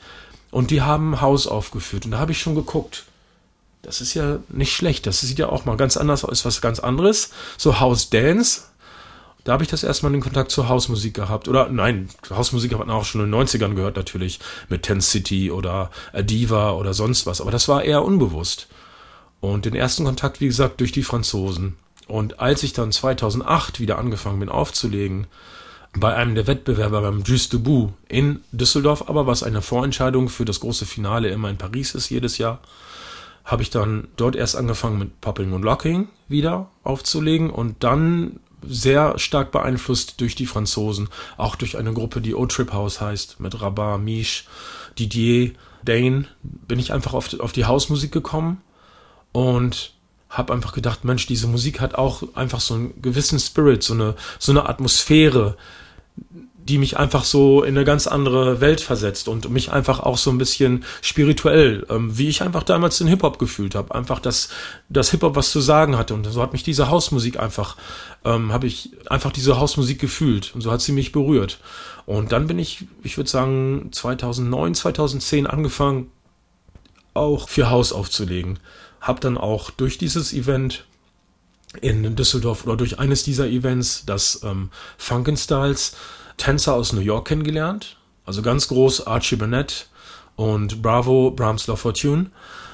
und 0.51 0.71
die 0.71 0.81
haben 0.81 1.19
Haus 1.19 1.47
aufgeführt. 1.47 2.05
Und 2.05 2.11
da 2.11 2.19
habe 2.19 2.31
ich 2.31 2.39
schon 2.39 2.55
geguckt. 2.55 3.05
Das 3.81 3.99
ist 3.99 4.13
ja 4.13 4.39
nicht 4.49 4.73
schlecht. 4.73 5.05
Das 5.05 5.19
sieht 5.19 5.37
ja 5.37 5.49
auch 5.49 5.65
mal 5.65 5.75
ganz 5.75 5.97
anders 5.97 6.23
aus, 6.23 6.45
was 6.45 6.61
ganz 6.61 6.79
anderes. 6.79 7.31
So 7.57 7.79
House 7.79 8.09
Dance 8.09 8.61
da 9.45 9.53
habe 9.53 9.63
ich 9.63 9.69
das 9.69 9.83
erstmal 9.83 10.11
den 10.11 10.21
Kontakt 10.21 10.49
zur 10.49 10.67
Hausmusik 10.67 11.13
gehabt. 11.13 11.47
Oder 11.47 11.69
nein, 11.69 12.09
Hausmusik 12.31 12.71
hat 12.71 12.79
man 12.79 12.89
auch 12.89 13.05
schon 13.05 13.23
in 13.23 13.31
den 13.31 13.47
90ern 13.47 13.75
gehört 13.75 13.95
natürlich, 13.95 14.39
mit 14.69 14.81
Ten 14.81 15.01
City 15.01 15.51
oder 15.51 15.91
Diva 16.19 16.71
oder 16.71 16.95
sonst 16.95 17.27
was. 17.27 17.41
Aber 17.41 17.51
das 17.51 17.67
war 17.67 17.83
eher 17.83 18.03
unbewusst. 18.03 18.67
Und 19.41 19.65
den 19.65 19.75
ersten 19.75 20.03
Kontakt, 20.03 20.41
wie 20.41 20.47
gesagt, 20.47 20.79
durch 20.79 20.91
die 20.91 21.03
Franzosen. 21.03 21.77
Und 22.07 22.39
als 22.39 22.63
ich 22.63 22.73
dann 22.73 22.91
2008 22.91 23.79
wieder 23.79 23.99
angefangen 23.99 24.39
bin 24.39 24.49
aufzulegen, 24.49 25.27
bei 25.93 26.15
einem 26.15 26.33
der 26.33 26.47
Wettbewerber 26.47 27.01
beim 27.01 27.21
Just 27.23 27.53
Debout 27.53 27.93
in 28.09 28.41
Düsseldorf, 28.51 29.07
aber 29.07 29.27
was 29.27 29.43
eine 29.43 29.61
Vorentscheidung 29.61 30.27
für 30.27 30.45
das 30.45 30.59
große 30.59 30.87
Finale 30.87 31.29
immer 31.29 31.51
in 31.51 31.57
Paris 31.57 31.93
ist 31.93 32.09
jedes 32.09 32.39
Jahr, 32.39 32.59
habe 33.43 33.61
ich 33.61 33.69
dann 33.69 34.07
dort 34.17 34.35
erst 34.35 34.55
angefangen 34.55 34.97
mit 34.97 35.21
Popping 35.21 35.53
und 35.53 35.61
Locking 35.61 36.07
wieder 36.27 36.67
aufzulegen 36.83 37.51
und 37.51 37.83
dann 37.83 38.39
sehr 38.67 39.17
stark 39.19 39.51
beeinflusst 39.51 40.19
durch 40.21 40.35
die 40.35 40.45
Franzosen, 40.45 41.09
auch 41.37 41.55
durch 41.55 41.77
eine 41.77 41.93
Gruppe, 41.93 42.21
die 42.21 42.35
O-Trip 42.35 42.71
House 42.73 43.01
heißt, 43.01 43.39
mit 43.39 43.61
Rabat, 43.61 44.01
Miche, 44.01 44.43
Didier, 44.97 45.51
Dane, 45.83 46.25
bin 46.41 46.79
ich 46.79 46.93
einfach 46.93 47.13
auf, 47.13 47.39
auf 47.39 47.51
die 47.51 47.65
Hausmusik 47.65 48.11
gekommen 48.11 48.61
und 49.31 49.93
habe 50.29 50.53
einfach 50.53 50.73
gedacht, 50.73 51.05
Mensch, 51.05 51.27
diese 51.27 51.47
Musik 51.47 51.79
hat 51.79 51.95
auch 51.95 52.23
einfach 52.35 52.59
so 52.59 52.73
einen 52.73 53.01
gewissen 53.01 53.39
Spirit, 53.39 53.83
so 53.83 53.93
eine, 53.93 54.15
so 54.39 54.51
eine 54.51 54.67
Atmosphäre, 54.67 55.55
die 56.67 56.79
mich 56.79 56.97
einfach 56.97 57.23
so 57.23 57.61
in 57.63 57.75
eine 57.75 57.85
ganz 57.85 58.07
andere 58.07 58.59
Welt 58.59 58.81
versetzt 58.81 59.27
und 59.27 59.49
mich 59.51 59.71
einfach 59.71 59.99
auch 59.99 60.17
so 60.17 60.31
ein 60.31 60.39
bisschen 60.39 60.83
spirituell, 61.01 61.85
ähm, 61.89 62.17
wie 62.17 62.27
ich 62.27 62.41
einfach 62.41 62.63
damals 62.63 62.97
den 62.97 63.07
Hip-Hop 63.07 63.37
gefühlt 63.37 63.75
habe. 63.75 63.93
Einfach, 63.93 64.19
dass 64.19 64.49
das 64.89 65.11
Hip-Hop 65.11 65.35
was 65.35 65.51
zu 65.51 65.61
sagen 65.61 65.95
hatte. 65.95 66.15
Und 66.15 66.25
so 66.25 66.41
hat 66.41 66.53
mich 66.53 66.63
diese 66.63 66.89
Hausmusik 66.89 67.39
einfach, 67.39 67.77
ähm, 68.23 68.51
habe 68.51 68.65
ich 68.65 68.89
einfach 69.07 69.31
diese 69.31 69.59
Hausmusik 69.59 69.99
gefühlt. 69.99 70.55
Und 70.55 70.61
so 70.61 70.71
hat 70.71 70.81
sie 70.81 70.91
mich 70.91 71.11
berührt. 71.11 71.59
Und 72.07 72.31
dann 72.31 72.47
bin 72.47 72.57
ich, 72.57 72.85
ich 73.03 73.17
würde 73.17 73.29
sagen, 73.29 73.89
2009, 73.91 74.73
2010 74.73 75.45
angefangen, 75.45 76.09
auch 77.13 77.47
für 77.47 77.69
Haus 77.69 77.93
aufzulegen. 77.93 78.57
Hab 79.01 79.21
dann 79.21 79.37
auch 79.37 79.69
durch 79.69 79.99
dieses 79.99 80.33
Event 80.33 80.85
in 81.81 82.15
Düsseldorf 82.15 82.65
oder 82.65 82.75
durch 82.75 82.97
eines 82.97 83.23
dieser 83.23 83.47
Events, 83.47 84.03
das 84.07 84.41
ähm, 84.43 84.71
Funkenstyles, 84.97 85.95
Tänzer 86.37 86.73
aus 86.73 86.93
New 86.93 87.01
York 87.01 87.27
kennengelernt. 87.27 87.97
Also 88.25 88.41
ganz 88.41 88.67
groß 88.67 89.07
Archie 89.07 89.35
Burnett 89.35 89.87
und 90.35 90.81
Bravo, 90.81 91.31
Brahms 91.31 91.67
La 91.67 91.75
Fortune, 91.75 92.31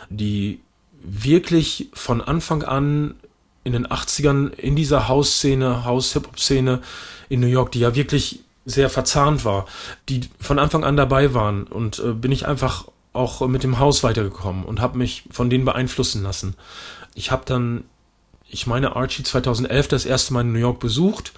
die 0.09 0.61
wirklich 1.03 1.89
von 1.93 2.21
Anfang 2.21 2.63
an 2.63 3.15
in 3.63 3.73
den 3.73 3.87
80ern 3.87 4.53
in 4.53 4.75
dieser 4.75 5.07
House-Szene, 5.07 5.85
House-Hip-Hop-Szene 5.85 6.81
in 7.29 7.39
New 7.39 7.47
York, 7.47 7.71
die 7.71 7.79
ja 7.79 7.95
wirklich 7.95 8.39
sehr 8.65 8.89
verzahnt 8.89 9.45
war, 9.45 9.65
die 10.09 10.21
von 10.39 10.59
Anfang 10.59 10.83
an 10.83 10.97
dabei 10.97 11.33
waren 11.33 11.63
und 11.63 11.99
äh, 11.99 12.13
bin 12.13 12.31
ich 12.31 12.47
einfach 12.47 12.85
auch 13.13 13.45
mit 13.47 13.63
dem 13.63 13.79
Haus 13.79 14.03
weitergekommen 14.03 14.63
und 14.63 14.79
habe 14.79 14.97
mich 14.97 15.23
von 15.31 15.49
denen 15.49 15.65
beeinflussen 15.65 16.23
lassen. 16.23 16.55
Ich 17.13 17.31
habe 17.31 17.43
dann, 17.45 17.83
ich 18.47 18.67
meine 18.67 18.95
Archie 18.95 19.23
2011 19.23 19.87
das 19.87 20.05
erste 20.05 20.33
Mal 20.33 20.41
in 20.41 20.53
New 20.53 20.59
York 20.59 20.79
besucht 20.79 21.33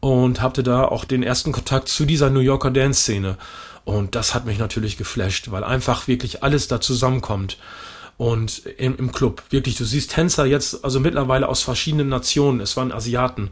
und 0.00 0.40
hatte 0.40 0.62
da 0.62 0.84
auch 0.84 1.04
den 1.04 1.22
ersten 1.22 1.52
Kontakt 1.52 1.88
zu 1.88 2.04
dieser 2.04 2.30
New 2.30 2.40
Yorker 2.40 2.70
Dance-Szene. 2.70 3.36
Und 3.84 4.14
das 4.14 4.34
hat 4.34 4.44
mich 4.44 4.58
natürlich 4.58 4.96
geflasht, 4.96 5.50
weil 5.50 5.64
einfach 5.64 6.08
wirklich 6.08 6.42
alles 6.42 6.68
da 6.68 6.80
zusammenkommt. 6.80 7.56
und 8.18 8.66
im, 8.78 8.96
im 8.96 9.12
Club. 9.12 9.44
Wirklich, 9.50 9.76
du 9.76 9.84
siehst 9.84 10.10
Tänzer 10.10 10.44
jetzt, 10.44 10.84
also 10.84 10.98
mittlerweile 11.00 11.48
aus 11.48 11.62
verschiedenen 11.62 12.08
Nationen. 12.08 12.60
Es 12.60 12.76
waren 12.76 12.92
Asiaten, 12.92 13.50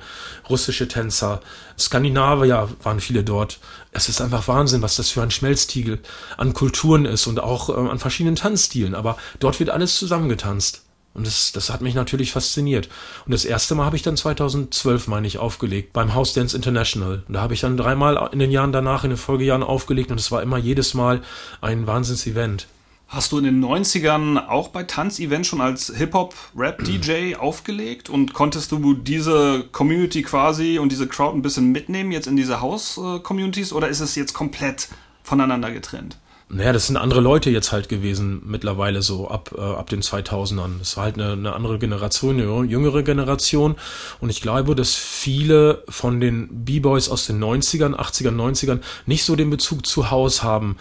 russische 0.51 0.89
Tänzer, 0.89 1.41
Skandinavier 1.79 2.69
waren 2.83 3.01
viele 3.01 3.23
dort. 3.23 3.61
Es 3.93 4.09
ist 4.09 4.21
einfach 4.21 4.49
Wahnsinn, 4.49 4.83
was 4.83 4.97
das 4.97 5.11
für 5.11 5.23
ein 5.23 5.31
Schmelztiegel 5.31 6.01
an 6.37 6.53
Kulturen 6.53 7.05
ist 7.07 7.29
und 7.29 7.39
auch 7.41 7.71
äh, 7.71 7.89
an 7.89 8.01
verschiedenen 8.01 8.37
Tanzstilen. 8.37 8.95
Aber 8.95 9.17
dort 9.39 9.61
wird 9.61 9.71
alles 9.71 9.97
zusammengetanzt. 9.97 10.83
Und 11.17 11.27
das, 11.27 11.51
das 11.53 11.71
hat 11.71 11.81
mich 11.81 11.95
natürlich 11.95 12.33
fasziniert. 12.33 12.91
Und 13.25 13.33
das 13.33 13.47
erste 13.47 13.75
Mal 13.75 13.87
habe 13.87 13.97
ich 13.97 14.03
dann 14.03 14.19
2012, 14.19 15.09
meine 15.09 15.27
ich, 15.27 15.39
aufgelegt 15.39 15.95
beim 15.95 16.15
House 16.15 16.35
Dance 16.35 16.55
International. 16.55 17.25
Und 17.27 17.35
da 17.35 17.41
habe 17.41 17.55
ich 17.55 17.61
dann 17.61 17.79
dreimal 17.79 18.29
in 18.33 18.39
den 18.39 18.51
Jahren 18.51 18.71
danach, 18.71 19.03
in 19.03 19.11
den 19.11 19.17
Folgejahren 19.17 19.63
aufgelegt 19.63 20.11
und 20.11 20.21
es 20.21 20.31
war 20.31 20.43
immer 20.43 20.59
jedes 20.59 20.93
Mal 20.93 21.23
ein 21.63 21.87
Wahnsinns-Event. 21.87 22.67
Hast 23.09 23.33
du 23.33 23.39
in 23.39 23.45
den 23.45 23.65
90ern 23.65 24.49
auch 24.49 24.69
bei 24.69 24.83
Tanzevents 24.83 25.49
schon 25.49 25.61
als 25.61 25.93
Hip-Hop-Rap-DJ 25.97 27.37
aufgelegt 27.37 28.11
und 28.11 28.35
konntest 28.35 28.73
du 28.73 28.95
diese 28.95 29.65
Community 29.71 30.23
quasi 30.23 30.79
und 30.79 30.91
diese 30.91 31.07
Crowd 31.07 31.39
ein 31.39 31.43
bisschen 31.43 31.71
mitnehmen 31.71 32.11
jetzt 32.11 32.27
in 32.27 32.37
diese 32.37 32.61
House-Communities 32.61 33.73
oder 33.73 33.89
ist 33.89 34.01
es 34.01 34.17
jetzt 34.17 34.35
komplett 34.35 34.89
voneinander 35.23 35.71
getrennt? 35.71 36.19
Naja, 36.49 36.73
das 36.73 36.87
sind 36.87 36.97
andere 36.97 37.21
Leute 37.21 37.51
jetzt 37.51 37.73
halt 37.73 37.89
gewesen, 37.89 38.41
mittlerweile 38.45 39.03
so 39.03 39.29
ab, 39.29 39.53
äh, 39.57 39.61
ab 39.61 39.91
den 39.91 40.01
2000ern. 40.01 40.79
Das 40.79 40.97
war 40.97 41.05
halt 41.05 41.17
eine, 41.17 41.33
eine 41.33 41.53
andere 41.55 41.81
Generation, 41.81 42.41
eine 42.41 42.65
jüngere 42.65 43.03
Generation. 43.03 43.75
Und 44.21 44.31
ich 44.31 44.43
glaube, 44.43 44.77
dass 44.77 44.95
viele 44.95 45.83
von 45.89 46.21
den 46.21 46.65
B-Boys 46.65 47.09
aus 47.09 47.27
den 47.27 47.43
90ern, 47.43 47.97
80ern, 47.97 48.37
90ern 48.37 48.81
nicht 49.07 49.25
so 49.25 49.35
den 49.35 49.51
Bezug 49.51 49.87
zu 49.87 50.11
Haus 50.11 50.45
haben 50.45 50.77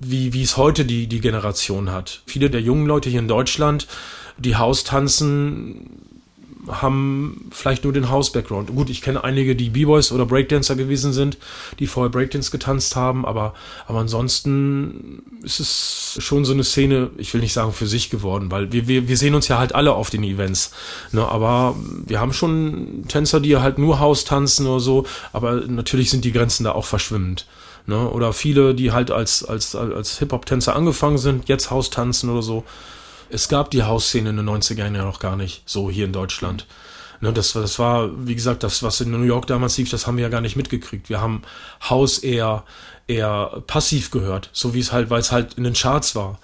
wie, 0.00 0.32
wie 0.32 0.42
es 0.42 0.56
heute 0.56 0.84
die, 0.84 1.06
die 1.06 1.20
Generation 1.20 1.90
hat. 1.90 2.22
Viele 2.26 2.50
der 2.50 2.60
jungen 2.60 2.86
Leute 2.86 3.10
hier 3.10 3.18
in 3.18 3.28
Deutschland, 3.28 3.86
die 4.36 4.56
House 4.56 4.84
tanzen, 4.84 6.07
haben 6.70 7.48
vielleicht 7.50 7.84
nur 7.84 7.92
den 7.92 8.10
House-Background. 8.10 8.74
Gut, 8.74 8.90
ich 8.90 9.02
kenne 9.02 9.24
einige, 9.24 9.56
die 9.56 9.70
B-Boys 9.70 10.12
oder 10.12 10.26
Breakdancer 10.26 10.76
gewesen 10.76 11.12
sind, 11.12 11.38
die 11.78 11.86
vorher 11.86 12.10
Breakdance 12.10 12.50
getanzt 12.50 12.96
haben, 12.96 13.24
aber, 13.24 13.54
aber 13.86 14.00
ansonsten 14.00 15.22
ist 15.42 15.60
es 15.60 16.18
schon 16.20 16.44
so 16.44 16.52
eine 16.52 16.64
Szene, 16.64 17.10
ich 17.16 17.32
will 17.34 17.40
nicht 17.40 17.52
sagen 17.52 17.72
für 17.72 17.86
sich 17.86 18.10
geworden, 18.10 18.50
weil 18.50 18.72
wir, 18.72 18.88
wir, 18.88 19.08
wir 19.08 19.16
sehen 19.16 19.34
uns 19.34 19.48
ja 19.48 19.58
halt 19.58 19.74
alle 19.74 19.94
auf 19.94 20.10
den 20.10 20.22
Events. 20.22 20.72
Ne? 21.12 21.26
Aber 21.26 21.76
wir 22.06 22.20
haben 22.20 22.32
schon 22.32 23.04
Tänzer, 23.08 23.40
die 23.40 23.56
halt 23.56 23.78
nur 23.78 24.00
House 24.00 24.24
tanzen 24.24 24.66
oder 24.66 24.80
so, 24.80 25.06
aber 25.32 25.62
natürlich 25.66 26.10
sind 26.10 26.24
die 26.24 26.32
Grenzen 26.32 26.64
da 26.64 26.72
auch 26.72 26.86
verschwimmend. 26.86 27.46
Ne? 27.86 28.08
Oder 28.10 28.32
viele, 28.34 28.74
die 28.74 28.92
halt 28.92 29.10
als, 29.10 29.44
als, 29.44 29.74
als 29.74 30.18
Hip-Hop-Tänzer 30.18 30.76
angefangen 30.76 31.18
sind, 31.18 31.48
jetzt 31.48 31.70
House 31.70 31.88
tanzen 31.90 32.28
oder 32.28 32.42
so. 32.42 32.64
Es 33.30 33.48
gab 33.48 33.70
die 33.70 33.82
House-Szene 33.82 34.30
in 34.30 34.36
den 34.36 34.48
90ern 34.48 34.96
ja 34.96 35.04
noch 35.04 35.20
gar 35.20 35.36
nicht, 35.36 35.62
so 35.66 35.90
hier 35.90 36.06
in 36.06 36.12
Deutschland. 36.12 36.66
Ne, 37.20 37.32
das, 37.32 37.52
das 37.52 37.78
war, 37.78 38.10
wie 38.26 38.34
gesagt, 38.34 38.62
das, 38.62 38.82
was 38.82 39.00
in 39.00 39.10
New 39.10 39.22
York 39.22 39.46
damals 39.46 39.76
lief, 39.76 39.90
das 39.90 40.06
haben 40.06 40.16
wir 40.16 40.22
ja 40.22 40.28
gar 40.28 40.40
nicht 40.40 40.56
mitgekriegt. 40.56 41.08
Wir 41.08 41.20
haben 41.20 41.42
House 41.88 42.18
eher, 42.18 42.64
eher 43.08 43.62
passiv 43.66 44.10
gehört, 44.10 44.50
so 44.52 44.72
wie 44.72 44.78
es 44.78 44.92
halt, 44.92 45.10
weil 45.10 45.20
es 45.20 45.32
halt 45.32 45.54
in 45.54 45.64
den 45.64 45.74
Charts 45.74 46.14
war. 46.14 46.38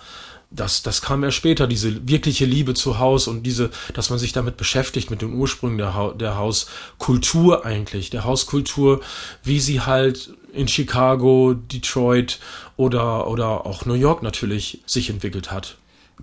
Das, 0.50 0.82
das 0.82 1.00
kam 1.02 1.24
erst 1.24 1.36
später, 1.36 1.66
diese 1.66 2.08
wirkliche 2.08 2.44
Liebe 2.44 2.74
zu 2.74 2.98
Haus 2.98 3.28
und 3.28 3.44
diese, 3.44 3.70
dass 3.92 4.10
man 4.10 4.18
sich 4.18 4.32
damit 4.32 4.56
beschäftigt, 4.56 5.10
mit 5.10 5.22
den 5.22 5.34
Ursprüngen 5.34 5.78
der, 5.78 5.94
ha 5.94 6.12
der 6.12 6.36
Hauskultur 6.36 7.64
eigentlich, 7.64 8.10
der 8.10 8.24
Hauskultur, 8.24 9.00
wie 9.42 9.60
sie 9.60 9.80
halt 9.80 10.30
in 10.52 10.68
Chicago, 10.68 11.54
Detroit 11.54 12.38
oder, 12.76 13.26
oder 13.28 13.66
auch 13.66 13.84
New 13.84 13.94
York 13.94 14.22
natürlich 14.22 14.80
sich 14.86 15.10
entwickelt 15.10 15.50
hat. 15.50 15.76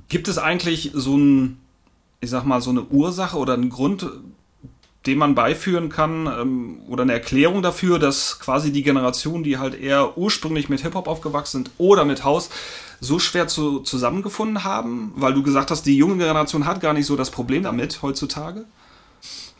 Gibt 0.09 0.27
es 0.27 0.37
eigentlich 0.37 0.91
so 0.93 1.17
ein, 1.17 1.57
ich 2.19 2.29
sag 2.29 2.45
mal, 2.45 2.61
so 2.61 2.69
eine 2.69 2.83
Ursache 2.83 3.37
oder 3.37 3.53
einen 3.53 3.69
Grund, 3.69 4.09
den 5.05 5.17
man 5.17 5.33
beiführen 5.33 5.89
kann 5.89 6.27
ähm, 6.27 6.81
oder 6.87 7.03
eine 7.03 7.13
Erklärung 7.13 7.61
dafür, 7.61 7.97
dass 7.97 8.39
quasi 8.39 8.71
die 8.71 8.83
Generation, 8.83 9.43
die 9.43 9.57
halt 9.57 9.79
eher 9.79 10.17
ursprünglich 10.17 10.69
mit 10.69 10.81
Hip-Hop 10.81 11.07
aufgewachsen 11.07 11.63
sind 11.63 11.71
oder 11.77 12.05
mit 12.05 12.23
House, 12.23 12.49
so 12.99 13.17
schwer 13.17 13.47
zu, 13.47 13.79
zusammengefunden 13.79 14.63
haben? 14.63 15.13
Weil 15.15 15.33
du 15.33 15.41
gesagt 15.41 15.71
hast, 15.71 15.83
die 15.87 15.97
junge 15.97 16.17
Generation 16.17 16.65
hat 16.65 16.81
gar 16.81 16.93
nicht 16.93 17.07
so 17.07 17.15
das 17.15 17.31
Problem 17.31 17.63
damit 17.63 18.01
heutzutage. 18.03 18.65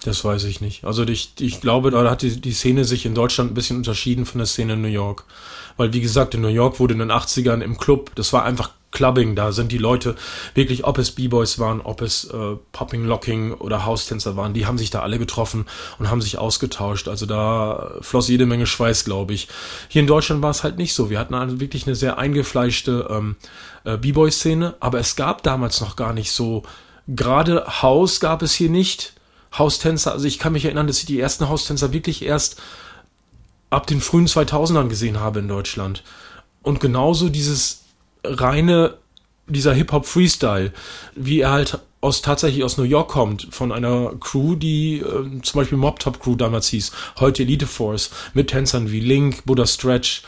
Das 0.04 0.24
weiß 0.24 0.46
ich 0.46 0.62
nicht. 0.62 0.84
Also 0.84 1.04
ich, 1.04 1.34
ich 1.40 1.62
glaube, 1.62 1.92
da 1.92 2.10
hat 2.10 2.22
die, 2.24 2.42
die 2.42 2.54
Szene 2.54 2.86
sich 2.86 3.06
in 3.06 3.16
Deutschland 3.16 3.52
ein 3.52 3.54
bisschen 3.54 3.78
unterschieden 3.78 4.26
von 4.26 4.40
der 4.40 4.48
Szene 4.48 4.74
in 4.74 4.82
New 4.82 4.88
York. 4.88 5.26
Weil, 5.78 5.94
wie 5.94 6.02
gesagt, 6.02 6.34
in 6.34 6.42
New 6.42 6.48
York 6.48 6.80
wurde 6.80 6.94
in 6.94 7.00
den 7.00 7.12
80ern 7.12 7.62
im 7.62 7.78
Club, 7.78 8.12
das 8.16 8.34
war 8.34 8.44
einfach 8.44 8.72
Clubbing, 8.92 9.36
da 9.36 9.52
sind 9.52 9.72
die 9.72 9.78
Leute 9.78 10.16
wirklich, 10.54 10.84
ob 10.84 10.98
es 10.98 11.12
B-Boys 11.12 11.60
waren, 11.60 11.82
ob 11.82 12.02
es 12.02 12.26
äh, 12.26 12.56
Popping, 12.74 13.06
Locking 13.06 13.54
oder 13.54 13.86
Haustänzer 13.86 14.36
waren, 14.36 14.54
die 14.54 14.66
haben 14.66 14.78
sich 14.78 14.90
da 14.90 15.02
alle 15.02 15.18
getroffen 15.18 15.66
und 15.98 16.10
haben 16.10 16.22
sich 16.22 16.38
ausgetauscht. 16.38 17.08
Also 17.08 17.26
da 17.26 17.94
floss 18.02 18.28
jede 18.28 18.46
Menge 18.46 18.68
Schweiß, 18.68 19.06
glaube 19.06 19.34
ich. 19.34 19.48
Hier 19.88 20.02
in 20.02 20.08
Deutschland 20.08 20.42
war 20.42 20.52
es 20.52 20.64
halt 20.64 20.78
nicht 20.78 20.94
so. 20.94 21.10
Wir 21.10 21.20
hatten 21.20 21.34
also 21.34 21.60
wirklich 21.60 21.88
eine 21.88 21.96
sehr 21.96 22.18
eingefleischte 22.18 23.08
ähm, 23.10 23.38
äh, 23.86 23.98
B-Boy-Szene, 23.98 24.76
aber 24.80 25.00
es 25.00 25.16
gab 25.16 25.42
damals 25.44 25.80
noch 25.80 25.96
gar 25.96 26.14
nicht 26.14 26.32
so, 26.32 26.64
gerade 27.08 27.82
Haus 27.82 28.20
gab 28.20 28.42
es 28.42 28.54
hier 28.54 28.70
nicht 28.70 29.14
Haustänzer. 29.58 30.12
Also 30.12 30.28
ich 30.28 30.38
kann 30.38 30.54
mich 30.54 30.66
erinnern, 30.66 30.88
dass 30.88 31.00
ich 31.00 31.06
die 31.06 31.20
ersten 31.20 31.48
Haustänzer 31.48 31.94
wirklich 31.94 32.24
erst 32.24 32.62
ab 33.70 33.88
den 33.88 34.02
frühen 34.02 34.28
2000ern 34.28 34.90
gesehen 34.90 35.20
habe 35.20 35.40
in 35.40 35.48
Deutschland. 35.48 36.04
Und 36.62 36.80
genauso 36.80 37.30
dieses 37.30 37.81
reine, 38.24 38.96
dieser 39.48 39.74
Hip-Hop-Freestyle, 39.74 40.72
wie 41.16 41.42
er 41.42 41.52
halt 41.52 41.80
aus 42.02 42.22
tatsächlich 42.22 42.64
aus 42.64 42.78
New 42.78 42.84
York 42.84 43.10
kommt, 43.10 43.48
von 43.52 43.72
einer 43.72 44.14
Crew, 44.20 44.56
die 44.56 45.00
äh, 45.00 45.42
zum 45.42 45.62
Beispiel 45.62 45.78
Mob 45.78 46.00
Top 46.00 46.20
Crew 46.20 46.36
damals 46.36 46.68
hieß, 46.70 46.92
heute 47.20 47.44
Elite 47.44 47.68
Force, 47.68 48.10
mit 48.34 48.50
Tänzern 48.50 48.92
wie 48.92 49.00
Link, 49.00 49.46
Buddha 49.46 49.68
Stretch 49.68 50.24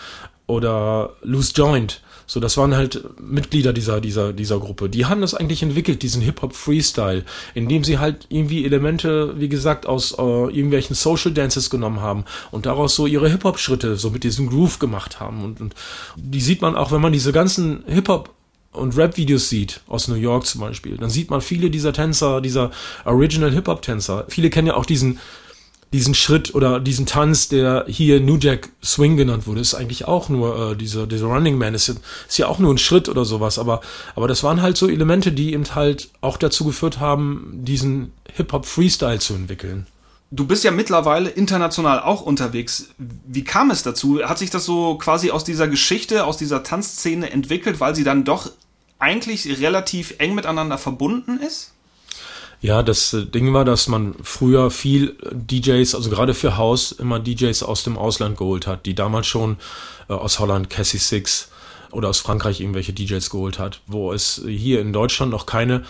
oder 0.45 1.15
Loose 1.23 1.53
Joint. 1.55 2.01
So, 2.33 2.39
das 2.39 2.57
waren 2.57 2.75
halt 2.75 3.03
Mitglieder 3.21 3.73
dieser, 3.73 4.01
dieser, 4.01 4.33
dieser 4.33 4.59
Gruppe. 4.59 4.89
Die 4.89 5.05
haben 5.05 5.21
das 5.21 5.35
eigentlich 5.35 5.61
entwickelt, 5.61 6.01
diesen 6.01 6.19
Hip-Hop-Freestyle, 6.23 7.25
indem 7.53 7.83
sie 7.83 7.99
halt 7.99 8.25
irgendwie 8.29 8.65
Elemente, 8.65 9.39
wie 9.39 9.49
gesagt, 9.49 9.85
aus 9.85 10.13
äh, 10.13 10.23
irgendwelchen 10.23 10.95
Social 10.95 11.31
Dances 11.31 11.69
genommen 11.69 12.01
haben 12.01 12.25
und 12.49 12.65
daraus 12.65 12.95
so 12.95 13.05
ihre 13.05 13.29
Hip-Hop-Schritte 13.29 13.97
so 13.97 14.09
mit 14.09 14.23
diesem 14.23 14.49
Groove 14.49 14.79
gemacht 14.79 15.19
haben. 15.19 15.43
Und, 15.43 15.61
und 15.61 15.75
die 16.15 16.41
sieht 16.41 16.63
man 16.63 16.75
auch, 16.75 16.91
wenn 16.91 17.01
man 17.01 17.13
diese 17.13 17.33
ganzen 17.33 17.83
Hip-Hop 17.85 18.31
und 18.71 18.97
Rap-Videos 18.97 19.49
sieht, 19.49 19.81
aus 19.87 20.07
New 20.07 20.15
York 20.15 20.47
zum 20.47 20.61
Beispiel, 20.61 20.97
dann 20.97 21.11
sieht 21.11 21.29
man 21.29 21.39
viele 21.39 21.69
dieser 21.69 21.93
Tänzer, 21.93 22.41
dieser 22.41 22.71
Original 23.05 23.51
Hip-Hop-Tänzer. 23.51 24.25
Viele 24.27 24.49
kennen 24.49 24.69
ja 24.69 24.73
auch 24.73 24.87
diesen 24.87 25.19
diesen 25.93 26.15
Schritt 26.15 26.53
oder 26.55 26.79
diesen 26.79 27.05
Tanz, 27.05 27.47
der 27.47 27.85
hier 27.87 28.19
New 28.19 28.37
Jack 28.37 28.69
Swing 28.83 29.15
genannt 29.15 29.47
wurde, 29.47 29.61
ist 29.61 29.75
eigentlich 29.75 30.05
auch 30.05 30.27
nur 30.27 30.71
äh, 30.71 30.75
dieser 30.75 31.07
dieser 31.07 31.27
Running 31.27 31.57
Man 31.57 31.75
ist, 31.75 31.87
ist 31.87 32.37
ja 32.37 32.47
auch 32.47 32.59
nur 32.59 32.73
ein 32.73 32.79
Schritt 32.79 33.07
oder 33.07 33.23
sowas, 33.23 33.59
aber 33.59 33.81
aber 34.15 34.27
das 34.27 34.43
waren 34.43 34.61
halt 34.61 34.75
so 34.75 34.89
Elemente, 34.89 35.31
die 35.31 35.53
eben 35.53 35.63
halt 35.75 36.09
auch 36.21 36.37
dazu 36.37 36.65
geführt 36.65 36.99
haben, 36.99 37.51
diesen 37.53 38.11
Hip 38.33 38.51
Hop 38.51 38.65
Freestyle 38.65 39.19
zu 39.19 39.35
entwickeln. 39.35 39.85
Du 40.31 40.47
bist 40.47 40.63
ja 40.63 40.71
mittlerweile 40.71 41.29
international 41.29 41.99
auch 41.99 42.21
unterwegs. 42.21 42.87
Wie 42.97 43.43
kam 43.43 43.69
es 43.69 43.83
dazu? 43.83 44.23
Hat 44.23 44.39
sich 44.39 44.49
das 44.49 44.65
so 44.65 44.97
quasi 44.97 45.29
aus 45.29 45.43
dieser 45.43 45.67
Geschichte, 45.67 46.25
aus 46.25 46.37
dieser 46.37 46.63
Tanzszene 46.63 47.29
entwickelt, 47.29 47.79
weil 47.79 47.93
sie 47.93 48.03
dann 48.03 48.23
doch 48.23 48.49
eigentlich 48.97 49.59
relativ 49.61 50.15
eng 50.17 50.33
miteinander 50.33 50.79
verbunden 50.79 51.39
ist? 51.39 51.72
Ja, 52.63 52.81
das 52.81 53.13
äh, 53.13 53.25
Ding 53.25 53.53
war, 53.53 53.65
dass 53.65 53.89
man 53.89 54.15
früher 54.23 54.71
viel 54.71 55.17
DJs, 55.31 55.93
also 55.95 56.09
gerade 56.09 56.33
für 56.33 56.55
House, 56.55 56.93
immer 56.93 57.19
DJs 57.19 57.61
aus 57.61 57.83
dem 57.83 57.97
Ausland 57.97 58.37
geholt 58.37 58.67
hat, 58.67 58.85
die 58.85 58.95
damals 58.95 59.27
schon 59.27 59.57
äh, 60.07 60.13
aus 60.13 60.39
Holland 60.39 60.69
Cassie 60.69 60.97
Six 60.97 61.49
oder 61.91 62.07
aus 62.07 62.19
Frankreich 62.19 62.61
irgendwelche 62.61 62.93
DJs 62.93 63.29
geholt 63.29 63.59
hat, 63.59 63.81
wo 63.85 64.13
es 64.13 64.41
hier 64.47 64.79
in 64.79 64.93
Deutschland 64.93 65.33
noch 65.33 65.45
keine 65.45 65.83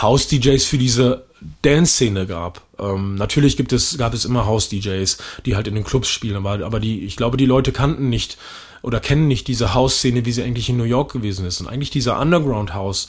House-DJs 0.00 0.64
für 0.64 0.78
diese 0.78 1.26
Dance-Szene 1.60 2.26
gab. 2.26 2.62
Ähm, 2.78 3.16
natürlich 3.16 3.58
gibt 3.58 3.74
es, 3.74 3.98
gab 3.98 4.14
es 4.14 4.24
immer 4.24 4.46
House-DJs, 4.46 5.18
die 5.44 5.56
halt 5.56 5.68
in 5.68 5.74
den 5.74 5.84
Clubs 5.84 6.08
spielen, 6.08 6.36
aber, 6.36 6.64
aber 6.64 6.80
die, 6.80 7.04
ich 7.04 7.16
glaube, 7.16 7.36
die 7.36 7.46
Leute 7.46 7.70
kannten 7.70 8.08
nicht 8.08 8.38
oder 8.84 9.00
kennen 9.00 9.28
nicht 9.28 9.48
diese 9.48 9.72
House-Szene, 9.72 10.26
wie 10.26 10.32
sie 10.32 10.42
eigentlich 10.42 10.68
in 10.68 10.76
New 10.76 10.84
York 10.84 11.10
gewesen 11.10 11.46
ist. 11.46 11.58
Und 11.58 11.68
eigentlich 11.68 11.88
dieser 11.88 12.20
Underground-House 12.20 13.06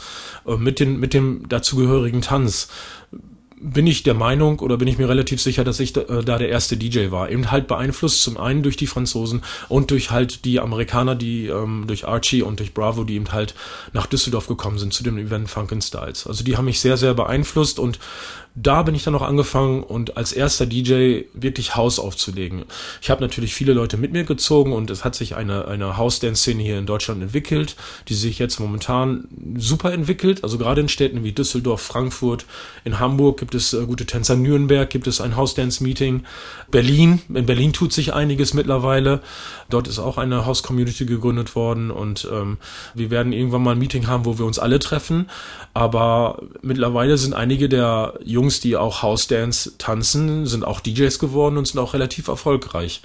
äh, 0.48 0.56
mit, 0.56 0.80
den, 0.80 1.02
mit 1.02 1.14
dem 1.14 1.50
dazugehörigen 1.50 2.22
Tanz 2.22 2.70
bin 3.74 3.88
ich 3.88 4.04
der 4.04 4.14
Meinung 4.14 4.60
oder 4.60 4.78
bin 4.78 4.88
ich 4.88 4.98
mir 4.98 5.10
relativ 5.10 5.42
sicher, 5.42 5.64
dass 5.64 5.80
ich 5.80 5.94
da, 5.94 6.02
äh, 6.02 6.24
der 6.24 6.50
erste 6.50 6.78
DJ 6.78 7.10
war. 7.10 7.30
Eben 7.30 7.52
halt 7.52 7.68
beeinflusst 7.68 8.22
zum 8.22 8.38
einen 8.38 8.62
durch 8.62 8.78
die 8.78 8.88
Franzosen 8.88 9.42
und 9.70 9.92
durch 9.92 10.12
halt 10.12 10.46
die 10.46 10.60
Amerikaner, 10.60 11.16
die 11.16 11.48
ähm, 11.48 11.86
durch 11.88 12.08
Archie 12.08 12.44
und 12.44 12.60
durch 12.60 12.74
Bravo, 12.74 13.04
die 13.04 13.16
eben 13.16 13.32
halt 13.32 13.56
nach 13.92 14.06
Düsseldorf 14.06 14.48
gekommen 14.48 14.78
sind 14.78 14.94
zu 14.94 15.04
dem 15.04 15.18
Event 15.18 15.50
Funkin' 15.50 15.82
Styles. 15.82 16.28
Also 16.28 16.44
die 16.44 16.58
haben 16.58 16.66
mich 16.66 16.80
sehr, 16.80 16.98
sehr 16.98 17.14
beeinflusst 17.14 17.80
und 17.80 18.00
da 18.56 18.84
bin 18.84 18.96
ich 18.96 19.04
dann 19.04 19.12
noch 19.12 19.22
angefangen 19.22 19.84
und 19.84 20.16
als 20.16 20.32
erster 20.32 20.66
DJ 20.66 21.24
wirklich 21.34 21.76
House 21.76 22.00
aufzulegen. 22.00 22.64
Ich 23.02 23.10
habe 23.10 23.22
natürlich 23.22 23.54
viele 23.54 23.74
Leute 23.74 23.98
mit 23.98 24.14
mir 24.14 24.24
gezogen 24.24 24.72
und 24.72 24.90
es 24.90 25.04
hat 25.04 25.14
sich 25.14 25.36
eine, 25.36 25.68
eine 25.68 25.98
House-Dance-Szene 25.98 26.64
hier 26.64 26.80
in 26.80 26.86
Deutschland 26.86 27.22
entwickelt, 27.22 27.76
die 28.08 28.14
sich 28.14 28.40
jetzt 28.40 28.60
momentan 28.62 29.28
super 29.58 29.92
entwickelt. 29.92 30.42
Also 30.46 30.58
gerade 30.58 30.80
in 30.80 30.88
Städten 30.88 31.26
wie 31.26 31.34
Düsseldorf, 31.34 31.82
Frankfurt, 31.82 32.46
in 32.86 32.98
Hamburg 33.00 33.40
gibt 33.40 33.56
es 33.56 33.74
äh, 33.74 33.86
gute 33.86 34.06
Tänzer, 34.06 34.38
Nürnberg 34.38 34.90
gibt 34.90 35.08
es 35.08 35.20
ein 35.20 35.36
House-Dance-Meeting, 35.36 36.24
Berlin, 36.72 37.22
in 37.28 37.46
Berlin 37.46 37.74
tut 37.74 37.92
sich 37.92 38.14
einiges 38.14 38.54
mittlerweile. 38.54 39.22
Dort 39.70 39.90
ist 39.90 40.00
auch 40.00 40.18
eine 40.18 40.46
House-Community 40.46 41.06
gegründet 41.06 41.56
worden 41.56 41.92
und 41.92 42.26
ähm, 42.32 42.58
wir 42.94 43.12
werden 43.12 43.34
irgendwann 43.34 43.64
mal 43.64 43.72
ein 43.72 43.80
Meeting 43.80 44.08
haben, 44.08 44.24
wo 44.24 44.38
wir 44.38 44.46
uns 44.46 44.60
alle 44.60 44.80
treffen. 44.80 45.30
Aber 45.74 46.42
mittlerweile 46.62 47.18
sind 47.18 47.34
einige 47.34 47.68
der 47.68 48.14
Jungs, 48.46 48.60
die 48.60 48.78
auch 48.78 49.02
House 49.02 49.28
Dance 49.28 49.74
tanzen, 49.80 50.46
sind 50.46 50.64
auch 50.64 50.80
DJs 50.80 51.18
geworden 51.18 51.58
und 51.58 51.68
sind 51.68 51.80
auch 51.80 51.96
relativ 51.96 52.28
erfolgreich. 52.28 53.02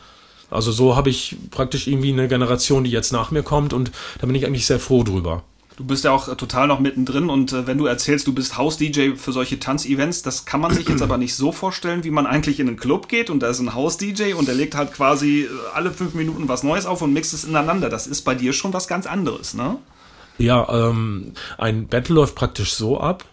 Also 0.50 0.70
so 0.70 0.96
habe 0.96 1.08
ich 1.08 1.36
praktisch 1.50 1.86
irgendwie 1.86 2.12
eine 2.12 2.28
Generation, 2.28 2.84
die 2.84 2.90
jetzt 2.90 3.10
nach 3.12 3.30
mir 3.30 3.42
kommt 3.42 3.72
und 3.72 3.90
da 4.20 4.26
bin 4.26 4.36
ich 4.36 4.44
eigentlich 4.44 4.66
sehr 4.66 4.80
froh 4.80 5.02
drüber. 5.02 5.44
Du 5.78 5.86
bist 5.86 6.04
ja 6.04 6.10
auch 6.10 6.28
äh, 6.28 6.36
total 6.36 6.66
noch 6.66 6.78
mittendrin 6.78 7.30
und 7.30 7.54
äh, 7.54 7.66
wenn 7.66 7.78
du 7.78 7.86
erzählst, 7.86 8.26
du 8.26 8.34
bist 8.34 8.58
House-DJ 8.58 9.14
für 9.16 9.32
solche 9.32 9.58
Tanzevents, 9.58 10.20
das 10.20 10.44
kann 10.44 10.60
man 10.60 10.74
sich 10.74 10.86
jetzt 10.86 11.00
aber 11.00 11.16
nicht 11.16 11.34
so 11.34 11.52
vorstellen, 11.52 12.04
wie 12.04 12.10
man 12.10 12.26
eigentlich 12.26 12.60
in 12.60 12.68
einen 12.68 12.76
Club 12.76 13.08
geht 13.08 13.30
und 13.30 13.40
da 13.40 13.48
ist 13.48 13.60
ein 13.60 13.72
House-DJ 13.72 14.34
und 14.34 14.46
der 14.46 14.54
legt 14.54 14.74
halt 14.74 14.92
quasi 14.92 15.44
äh, 15.44 15.48
alle 15.72 15.90
fünf 15.90 16.12
Minuten 16.12 16.48
was 16.48 16.64
Neues 16.64 16.84
auf 16.84 17.00
und 17.00 17.14
mixt 17.14 17.32
es 17.32 17.44
ineinander. 17.44 17.88
Das 17.88 18.06
ist 18.06 18.22
bei 18.22 18.34
dir 18.34 18.52
schon 18.52 18.74
was 18.74 18.88
ganz 18.88 19.06
anderes, 19.06 19.54
ne? 19.54 19.78
Ja, 20.36 20.68
ähm, 20.70 21.32
ein 21.56 21.86
Battle 21.86 22.16
läuft 22.16 22.34
praktisch 22.34 22.74
so 22.74 23.00
ab, 23.00 23.24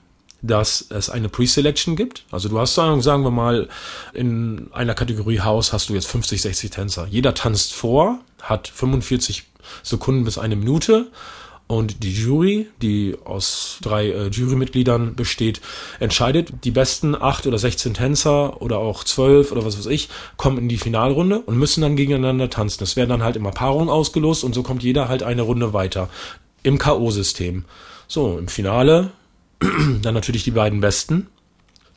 dass 0.41 0.85
es 0.89 1.09
eine 1.09 1.29
Pre-Selection 1.29 1.95
gibt. 1.95 2.25
Also 2.31 2.49
du 2.49 2.59
hast, 2.59 2.75
sagen 2.75 3.01
wir 3.01 3.31
mal, 3.31 3.69
in 4.13 4.69
einer 4.71 4.93
Kategorie 4.93 5.41
House 5.41 5.73
hast 5.73 5.89
du 5.89 5.93
jetzt 5.93 6.07
50, 6.07 6.41
60 6.41 6.69
Tänzer. 6.71 7.07
Jeder 7.09 7.33
tanzt 7.33 7.73
vor, 7.73 8.19
hat 8.41 8.67
45 8.67 9.43
Sekunden 9.83 10.23
bis 10.23 10.37
eine 10.37 10.55
Minute 10.55 11.07
und 11.67 12.01
die 12.03 12.13
Jury, 12.13 12.69
die 12.81 13.17
aus 13.25 13.79
drei 13.81 14.09
äh, 14.09 14.27
Jurymitgliedern 14.27 15.15
besteht, 15.15 15.59
entscheidet, 15.99 16.63
die 16.63 16.71
besten 16.71 17.13
acht 17.13 17.45
oder 17.45 17.57
16 17.57 17.93
Tänzer 17.93 18.61
oder 18.61 18.77
auch 18.79 19.03
zwölf 19.03 19.51
oder 19.51 19.65
was 19.65 19.77
weiß 19.77 19.87
ich, 19.87 20.07
kommen 20.37 20.57
in 20.59 20.69
die 20.69 20.77
Finalrunde 20.77 21.41
und 21.41 21.57
müssen 21.57 21.81
dann 21.81 21.97
gegeneinander 21.97 22.49
tanzen. 22.49 22.83
Es 22.83 22.95
werden 22.95 23.09
dann 23.09 23.23
halt 23.23 23.35
immer 23.35 23.51
Paarungen 23.51 23.89
ausgelost 23.89 24.45
und 24.45 24.55
so 24.55 24.63
kommt 24.63 24.81
jeder 24.81 25.09
halt 25.09 25.23
eine 25.23 25.41
Runde 25.41 25.73
weiter. 25.73 26.09
Im 26.63 26.77
K.O.-System. 26.77 27.63
So, 28.07 28.37
im 28.37 28.47
Finale 28.47 29.11
dann 30.01 30.13
natürlich 30.13 30.43
die 30.43 30.51
beiden 30.51 30.81
Besten 30.81 31.27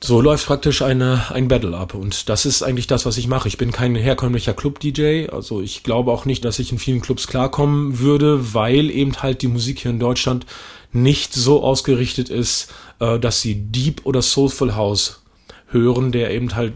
so 0.03 0.21
läuft 0.21 0.47
praktisch 0.47 0.81
eine, 0.81 1.31
ein 1.31 1.49
Battle 1.49 1.77
ab. 1.77 1.95
Und 1.95 2.29
das 2.29 2.47
ist 2.47 2.63
eigentlich 2.63 2.87
das, 2.87 3.05
was 3.05 3.19
ich 3.19 3.29
mache. 3.29 3.49
Ich 3.49 3.59
bin 3.59 3.71
kein 3.71 3.95
herkömmlicher 3.95 4.55
Club-DJ. 4.55 5.29
Also 5.29 5.61
ich 5.61 5.83
glaube 5.83 6.11
auch 6.11 6.25
nicht, 6.25 6.45
dass 6.45 6.59
ich 6.59 6.73
in 6.73 6.79
vielen 6.79 7.03
Clubs 7.03 7.27
klarkommen 7.27 7.99
würde, 7.99 8.55
weil 8.55 8.91
eben 8.91 9.15
halt 9.23 9.43
die 9.43 9.49
Musik 9.49 9.81
hier 9.81 9.91
in 9.91 10.01
Deutschland 10.01 10.47
nicht 10.93 11.35
so 11.35 11.63
ausgerichtet 11.63 12.31
ist, 12.31 12.73
äh, 12.99 13.19
dass 13.19 13.43
sie 13.43 13.55
Deep 13.55 14.01
oder 14.05 14.23
Soulful 14.23 14.75
House 14.75 15.23
hören, 15.67 16.13
der 16.13 16.31
eben 16.31 16.55
halt 16.57 16.73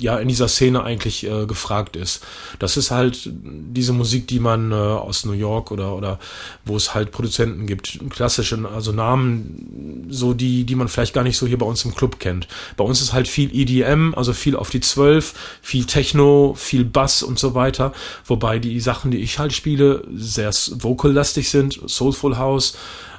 ja 0.00 0.18
in 0.18 0.28
dieser 0.28 0.48
Szene 0.48 0.82
eigentlich 0.84 1.24
äh, 1.24 1.46
gefragt 1.46 1.96
ist. 1.96 2.24
Das 2.58 2.76
ist 2.76 2.90
halt 2.90 3.28
diese 3.32 3.92
Musik, 3.92 4.28
die 4.28 4.38
man 4.38 4.70
äh, 4.72 4.74
aus 4.74 5.24
New 5.24 5.32
York 5.32 5.70
oder 5.70 5.94
oder 5.94 6.18
wo 6.64 6.76
es 6.76 6.94
halt 6.94 7.10
Produzenten 7.10 7.66
gibt, 7.66 7.98
klassische 8.10 8.58
also 8.72 8.92
Namen, 8.92 10.06
so 10.08 10.34
die 10.34 10.64
die 10.64 10.74
man 10.74 10.88
vielleicht 10.88 11.14
gar 11.14 11.24
nicht 11.24 11.36
so 11.36 11.46
hier 11.46 11.58
bei 11.58 11.66
uns 11.66 11.84
im 11.84 11.94
Club 11.94 12.20
kennt. 12.20 12.46
Bei 12.76 12.84
uns 12.84 13.00
ist 13.00 13.12
halt 13.12 13.28
viel 13.28 13.54
EDM, 13.54 14.14
also 14.14 14.32
viel 14.32 14.56
auf 14.56 14.70
die 14.70 14.80
Zwölf, 14.80 15.34
viel 15.62 15.84
Techno, 15.84 16.54
viel 16.56 16.84
Bass 16.84 17.22
und 17.22 17.38
so 17.38 17.54
weiter. 17.54 17.92
Wobei 18.24 18.58
die 18.58 18.80
Sachen, 18.80 19.10
die 19.10 19.18
ich 19.18 19.38
halt 19.38 19.52
spiele, 19.52 20.04
sehr 20.14 20.50
vocal-lastig 20.50 21.50
sind, 21.50 21.80
Soulful 21.86 22.38
House 22.38 22.76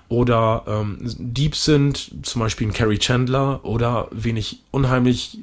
oder 0.08 0.64
ähm, 0.68 0.98
Deep 1.02 1.56
sind, 1.56 2.12
zum 2.24 2.42
Beispiel 2.42 2.68
ein 2.68 2.74
Carrie 2.74 2.98
Chandler 2.98 3.64
oder 3.64 4.08
wen 4.12 4.38
ich 4.38 4.64
unheimlich 4.72 5.40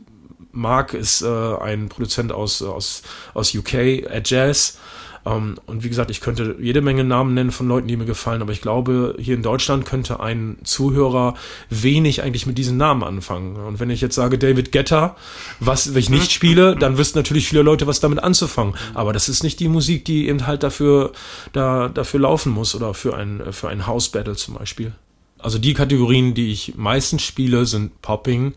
Mark 0.57 0.95
ist 0.95 1.23
äh, 1.23 1.27
ein 1.27 1.89
Produzent 1.89 2.33
aus, 2.33 2.63
aus, 2.63 3.03
aus 3.35 3.55
UK, 3.55 4.07
at 4.11 4.29
Jazz. 4.29 4.79
Um, 5.25 5.33
ähm, 5.33 5.55
und 5.67 5.83
wie 5.83 5.89
gesagt, 5.89 6.13
ich 6.13 6.21
könnte 6.21 6.55
jede 6.61 6.81
Menge 6.81 7.03
Namen 7.03 7.35
nennen 7.35 7.51
von 7.51 7.67
Leuten, 7.67 7.89
die 7.89 7.97
mir 7.97 8.05
gefallen, 8.05 8.43
aber 8.43 8.53
ich 8.53 8.61
glaube, 8.61 9.17
hier 9.19 9.35
in 9.35 9.43
Deutschland 9.43 9.85
könnte 9.85 10.21
ein 10.21 10.59
Zuhörer 10.63 11.35
wenig 11.69 12.23
eigentlich 12.23 12.47
mit 12.47 12.59
diesen 12.59 12.77
Namen 12.77 13.03
anfangen. 13.03 13.57
Und 13.57 13.81
wenn 13.81 13.91
ich 13.91 14.01
jetzt 14.01 14.15
sage 14.15 14.39
David 14.39 14.71
Getter, 14.71 15.17
was 15.59 15.95
wenn 15.95 15.99
ich 15.99 16.11
nicht 16.11 16.31
spiele, 16.31 16.77
dann 16.77 16.97
wüssten 16.97 17.19
natürlich 17.19 17.49
viele 17.49 17.63
Leute, 17.63 17.89
was 17.89 17.99
damit 17.99 18.23
anzufangen. 18.23 18.75
Aber 18.95 19.13
das 19.13 19.29
ist 19.29 19.43
nicht 19.43 19.59
die 19.59 19.69
Musik, 19.69 20.05
die 20.05 20.29
eben 20.29 20.47
halt 20.47 20.63
dafür, 20.63 21.11
da, 21.53 21.89
dafür 21.89 22.21
laufen 22.21 22.53
muss 22.53 22.77
oder 22.77 22.95
für 22.95 23.17
ein, 23.17 23.43
für 23.51 23.69
ein 23.69 23.89
House 23.89 24.11
Battle 24.11 24.37
zum 24.37 24.55
Beispiel. 24.55 24.93
Also 25.39 25.59
die 25.59 25.75
Kategorien, 25.75 26.35
die 26.35 26.53
ich 26.53 26.75
meistens 26.77 27.23
spiele, 27.23 27.67
sind 27.67 28.01
Popping, 28.01 28.55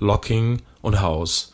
Locking, 0.00 0.60
und 0.82 1.00
House. 1.00 1.52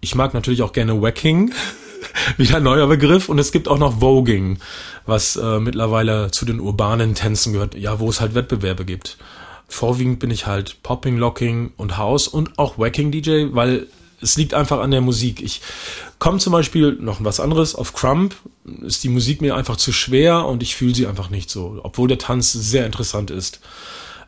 Ich 0.00 0.14
mag 0.14 0.34
natürlich 0.34 0.62
auch 0.62 0.72
gerne 0.72 1.00
Wacking, 1.00 1.52
wieder 2.36 2.56
ein 2.56 2.62
neuer 2.62 2.86
Begriff. 2.86 3.28
Und 3.28 3.38
es 3.38 3.52
gibt 3.52 3.68
auch 3.68 3.78
noch 3.78 4.00
Voging, 4.00 4.58
was 5.06 5.36
äh, 5.36 5.60
mittlerweile 5.60 6.30
zu 6.30 6.44
den 6.44 6.60
urbanen 6.60 7.14
Tänzen 7.14 7.52
gehört, 7.52 7.74
ja, 7.74 8.00
wo 8.00 8.08
es 8.08 8.20
halt 8.20 8.34
Wettbewerbe 8.34 8.84
gibt. 8.84 9.18
Vorwiegend 9.68 10.18
bin 10.18 10.30
ich 10.30 10.46
halt 10.46 10.82
Popping, 10.82 11.16
Locking 11.16 11.72
und 11.76 11.96
House 11.96 12.28
und 12.28 12.58
auch 12.58 12.78
Wacking 12.78 13.10
DJ, 13.10 13.46
weil 13.52 13.86
es 14.20 14.36
liegt 14.36 14.54
einfach 14.54 14.80
an 14.80 14.90
der 14.90 15.00
Musik. 15.00 15.42
Ich 15.42 15.62
komme 16.18 16.38
zum 16.38 16.52
Beispiel 16.52 16.92
noch 17.00 17.24
was 17.24 17.40
anderes 17.40 17.74
auf 17.74 17.92
Crump, 17.94 18.36
ist 18.82 19.02
die 19.02 19.08
Musik 19.08 19.40
mir 19.40 19.56
einfach 19.56 19.76
zu 19.76 19.92
schwer 19.92 20.46
und 20.46 20.62
ich 20.62 20.76
fühle 20.76 20.94
sie 20.94 21.06
einfach 21.06 21.30
nicht 21.30 21.50
so, 21.50 21.80
obwohl 21.82 22.06
der 22.06 22.18
Tanz 22.18 22.52
sehr 22.52 22.86
interessant 22.86 23.30
ist. 23.30 23.60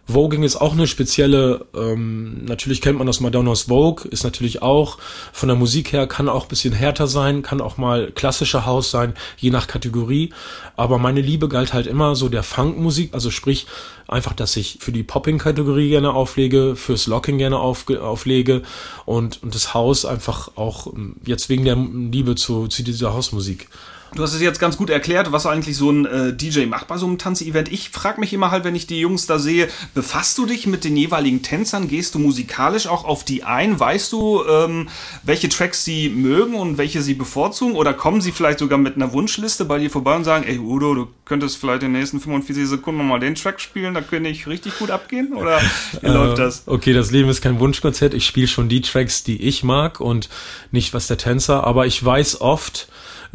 Voging 0.07 0.43
ist 0.43 0.57
auch 0.57 0.75
eine 0.75 0.87
spezielle, 0.87 1.65
ähm, 1.75 2.45
natürlich 2.45 2.83
kennt 2.83 2.99
man 2.99 3.07
das 3.07 3.21
Madonna's 3.21 3.63
Vogue, 3.63 4.07
ist 4.11 4.23
natürlich 4.23 4.61
auch 4.61 4.99
von 5.33 5.49
der 5.49 5.57
Musik 5.57 5.93
her, 5.93 6.07
kann 6.07 6.29
auch 6.29 6.47
bisschen 6.47 6.75
härter 6.75 7.07
sein, 7.07 7.43
kann 7.43 7.63
auch 7.63 7.79
mal 7.79 8.13
klassischer 8.13 8.67
Haus 8.67 8.91
sein, 8.91 9.15
je 9.39 9.51
nach 9.51 9.67
Kategorie. 9.67 10.33
Aber 10.77 10.99
meine 10.99 11.23
Liebe 11.23 11.49
galt 11.49 11.73
halt 11.73 11.87
immer 11.87 12.17
so 12.17 12.29
der 12.29 12.43
Funkmusik, 12.43 13.15
also 13.15 13.31
sprich 13.31 13.67
einfach, 14.07 14.35
dass 14.35 14.57
ich 14.57 14.79
für 14.81 14.93
die 14.93 15.03
Popping-Kategorie 15.03 15.89
gerne 15.89 16.13
auflege, 16.13 16.77
fürs 16.77 17.07
Locking 17.07 17.39
gerne 17.39 17.59
auf, 17.59 17.89
auflege 17.89 18.63
und, 19.07 19.43
und 19.43 19.55
das 19.55 19.73
Haus 19.73 20.05
einfach 20.05 20.51
auch 20.57 20.93
jetzt 21.25 21.49
wegen 21.49 21.65
der 21.65 21.77
Liebe 21.77 22.35
zu, 22.35 22.69
zu 22.69 22.83
dieser 22.83 23.15
Hausmusik. 23.15 23.69
Du 24.15 24.23
hast 24.23 24.33
es 24.33 24.41
jetzt 24.41 24.61
ganz 24.61 24.77
gut 24.77 24.91
erklärt, 24.91 25.33
was 25.33 25.45
eigentlich 25.45 25.77
so 25.77 25.91
ein 25.91 26.07
äh, 26.07 26.33
DJ 26.33 26.67
macht 26.67 26.87
bei 26.87 26.99
so 26.99 27.07
einem 27.07 27.19
Tanzevent. 27.19 27.73
Ich 27.73 27.91
frage 27.91 28.21
mich 28.21 28.33
immer 28.33 28.53
halt, 28.53 28.63
wenn 28.63 28.77
ich 28.77 28.87
die 28.87 29.01
Jungs 29.01 29.27
da 29.27 29.41
sehe, 29.41 29.69
befasst 29.93 30.39
du 30.39 30.47
dich 30.47 30.69
mit 30.69 30.85
den 30.85 30.97
jeweiligen 30.97 31.43
Tänzern? 31.43 31.89
Gehst 31.89 32.15
du 32.15 32.21
musikalisch 32.21 32.87
auch 32.87 33.05
auf 33.05 33.25
die 33.25 33.43
ein? 33.43 33.79
Weißt 33.81 34.13
du, 34.13 34.45
ähm, 34.49 34.89
welche 35.25 35.49
Tracks 35.49 35.85
sie 35.85 36.11
mögen 36.11 36.55
und 36.55 36.79
welche 36.79 37.03
sie 37.03 37.15
bevorzugen? 37.15 37.75
Oder 37.75 37.93
kommen 37.93 38.21
sie 38.21 38.31
vielleicht 38.31 38.61
sogar 38.61 38.79
mit 38.79 38.95
einer 38.95 39.13
Wunschliste 39.13 39.65
bei 39.65 39.81
dir 39.81 39.91
vorbei 39.91 40.15
und 40.15 40.23
sagen, 40.23 40.45
ey 40.47 40.59
Udo, 40.59 40.95
du 40.95 41.09
könntest 41.25 41.57
vielleicht 41.57 41.83
in 41.83 41.93
den 41.93 42.01
nächsten 42.01 42.21
45 42.21 42.69
Sekunden 42.69 42.99
nochmal 42.99 43.19
den 43.19 43.35
Track 43.35 43.61
spielen, 43.61 43.95
da 43.95 44.01
könnte 44.01 44.31
ich 44.31 44.47
richtig 44.47 44.79
gut 44.79 44.93
abgehen? 44.93 45.33
Oder 45.33 45.61
wie 46.01 46.07
äh, 46.07 46.13
läuft 46.13 46.39
das? 46.39 46.63
Okay, 46.67 46.93
das 46.93 47.11
Leben 47.11 47.29
ist 47.29 47.43
kein 47.43 47.59
Wunschkonzert. 47.59 48.15
Ich 48.15 48.27
spiele 48.27 48.47
schon 48.47 48.69
die 48.69 48.81
Tracks, 48.81 49.25
die 49.25 49.43
ich 49.43 49.65
mag 49.65 50.01
und 50.01 50.29
nicht 50.71 50.95
was 50.95 51.09
der 51.09 51.19
Tänzer. 51.19 51.65
Aber 51.65 51.87
ich 51.87 52.05
weiß 52.05 52.41
oft, 52.41 52.87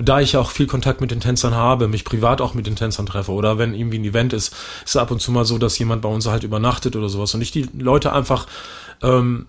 da 0.02 0.22
ich 0.22 0.38
auch 0.38 0.52
viel 0.52 0.66
Kontakt 0.66 1.02
mit 1.02 1.12
den 1.12 1.20
Tänzern 1.20 1.54
habe, 1.54 1.89
mich 1.89 2.06
privat 2.06 2.39
auch 2.39 2.54
mit 2.54 2.66
den 2.66 2.78
Tänzern 2.78 3.06
treffe 3.06 3.34
oder 3.34 3.58
wenn 3.58 3.74
irgendwie 3.74 4.00
ein 4.00 4.06
Event 4.06 4.32
ist, 4.32 4.56
ist 4.86 4.95
ab 4.95 5.12
und 5.12 5.22
zu 5.22 5.32
mal 5.32 5.43
so, 5.43 5.58
dass 5.58 5.78
jemand 5.78 6.02
bei 6.02 6.10
uns 6.10 6.26
halt 6.26 6.43
übernachtet 6.43 6.95
oder 6.95 7.10
sowas 7.10 7.36
und 7.36 7.41
ich 7.41 7.52
die 7.52 7.68
Leute 7.78 8.14
einfach 8.14 8.47
ähm, 9.04 9.45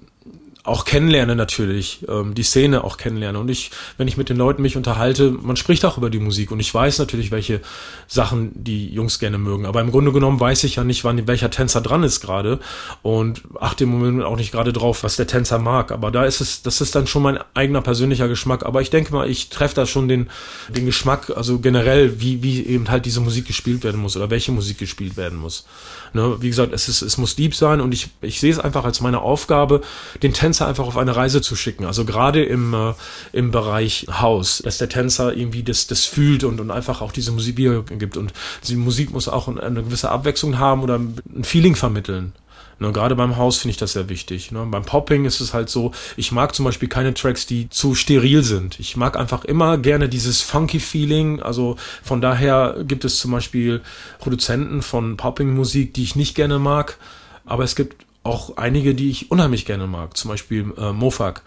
auch 0.62 0.84
kennenlerne 0.84 1.36
natürlich, 1.36 2.00
ähm, 2.08 2.34
die 2.34 2.42
Szene 2.42 2.84
auch 2.84 2.98
kennenlerne. 2.98 3.38
Und 3.38 3.48
ich, 3.48 3.70
wenn 3.96 4.08
ich 4.08 4.16
mit 4.16 4.28
den 4.28 4.36
Leuten 4.36 4.61
mich 4.61 4.76
unterhalte, 4.76 5.30
man 5.30 5.56
spricht 5.56 5.84
auch 5.84 5.96
über 5.96 6.11
die 6.11 6.18
Musik 6.18 6.50
und 6.50 6.61
ich 6.61 6.72
weiß 6.72 6.98
natürlich, 6.98 7.30
welche 7.30 7.61
Sachen 8.06 8.50
die 8.54 8.88
Jungs 8.92 9.18
gerne 9.18 9.38
mögen. 9.38 9.64
Aber 9.64 9.80
im 9.80 9.90
Grunde 9.90 10.12
genommen 10.12 10.38
weiß 10.38 10.64
ich 10.64 10.76
ja 10.76 10.84
nicht, 10.84 11.02
wann 11.02 11.26
welcher 11.26 11.50
Tänzer 11.50 11.80
dran 11.80 12.02
ist 12.02 12.20
gerade 12.20 12.61
und 13.02 13.42
achte 13.58 13.84
im 13.84 13.90
Moment 13.90 14.22
auch 14.22 14.36
nicht 14.36 14.52
gerade 14.52 14.72
drauf, 14.72 15.02
was 15.02 15.16
der 15.16 15.26
Tänzer 15.26 15.58
mag. 15.58 15.92
Aber 15.92 16.11
da 16.11 16.24
ist 16.24 16.40
es, 16.42 16.62
das 16.62 16.80
ist 16.82 16.94
dann 16.94 17.06
schon 17.06 17.22
mein 17.22 17.38
eigener 17.54 17.80
persönlicher 17.80 18.28
Geschmack. 18.28 18.66
Aber 18.66 18.82
ich 18.82 18.90
denke 18.90 19.12
mal, 19.14 19.30
ich 19.30 19.48
treffe 19.48 19.74
da 19.74 19.86
schon 19.86 20.08
den, 20.08 20.28
den 20.68 20.84
Geschmack, 20.84 21.32
also 21.34 21.58
generell, 21.61 22.20
wie, 22.20 22.42
wie 22.42 22.66
eben 22.66 22.90
halt 22.90 23.06
diese 23.06 23.20
Musik 23.20 23.46
gespielt 23.46 23.82
werden 23.82 24.00
muss 24.00 24.16
oder 24.16 24.28
welche 24.28 24.52
Musik 24.52 24.78
gespielt 24.78 25.16
werden 25.16 25.38
muss. 25.38 25.64
Ne? 26.12 26.36
Wie 26.40 26.48
gesagt, 26.48 26.72
es, 26.74 26.88
ist, 26.88 27.02
es 27.02 27.16
muss 27.18 27.36
deep 27.36 27.54
sein 27.54 27.80
und 27.80 27.92
ich, 27.92 28.08
ich 28.20 28.40
sehe 28.40 28.52
es 28.52 28.58
einfach 28.58 28.84
als 28.84 29.00
meine 29.00 29.20
Aufgabe, 29.20 29.80
den 30.22 30.34
Tänzer 30.34 30.49
einfach 30.66 30.86
auf 30.86 30.96
eine 30.96 31.14
Reise 31.14 31.40
zu 31.42 31.57
schicken. 31.57 31.84
Also 31.84 32.05
gerade 32.05 32.42
im, 32.44 32.74
äh, 32.74 32.94
im 33.32 33.51
Bereich 33.51 34.07
House, 34.11 34.62
dass 34.64 34.78
der 34.78 34.88
Tänzer 34.88 35.34
irgendwie 35.34 35.62
das, 35.62 35.86
das 35.86 36.05
fühlt 36.05 36.44
und, 36.44 36.61
und 36.61 36.70
einfach 36.70 37.01
auch 37.01 37.12
diese 37.12 37.32
Musik 37.32 37.57
gibt. 37.57 38.16
Und 38.16 38.32
die 38.66 38.76
Musik 38.76 39.12
muss 39.12 39.28
auch 39.28 39.48
eine 39.48 39.82
gewisse 39.82 40.11
Abwechslung 40.11 40.59
haben 40.59 40.82
oder 40.82 40.96
ein 40.98 41.44
Feeling 41.44 41.76
vermitteln. 41.76 42.32
Ne, 42.80 42.92
gerade 42.92 43.14
beim 43.14 43.36
Haus 43.36 43.59
finde 43.59 43.72
ich 43.72 43.76
das 43.76 43.92
sehr 43.92 44.09
wichtig. 44.09 44.53
Ne? 44.53 44.66
Beim 44.70 44.84
Popping 44.84 45.26
ist 45.26 45.42
es 45.42 45.53
halt 45.53 45.68
so, 45.68 45.92
ich 46.16 46.32
mag 46.32 46.55
zum 46.55 46.64
Beispiel 46.64 46.88
keine 46.88 47.12
Tracks, 47.12 47.44
die 47.44 47.68
zu 47.68 47.94
steril 47.94 48.42
sind. 48.42 48.80
Ich 48.80 48.96
mag 48.96 49.18
einfach 49.18 49.44
immer 49.44 49.76
gerne 49.76 50.09
dieses 50.09 50.40
funky 50.40 50.80
Feeling. 50.80 51.42
Also 51.42 51.76
von 52.03 52.22
daher 52.22 52.76
gibt 52.88 53.05
es 53.05 53.18
zum 53.18 53.32
Beispiel 53.32 53.82
Produzenten 54.18 54.80
von 54.80 55.18
Popping-Musik, 55.18 55.92
die 55.92 56.03
ich 56.03 56.16
nicht 56.16 56.34
gerne 56.34 56.59
mag. 56.59 56.96
Aber 57.44 57.64
es 57.64 57.76
gibt 57.76 58.07
auch 58.22 58.56
einige, 58.56 58.94
die 58.94 59.10
ich 59.10 59.30
unheimlich 59.30 59.64
gerne 59.64 59.86
mag. 59.86 60.16
Zum 60.16 60.30
Beispiel 60.30 60.72
äh, 60.76 60.92
Mofak 60.92 61.42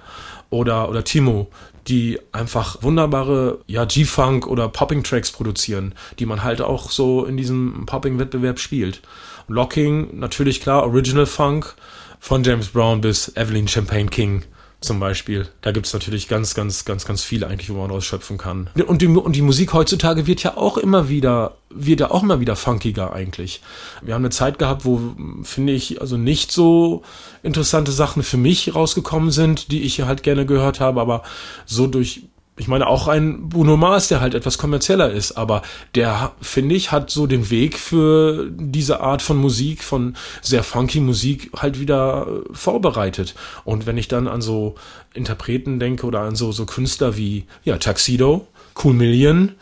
oder, 0.49 0.89
oder 0.89 1.03
Timo, 1.03 1.49
die 1.87 2.19
einfach 2.31 2.81
wunderbare 2.81 3.59
ja, 3.67 3.85
G-Funk 3.85 4.47
oder 4.47 4.69
Popping-Tracks 4.69 5.31
produzieren, 5.31 5.93
die 6.19 6.25
man 6.25 6.43
halt 6.43 6.61
auch 6.61 6.91
so 6.91 7.25
in 7.25 7.37
diesem 7.37 7.85
Popping-Wettbewerb 7.85 8.59
spielt. 8.59 9.01
Locking, 9.47 10.17
natürlich 10.19 10.61
klar, 10.61 10.83
Original 10.83 11.25
Funk, 11.25 11.75
von 12.19 12.43
James 12.43 12.69
Brown 12.69 13.01
bis 13.01 13.35
Evelyn 13.35 13.67
Champagne 13.67 14.07
King 14.07 14.43
zum 14.83 14.99
Beispiel. 14.99 15.47
Da 15.61 15.71
gibt's 15.71 15.93
natürlich 15.93 16.27
ganz, 16.27 16.53
ganz, 16.53 16.85
ganz, 16.85 17.05
ganz 17.05 17.23
viel 17.23 17.43
eigentlich, 17.43 17.69
wo 17.69 17.75
man 17.75 17.91
ausschöpfen 17.91 18.37
kann. 18.37 18.69
Und 18.87 19.01
die, 19.01 19.07
und 19.07 19.35
die 19.35 19.41
Musik 19.41 19.73
heutzutage 19.73 20.27
wird 20.27 20.43
ja 20.43 20.57
auch 20.57 20.77
immer 20.77 21.09
wieder, 21.09 21.55
wird 21.69 22.01
ja 22.01 22.11
auch 22.11 22.23
immer 22.23 22.39
wieder 22.39 22.55
funkiger 22.55 23.13
eigentlich. 23.13 23.61
Wir 24.01 24.13
haben 24.13 24.21
eine 24.21 24.29
Zeit 24.29 24.59
gehabt, 24.59 24.85
wo, 24.85 25.15
finde 25.43 25.73
ich, 25.73 26.01
also 26.01 26.17
nicht 26.17 26.51
so 26.51 27.03
interessante 27.41 27.91
Sachen 27.91 28.23
für 28.23 28.37
mich 28.37 28.75
rausgekommen 28.75 29.31
sind, 29.31 29.71
die 29.71 29.81
ich 29.81 30.01
halt 30.01 30.23
gerne 30.23 30.45
gehört 30.45 30.79
habe, 30.79 31.01
aber 31.01 31.23
so 31.65 31.87
durch 31.87 32.23
ich 32.55 32.67
meine, 32.67 32.87
auch 32.87 33.07
ein 33.07 33.49
Bruno 33.49 33.77
Mars, 33.77 34.09
der 34.09 34.21
halt 34.21 34.35
etwas 34.35 34.59
kommerzieller 34.59 35.09
ist, 35.11 35.31
aber 35.31 35.63
der, 35.95 36.33
finde 36.39 36.75
ich, 36.75 36.91
hat 36.91 37.09
so 37.09 37.25
den 37.25 37.49
Weg 37.49 37.79
für 37.79 38.47
diese 38.51 38.99
Art 38.99 39.23
von 39.23 39.37
Musik, 39.37 39.83
von 39.83 40.15
sehr 40.41 40.63
funky 40.63 40.99
Musik 40.99 41.49
halt 41.57 41.79
wieder 41.79 42.27
äh, 42.27 42.53
vorbereitet. 42.53 43.33
Und 43.63 43.87
wenn 43.87 43.97
ich 43.97 44.07
dann 44.07 44.27
an 44.27 44.41
so 44.41 44.75
Interpreten 45.15 45.79
denke 45.79 46.05
oder 46.05 46.21
an 46.21 46.35
so, 46.35 46.51
so 46.51 46.65
Künstler 46.65 47.17
wie, 47.17 47.45
ja, 47.63 47.77
Tuxedo, 47.77 48.45
Cool 48.83 48.93
Million, 48.93 49.53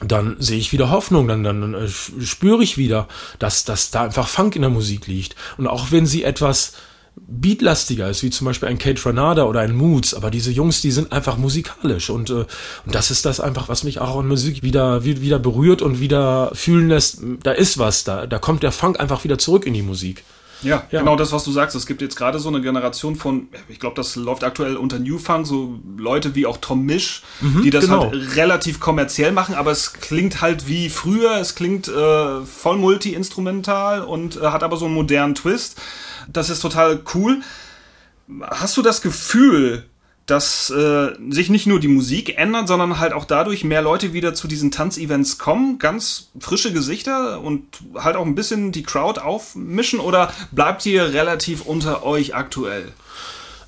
dann 0.00 0.36
sehe 0.38 0.58
ich 0.58 0.72
wieder 0.72 0.90
Hoffnung, 0.90 1.26
dann, 1.26 1.42
dann 1.42 1.74
äh, 1.74 1.88
spüre 1.88 2.62
ich 2.62 2.78
wieder, 2.78 3.08
dass, 3.40 3.64
dass 3.64 3.90
da 3.90 4.04
einfach 4.04 4.28
Funk 4.28 4.54
in 4.54 4.62
der 4.62 4.70
Musik 4.70 5.08
liegt. 5.08 5.34
Und 5.56 5.66
auch 5.66 5.90
wenn 5.90 6.06
sie 6.06 6.22
etwas 6.22 6.74
beatlastiger 7.26 8.08
ist, 8.08 8.22
wie 8.22 8.30
zum 8.30 8.44
Beispiel 8.44 8.68
ein 8.68 8.78
Kate 8.78 9.04
Ranada 9.04 9.44
oder 9.44 9.60
ein 9.60 9.74
Moods, 9.74 10.14
aber 10.14 10.30
diese 10.30 10.50
Jungs, 10.50 10.80
die 10.80 10.90
sind 10.90 11.12
einfach 11.12 11.36
musikalisch 11.36 12.10
und, 12.10 12.30
äh, 12.30 12.32
und 12.34 12.48
das 12.86 13.10
ist 13.10 13.24
das 13.24 13.40
einfach, 13.40 13.68
was 13.68 13.84
mich 13.84 14.00
auch 14.00 14.18
an 14.18 14.28
Musik 14.28 14.62
wieder, 14.62 15.04
wieder 15.04 15.38
berührt 15.38 15.82
und 15.82 16.00
wieder 16.00 16.50
fühlen 16.54 16.88
lässt, 16.88 17.20
da 17.42 17.52
ist 17.52 17.78
was, 17.78 18.04
da, 18.04 18.26
da 18.26 18.38
kommt 18.38 18.62
der 18.62 18.72
Funk 18.72 19.00
einfach 19.00 19.24
wieder 19.24 19.38
zurück 19.38 19.66
in 19.66 19.74
die 19.74 19.82
Musik. 19.82 20.24
Ja, 20.62 20.84
ja, 20.90 21.00
genau 21.00 21.16
das, 21.16 21.32
was 21.32 21.44
du 21.44 21.52
sagst. 21.52 21.76
Es 21.76 21.86
gibt 21.86 22.02
jetzt 22.02 22.16
gerade 22.16 22.38
so 22.38 22.48
eine 22.48 22.60
Generation 22.60 23.16
von, 23.16 23.48
ich 23.68 23.78
glaube, 23.78 23.96
das 23.96 24.16
läuft 24.16 24.44
aktuell 24.44 24.76
unter 24.76 24.98
New 24.98 25.18
Funk, 25.18 25.46
so 25.46 25.78
Leute 25.96 26.34
wie 26.34 26.46
auch 26.46 26.56
Tom 26.58 26.84
Misch, 26.84 27.22
mhm, 27.40 27.62
die 27.62 27.70
das 27.70 27.84
genau. 27.84 28.10
halt 28.10 28.36
relativ 28.36 28.80
kommerziell 28.80 29.32
machen, 29.32 29.54
aber 29.54 29.70
es 29.70 29.92
klingt 29.92 30.40
halt 30.40 30.68
wie 30.68 30.88
früher, 30.88 31.36
es 31.36 31.54
klingt 31.54 31.88
äh, 31.88 32.40
voll 32.44 32.76
multi-instrumental 32.76 34.02
und 34.02 34.36
äh, 34.36 34.46
hat 34.46 34.62
aber 34.62 34.76
so 34.76 34.86
einen 34.86 34.94
modernen 34.94 35.34
Twist. 35.34 35.80
Das 36.32 36.50
ist 36.50 36.60
total 36.60 37.02
cool. 37.14 37.40
Hast 38.42 38.76
du 38.76 38.82
das 38.82 39.00
Gefühl, 39.00 39.84
dass 40.28 40.68
äh, 40.68 41.12
sich 41.30 41.48
nicht 41.48 41.66
nur 41.66 41.80
die 41.80 41.88
Musik 41.88 42.36
ändert, 42.36 42.68
sondern 42.68 42.98
halt 42.98 43.14
auch 43.14 43.24
dadurch 43.24 43.64
mehr 43.64 43.80
Leute 43.80 44.12
wieder 44.12 44.34
zu 44.34 44.46
diesen 44.46 44.70
Tanzevents 44.70 45.38
kommen, 45.38 45.78
ganz 45.78 46.28
frische 46.38 46.70
Gesichter 46.72 47.40
und 47.40 47.64
halt 47.94 48.14
auch 48.14 48.26
ein 48.26 48.34
bisschen 48.34 48.70
die 48.70 48.82
Crowd 48.82 49.20
aufmischen 49.20 50.00
oder 50.00 50.32
bleibt 50.52 50.84
ihr 50.84 51.14
relativ 51.14 51.62
unter 51.62 52.04
euch 52.04 52.34
aktuell? 52.34 52.92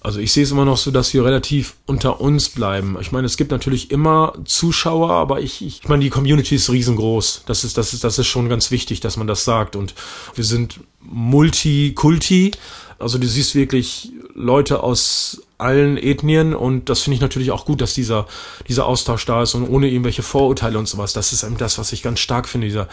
Also 0.02 0.18
ich 0.20 0.32
sehe 0.32 0.42
es 0.42 0.50
immer 0.50 0.66
noch 0.66 0.76
so, 0.76 0.90
dass 0.90 1.14
wir 1.14 1.24
relativ 1.24 1.74
unter 1.86 2.20
uns 2.20 2.50
bleiben. 2.50 2.96
Ich 3.00 3.10
meine, 3.10 3.26
es 3.26 3.38
gibt 3.38 3.50
natürlich 3.50 3.90
immer 3.90 4.34
Zuschauer, 4.44 5.10
aber 5.10 5.40
ich, 5.40 5.64
ich, 5.64 5.80
ich 5.82 5.88
meine, 5.88 6.04
die 6.04 6.10
Community 6.10 6.56
ist 6.56 6.70
riesengroß. 6.70 7.44
Das 7.46 7.64
ist, 7.64 7.78
das 7.78 7.94
ist, 7.94 8.04
das 8.04 8.18
ist 8.18 8.26
schon 8.26 8.48
ganz 8.50 8.70
wichtig, 8.70 9.00
dass 9.00 9.16
man 9.16 9.26
das 9.26 9.44
sagt. 9.44 9.76
Und 9.76 9.94
wir 10.34 10.44
sind 10.44 10.80
Multikulti. 11.00 12.52
Also 12.98 13.18
du 13.18 13.26
siehst 13.26 13.54
wirklich 13.54 14.12
Leute 14.34 14.82
aus 14.82 15.42
allen 15.60 15.96
Ethnien 15.96 16.54
und 16.54 16.88
das 16.88 17.02
finde 17.02 17.16
ich 17.16 17.20
natürlich 17.20 17.50
auch 17.50 17.64
gut, 17.64 17.80
dass 17.80 17.94
dieser, 17.94 18.26
dieser 18.68 18.86
Austausch 18.86 19.26
da 19.26 19.42
ist 19.42 19.54
und 19.54 19.68
ohne 19.68 19.88
irgendwelche 19.88 20.22
Vorurteile 20.22 20.78
und 20.78 20.88
sowas. 20.88 21.12
Das 21.12 21.32
ist 21.32 21.42
eben 21.42 21.56
das, 21.56 21.78
was 21.78 21.92
ich 21.92 22.02
ganz 22.02 22.20
stark 22.20 22.48
finde 22.48 22.66
dieser, 22.66 22.88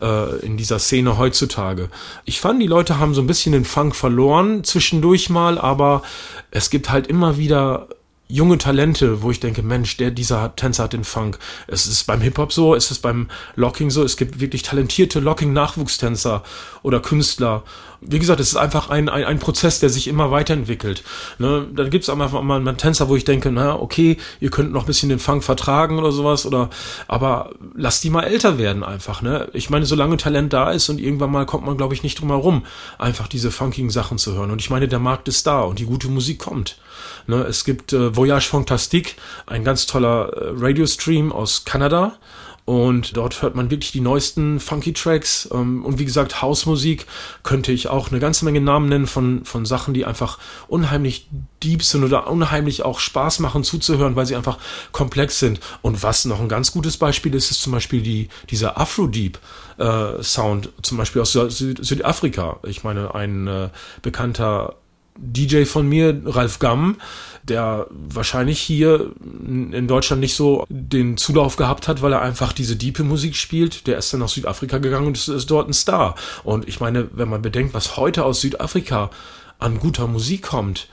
äh, 0.00 0.44
in 0.44 0.56
dieser 0.56 0.78
Szene 0.78 1.18
heutzutage. 1.18 1.88
Ich 2.24 2.40
fand, 2.40 2.62
die 2.62 2.66
Leute 2.66 2.98
haben 2.98 3.14
so 3.14 3.20
ein 3.20 3.26
bisschen 3.26 3.52
den 3.52 3.64
Funk 3.64 3.96
verloren 3.96 4.64
zwischendurch 4.64 5.30
mal, 5.30 5.58
aber 5.58 6.02
es 6.50 6.70
gibt 6.70 6.90
halt 6.90 7.06
immer 7.06 7.38
wieder 7.38 7.88
junge 8.28 8.56
Talente, 8.56 9.22
wo 9.22 9.30
ich 9.30 9.40
denke, 9.40 9.62
Mensch, 9.62 9.98
der, 9.98 10.10
dieser 10.10 10.56
Tänzer 10.56 10.84
hat 10.84 10.94
den 10.94 11.04
Funk. 11.04 11.38
Es 11.66 11.86
ist 11.86 12.04
beim 12.06 12.22
Hip-Hop 12.22 12.52
so, 12.52 12.74
es 12.74 12.90
ist 12.90 13.00
beim 13.00 13.28
Locking 13.56 13.90
so, 13.90 14.02
es 14.02 14.16
gibt 14.16 14.40
wirklich 14.40 14.62
talentierte 14.62 15.20
Locking-Nachwuchstänzer 15.20 16.42
oder 16.82 17.00
Künstler. 17.00 17.62
Wie 18.00 18.18
gesagt, 18.18 18.40
es 18.40 18.48
ist 18.48 18.56
einfach 18.56 18.88
ein, 18.88 19.10
ein, 19.10 19.24
ein 19.24 19.38
Prozess, 19.38 19.80
der 19.80 19.90
sich 19.90 20.08
immer 20.08 20.30
weiterentwickelt. 20.30 21.04
Ne? 21.38 21.66
Dann 21.74 21.90
gibt 21.90 22.08
es 22.08 22.14
mal, 22.14 22.28
mal 22.28 22.56
einen 22.56 22.78
Tänzer, 22.78 23.10
wo 23.10 23.16
ich 23.16 23.24
denke, 23.24 23.52
na, 23.52 23.78
okay, 23.78 24.16
ihr 24.40 24.50
könnt 24.50 24.72
noch 24.72 24.84
ein 24.84 24.86
bisschen 24.86 25.10
den 25.10 25.18
Funk 25.18 25.44
vertragen 25.44 25.98
oder 25.98 26.10
sowas, 26.10 26.46
oder 26.46 26.70
aber 27.08 27.50
lasst 27.76 28.02
die 28.02 28.10
mal 28.10 28.24
älter 28.24 28.56
werden 28.56 28.82
einfach. 28.82 29.20
Ne? 29.20 29.48
Ich 29.52 29.68
meine, 29.68 29.84
solange 29.84 30.16
Talent 30.16 30.54
da 30.54 30.70
ist 30.70 30.88
und 30.88 31.00
irgendwann 31.00 31.30
mal 31.30 31.44
kommt 31.44 31.66
man, 31.66 31.76
glaube 31.76 31.92
ich, 31.92 32.02
nicht 32.02 32.18
drum 32.18 32.30
herum, 32.30 32.64
einfach 32.98 33.28
diese 33.28 33.50
funkigen 33.50 33.90
Sachen 33.90 34.16
zu 34.16 34.34
hören. 34.34 34.50
Und 34.50 34.60
ich 34.60 34.70
meine, 34.70 34.88
der 34.88 34.98
Markt 34.98 35.28
ist 35.28 35.46
da 35.46 35.60
und 35.60 35.78
die 35.78 35.86
gute 35.86 36.08
Musik 36.08 36.38
kommt. 36.38 36.78
Ne, 37.26 37.42
es 37.44 37.64
gibt 37.64 37.92
äh, 37.92 38.14
Voyage 38.14 38.48
Fantastique, 38.48 39.16
ein 39.46 39.64
ganz 39.64 39.86
toller 39.86 40.32
äh, 40.32 40.52
Radiostream 40.56 41.32
aus 41.32 41.64
Kanada. 41.64 42.18
Und 42.64 43.16
dort 43.16 43.42
hört 43.42 43.56
man 43.56 43.72
wirklich 43.72 43.90
die 43.90 44.00
neuesten 44.00 44.60
funky 44.60 44.92
Tracks. 44.92 45.48
Ähm, 45.52 45.84
und 45.84 45.98
wie 45.98 46.04
gesagt, 46.04 46.42
Hausmusik 46.42 47.06
könnte 47.42 47.72
ich 47.72 47.88
auch 47.88 48.10
eine 48.10 48.20
ganze 48.20 48.44
Menge 48.44 48.60
Namen 48.60 48.88
nennen 48.88 49.08
von, 49.08 49.44
von 49.44 49.66
Sachen, 49.66 49.94
die 49.94 50.04
einfach 50.04 50.38
unheimlich 50.68 51.28
deep 51.62 51.82
sind 51.82 52.04
oder 52.04 52.30
unheimlich 52.30 52.84
auch 52.84 53.00
Spaß 53.00 53.40
machen 53.40 53.64
zuzuhören, 53.64 54.14
weil 54.14 54.26
sie 54.26 54.36
einfach 54.36 54.58
komplex 54.92 55.40
sind. 55.40 55.58
Und 55.82 56.04
was 56.04 56.24
noch 56.24 56.40
ein 56.40 56.48
ganz 56.48 56.70
gutes 56.70 56.98
Beispiel 56.98 57.34
ist, 57.34 57.50
ist 57.50 57.62
zum 57.62 57.72
Beispiel 57.72 58.00
die, 58.00 58.28
dieser 58.50 58.78
Afro-Deep. 58.78 59.38
Äh, 59.78 60.22
Sound, 60.22 60.68
zum 60.82 60.98
Beispiel 60.98 61.22
aus 61.22 61.32
Süd 61.32 61.84
Südafrika. 61.84 62.60
Ich 62.64 62.84
meine, 62.84 63.14
ein 63.14 63.48
äh, 63.48 63.70
bekannter 64.02 64.76
DJ 65.16 65.64
von 65.64 65.88
mir, 65.88 66.20
Ralf 66.24 66.58
Gamm, 66.58 66.96
der 67.42 67.86
wahrscheinlich 67.90 68.60
hier 68.60 69.12
in 69.20 69.88
Deutschland 69.88 70.20
nicht 70.20 70.34
so 70.34 70.64
den 70.68 71.16
Zulauf 71.16 71.56
gehabt 71.56 71.88
hat, 71.88 72.02
weil 72.02 72.12
er 72.12 72.22
einfach 72.22 72.52
diese 72.52 72.76
diepe 72.76 73.02
Musik 73.02 73.36
spielt. 73.36 73.86
Der 73.86 73.98
ist 73.98 74.12
dann 74.12 74.20
nach 74.20 74.28
Südafrika 74.28 74.78
gegangen 74.78 75.08
und 75.08 75.28
ist 75.28 75.50
dort 75.50 75.68
ein 75.68 75.72
Star. 75.74 76.14
Und 76.44 76.68
ich 76.68 76.80
meine, 76.80 77.08
wenn 77.12 77.28
man 77.28 77.42
bedenkt, 77.42 77.74
was 77.74 77.96
heute 77.96 78.24
aus 78.24 78.40
Südafrika 78.40 79.10
an 79.58 79.78
guter 79.78 80.06
Musik 80.06 80.42
kommt, 80.42 80.88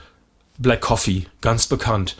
Black 0.60 0.82
Coffee, 0.82 1.24
ganz 1.40 1.66
bekannt, 1.66 2.16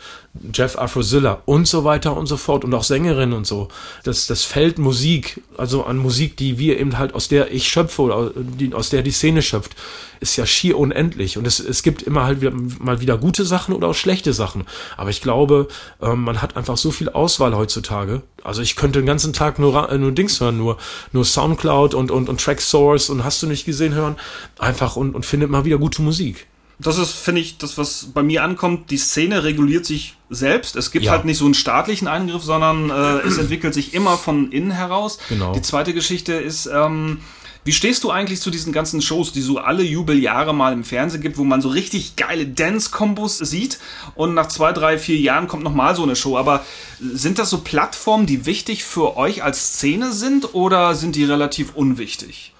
Jeff 0.51 0.75
Afrozilla 0.75 1.43
und 1.45 1.67
so 1.67 1.83
weiter 1.83 2.17
und 2.17 2.25
so 2.25 2.37
fort 2.37 2.65
und 2.65 2.73
auch 2.73 2.83
Sängerinnen 2.83 3.37
und 3.37 3.45
so. 3.45 3.67
Das, 4.03 4.25
das 4.25 4.43
Feld 4.45 4.79
Musik, 4.79 5.43
also 5.57 5.83
an 5.83 5.97
Musik, 5.97 6.37
die 6.37 6.57
wir 6.57 6.79
eben 6.79 6.97
halt 6.97 7.13
aus 7.13 7.27
der 7.27 7.51
ich 7.51 7.67
schöpfe 7.67 8.01
oder 8.01 8.31
die, 8.35 8.73
aus 8.73 8.89
der 8.89 9.03
die 9.03 9.11
Szene 9.11 9.43
schöpft, 9.43 9.75
ist 10.21 10.37
ja 10.37 10.47
schier 10.47 10.79
unendlich. 10.79 11.37
Und 11.37 11.45
es, 11.45 11.59
es 11.59 11.83
gibt 11.83 12.01
immer 12.01 12.23
halt 12.23 12.41
wieder, 12.41 12.51
mal 12.51 12.99
wieder 12.99 13.19
gute 13.19 13.45
Sachen 13.45 13.75
oder 13.75 13.89
auch 13.89 13.95
schlechte 13.95 14.33
Sachen. 14.33 14.65
Aber 14.97 15.11
ich 15.11 15.21
glaube, 15.21 15.67
ähm, 16.01 16.23
man 16.23 16.41
hat 16.41 16.57
einfach 16.57 16.77
so 16.77 16.89
viel 16.89 17.09
Auswahl 17.09 17.55
heutzutage. 17.55 18.23
Also 18.43 18.63
ich 18.63 18.75
könnte 18.75 18.99
den 18.99 19.05
ganzen 19.05 19.33
Tag 19.33 19.59
nur, 19.59 19.95
nur 19.95 20.11
Dings 20.13 20.41
hören, 20.41 20.57
nur, 20.57 20.77
nur 21.11 21.25
Soundcloud 21.25 21.93
und, 21.93 22.09
und, 22.09 22.27
und 22.27 22.41
Track 22.41 22.61
Source 22.61 23.11
und 23.11 23.23
hast 23.23 23.43
du 23.43 23.47
nicht 23.47 23.65
gesehen 23.65 23.93
hören. 23.93 24.15
Einfach 24.57 24.95
und, 24.95 25.13
und 25.13 25.27
findet 25.27 25.51
mal 25.51 25.63
wieder 25.63 25.77
gute 25.77 26.01
Musik 26.01 26.47
das 26.81 26.97
ist, 26.97 27.11
finde 27.11 27.41
ich, 27.41 27.57
das, 27.57 27.77
was 27.77 28.07
bei 28.13 28.23
mir 28.23 28.43
ankommt. 28.43 28.89
Die 28.91 28.97
Szene 28.97 29.43
reguliert 29.43 29.85
sich 29.85 30.15
selbst. 30.29 30.75
Es 30.75 30.91
gibt 30.91 31.05
ja. 31.05 31.11
halt 31.11 31.25
nicht 31.25 31.37
so 31.37 31.45
einen 31.45 31.53
staatlichen 31.53 32.07
Eingriff, 32.07 32.43
sondern 32.43 32.89
äh, 32.89 33.27
es 33.27 33.37
entwickelt 33.37 33.73
sich 33.73 33.93
immer 33.93 34.17
von 34.17 34.51
innen 34.51 34.71
heraus. 34.71 35.19
Genau. 35.29 35.53
Die 35.53 35.61
zweite 35.61 35.93
Geschichte 35.93 36.33
ist, 36.33 36.65
ähm, 36.65 37.19
wie 37.63 37.73
stehst 37.73 38.03
du 38.03 38.09
eigentlich 38.09 38.41
zu 38.41 38.49
diesen 38.49 38.73
ganzen 38.73 39.03
Shows, 39.03 39.31
die 39.33 39.41
so 39.41 39.59
alle 39.59 39.83
Jubeljahre 39.83 40.53
mal 40.53 40.73
im 40.73 40.83
Fernsehen 40.83 41.21
gibt, 41.21 41.37
wo 41.37 41.43
man 41.43 41.61
so 41.61 41.69
richtig 41.69 42.15
geile 42.15 42.47
Dance-Kombos 42.47 43.37
sieht 43.37 43.77
und 44.15 44.33
nach 44.33 44.47
zwei, 44.47 44.73
drei, 44.73 44.97
vier 44.97 45.17
Jahren 45.17 45.47
kommt 45.47 45.63
nochmal 45.63 45.95
so 45.95 46.01
eine 46.01 46.15
Show. 46.15 46.37
Aber 46.37 46.65
sind 46.99 47.37
das 47.37 47.51
so 47.51 47.59
Plattformen, 47.59 48.25
die 48.25 48.47
wichtig 48.47 48.83
für 48.83 49.15
euch 49.15 49.43
als 49.43 49.73
Szene 49.75 50.11
sind 50.11 50.55
oder 50.55 50.95
sind 50.95 51.15
die 51.15 51.23
relativ 51.23 51.75
unwichtig? 51.75 52.53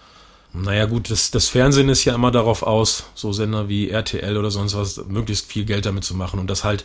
Naja 0.53 0.85
gut, 0.85 1.09
das, 1.09 1.31
das 1.31 1.47
Fernsehen 1.47 1.89
ist 1.89 2.03
ja 2.03 2.13
immer 2.13 2.31
darauf 2.31 2.63
aus, 2.63 3.05
so 3.15 3.31
Sender 3.31 3.69
wie 3.69 3.89
RTL 3.89 4.37
oder 4.37 4.51
sonst 4.51 4.75
was, 4.75 5.05
möglichst 5.07 5.45
viel 5.45 5.65
Geld 5.65 5.85
damit 5.85 6.03
zu 6.03 6.15
machen 6.15 6.39
und 6.39 6.49
das 6.49 6.63
halt 6.63 6.83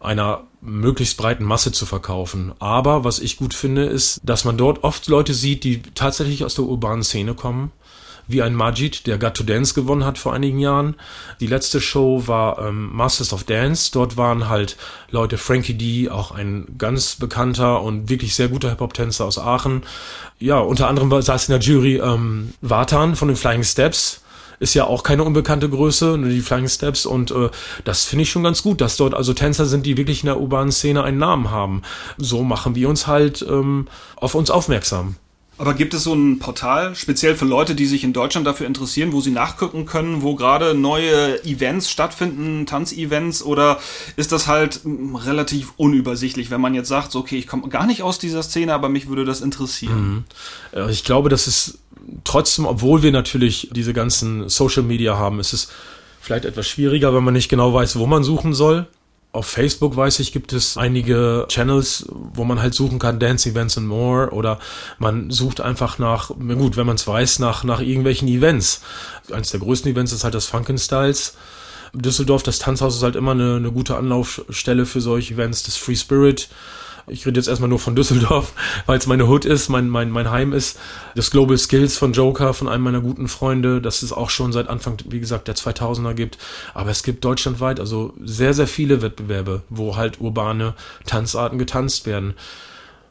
einer 0.00 0.44
möglichst 0.60 1.16
breiten 1.16 1.44
Masse 1.44 1.72
zu 1.72 1.86
verkaufen. 1.86 2.52
Aber 2.58 3.04
was 3.04 3.18
ich 3.18 3.36
gut 3.36 3.54
finde, 3.54 3.84
ist, 3.84 4.20
dass 4.22 4.44
man 4.44 4.56
dort 4.56 4.82
oft 4.82 5.08
Leute 5.08 5.34
sieht, 5.34 5.64
die 5.64 5.82
tatsächlich 5.82 6.44
aus 6.44 6.54
der 6.54 6.64
urbanen 6.64 7.02
Szene 7.02 7.34
kommen, 7.34 7.70
wie 8.30 8.42
ein 8.42 8.54
Majid, 8.54 9.06
der 9.06 9.18
Got 9.18 9.34
to 9.34 9.44
Dance 9.44 9.74
gewonnen 9.74 10.04
hat 10.04 10.18
vor 10.18 10.32
einigen 10.32 10.58
Jahren. 10.58 10.96
Die 11.40 11.46
letzte 11.46 11.80
Show 11.80 12.26
war 12.26 12.58
ähm, 12.58 12.94
Masters 12.94 13.32
of 13.32 13.44
Dance. 13.44 13.90
Dort 13.92 14.16
waren 14.16 14.48
halt 14.48 14.76
Leute, 15.10 15.38
Frankie 15.38 15.74
D, 15.74 16.08
auch 16.08 16.30
ein 16.32 16.66
ganz 16.78 17.16
bekannter 17.16 17.82
und 17.82 18.08
wirklich 18.08 18.34
sehr 18.34 18.48
guter 18.48 18.70
Hip-Hop-Tänzer 18.70 19.24
aus 19.24 19.38
Aachen. 19.38 19.82
Ja, 20.38 20.58
unter 20.58 20.88
anderem 20.88 21.10
saß 21.20 21.48
in 21.48 21.52
der 21.52 21.60
Jury 21.60 21.96
ähm, 21.96 22.54
Vatan 22.60 23.16
von 23.16 23.28
den 23.28 23.36
Flying 23.36 23.64
Steps 23.64 24.22
ist 24.60 24.74
ja 24.74 24.84
auch 24.84 25.02
keine 25.02 25.24
unbekannte 25.24 25.68
Größe, 25.68 26.18
die 26.18 26.42
Flying 26.42 26.68
Steps 26.68 27.06
und 27.06 27.30
äh, 27.30 27.48
das 27.84 28.04
finde 28.04 28.22
ich 28.22 28.30
schon 28.30 28.44
ganz 28.44 28.62
gut, 28.62 28.80
dass 28.82 28.96
dort 28.96 29.14
also 29.14 29.32
Tänzer 29.32 29.64
sind, 29.64 29.86
die 29.86 29.96
wirklich 29.96 30.22
in 30.22 30.26
der 30.26 30.38
urbanen 30.38 30.70
Szene 30.70 31.02
einen 31.02 31.18
Namen 31.18 31.50
haben. 31.50 31.82
So 32.18 32.44
machen 32.44 32.74
wir 32.74 32.88
uns 32.88 33.06
halt 33.06 33.42
ähm, 33.48 33.88
auf 34.16 34.34
uns 34.34 34.50
aufmerksam. 34.50 35.16
Aber 35.60 35.74
gibt 35.74 35.92
es 35.92 36.04
so 36.04 36.14
ein 36.14 36.38
Portal, 36.38 36.94
speziell 36.94 37.36
für 37.36 37.44
Leute, 37.44 37.74
die 37.74 37.84
sich 37.84 38.02
in 38.02 38.14
Deutschland 38.14 38.46
dafür 38.46 38.66
interessieren, 38.66 39.12
wo 39.12 39.20
sie 39.20 39.30
nachgucken 39.30 39.84
können, 39.84 40.22
wo 40.22 40.34
gerade 40.34 40.72
neue 40.72 41.44
Events 41.44 41.90
stattfinden, 41.90 42.64
Tanzevents, 42.64 43.42
oder 43.42 43.78
ist 44.16 44.32
das 44.32 44.46
halt 44.46 44.80
relativ 44.86 45.74
unübersichtlich, 45.76 46.50
wenn 46.50 46.62
man 46.62 46.72
jetzt 46.72 46.88
sagt, 46.88 47.12
so, 47.12 47.18
okay, 47.18 47.36
ich 47.36 47.46
komme 47.46 47.68
gar 47.68 47.86
nicht 47.86 48.02
aus 48.02 48.18
dieser 48.18 48.42
Szene, 48.42 48.72
aber 48.72 48.88
mich 48.88 49.06
würde 49.10 49.26
das 49.26 49.42
interessieren? 49.42 50.24
Mhm. 50.72 50.88
Ich 50.88 51.04
glaube, 51.04 51.28
das 51.28 51.46
ist 51.46 51.78
trotzdem, 52.24 52.64
obwohl 52.64 53.02
wir 53.02 53.12
natürlich 53.12 53.68
diese 53.70 53.92
ganzen 53.92 54.48
Social 54.48 54.82
Media 54.82 55.18
haben, 55.18 55.40
ist 55.40 55.52
es 55.52 55.68
vielleicht 56.22 56.46
etwas 56.46 56.68
schwieriger, 56.68 57.14
wenn 57.14 57.22
man 57.22 57.34
nicht 57.34 57.50
genau 57.50 57.74
weiß, 57.74 57.98
wo 57.98 58.06
man 58.06 58.24
suchen 58.24 58.54
soll. 58.54 58.86
Auf 59.32 59.46
Facebook 59.46 59.94
weiß 59.94 60.18
ich, 60.18 60.32
gibt 60.32 60.52
es 60.52 60.76
einige 60.76 61.46
Channels, 61.48 62.06
wo 62.10 62.42
man 62.42 62.60
halt 62.60 62.74
suchen 62.74 62.98
kann, 62.98 63.20
Dance 63.20 63.48
Events 63.48 63.78
and 63.78 63.86
More, 63.86 64.30
oder 64.30 64.58
man 64.98 65.30
sucht 65.30 65.60
einfach 65.60 65.98
nach, 65.98 66.30
gut, 66.30 66.76
wenn 66.76 66.86
man 66.86 66.96
es 66.96 67.06
weiß, 67.06 67.38
nach, 67.38 67.62
nach 67.62 67.80
irgendwelchen 67.80 68.26
Events. 68.26 68.82
Eines 69.30 69.50
der 69.50 69.60
größten 69.60 69.92
Events 69.92 70.12
ist 70.12 70.24
halt 70.24 70.34
das 70.34 70.46
Funkenstyles. 70.46 71.34
Düsseldorf, 71.92 72.42
das 72.42 72.58
Tanzhaus 72.58 72.96
ist 72.96 73.02
halt 73.02 73.16
immer 73.16 73.32
eine, 73.32 73.56
eine 73.56 73.70
gute 73.70 73.96
Anlaufstelle 73.96 74.84
für 74.84 75.00
solche 75.00 75.34
Events. 75.34 75.62
Das 75.62 75.76
Free 75.76 75.96
Spirit 75.96 76.48
ich 77.06 77.26
rede 77.26 77.38
jetzt 77.38 77.48
erstmal 77.48 77.68
nur 77.68 77.78
von 77.78 77.94
Düsseldorf, 77.96 78.52
weil 78.86 78.98
es 78.98 79.06
meine 79.06 79.26
Hood 79.26 79.44
ist, 79.44 79.68
mein, 79.68 79.88
mein, 79.88 80.10
mein 80.10 80.30
Heim 80.30 80.52
ist. 80.52 80.78
Das 81.14 81.30
Global 81.30 81.58
Skills 81.58 81.96
von 81.96 82.12
Joker, 82.12 82.54
von 82.54 82.68
einem 82.68 82.84
meiner 82.84 83.00
guten 83.00 83.28
Freunde, 83.28 83.80
das 83.80 84.02
es 84.02 84.12
auch 84.12 84.30
schon 84.30 84.52
seit 84.52 84.68
Anfang, 84.68 84.98
wie 85.08 85.20
gesagt, 85.20 85.48
der 85.48 85.56
2000er 85.56 86.14
gibt. 86.14 86.38
Aber 86.74 86.90
es 86.90 87.02
gibt 87.02 87.24
deutschlandweit 87.24 87.80
also 87.80 88.14
sehr, 88.22 88.54
sehr 88.54 88.66
viele 88.66 89.02
Wettbewerbe, 89.02 89.62
wo 89.68 89.96
halt 89.96 90.20
urbane 90.20 90.74
Tanzarten 91.06 91.58
getanzt 91.58 92.06
werden. 92.06 92.34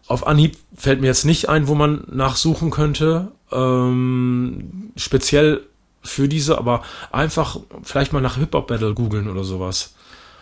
Auf 0.08 0.26
Anhieb 0.26 0.58
fällt 0.76 1.02
mir 1.02 1.08
jetzt 1.08 1.26
nicht 1.26 1.50
ein, 1.50 1.68
wo 1.68 1.76
man 1.76 2.04
nachsuchen 2.10 2.72
könnte, 2.72 3.32
ähm, 3.52 4.92
speziell 4.96 5.62
für 6.02 6.28
diese, 6.28 6.58
aber 6.58 6.82
einfach 7.12 7.60
vielleicht 7.84 8.14
mal 8.14 8.22
nach 8.22 8.38
Hip-Hop-Battle 8.38 8.94
googeln 8.94 9.30
oder 9.30 9.44
sowas. 9.44 9.94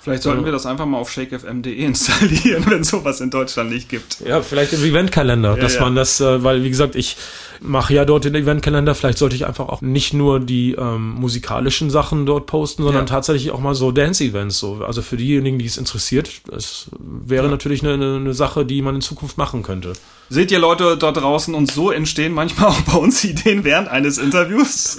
Vielleicht 0.02 0.24
sollten 0.24 0.46
wir 0.46 0.52
das 0.52 0.66
einfach 0.66 0.86
mal 0.86 0.98
auf 0.98 1.12
shakefm.de 1.12 1.74
installieren, 1.74 2.64
wenn 2.70 2.84
sowas 2.84 3.20
in 3.20 3.30
Deutschland 3.30 3.72
nicht 3.72 3.90
gibt. 3.90 4.22
Ja, 4.22 4.42
vielleicht 4.42 4.74
im 4.74 4.84
Eventkalender, 4.84 5.56
ja, 5.56 5.62
dass 5.62 5.76
ja. 5.76 5.82
man 5.82 5.96
das, 5.96 6.22
äh, 6.22 6.44
weil 6.44 6.64
wie 6.64 6.70
gesagt, 6.70 6.96
ich 6.96 7.18
mache 7.62 7.94
ja 7.94 8.06
dort 8.06 8.26
den 8.26 8.36
Eventkalender, 8.36 8.96
vielleicht 8.96 9.18
sollte 9.18 9.36
ich 9.36 9.46
einfach 9.46 9.68
auch 9.68 9.82
nicht 9.82 10.14
nur 10.14 10.40
die 10.40 10.74
ähm, 10.74 11.16
musikalischen 11.16 11.90
Sachen 11.90 12.26
dort 12.26 12.46
posten, 12.46 12.84
sondern 12.84 13.04
ja. 13.04 13.10
tatsächlich 13.10 13.52
auch 13.52 13.60
mal 13.60 13.76
so 13.76 13.92
Dance-Events. 13.92 14.58
So. 14.60 14.84
Also 14.86 15.02
für 15.02 15.18
diejenigen, 15.18 15.60
die 15.60 15.66
es 15.66 15.78
interessiert, 15.78 16.30
es 16.56 16.90
wäre 17.00 17.50
natürlich 17.50 17.84
eine, 17.84 17.94
eine 17.94 18.34
Sache, 18.34 18.66
die 18.66 18.82
man 18.82 18.96
in 18.96 19.02
Zukunft 19.02 19.38
machen 19.38 19.64
könnte. 19.64 19.94
Seht 20.30 20.52
ihr 20.52 20.60
Leute 20.60 20.98
dort 20.98 21.18
draußen 21.18 21.56
und 21.56 21.72
so 21.72 21.92
entstehen 21.92 22.34
manchmal 22.34 22.70
auch 22.72 22.82
bei 22.82 22.98
uns 22.98 23.24
Ideen 23.24 23.64
während 23.64 23.88
eines 23.88 24.18
Interviews. 24.18 24.98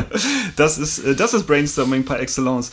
das 0.56 0.78
ist, 0.78 0.98
äh, 1.00 1.14
das 1.14 1.34
ist 1.34 1.46
Brainstorming 1.46 2.04
par 2.04 2.20
excellence 2.20 2.70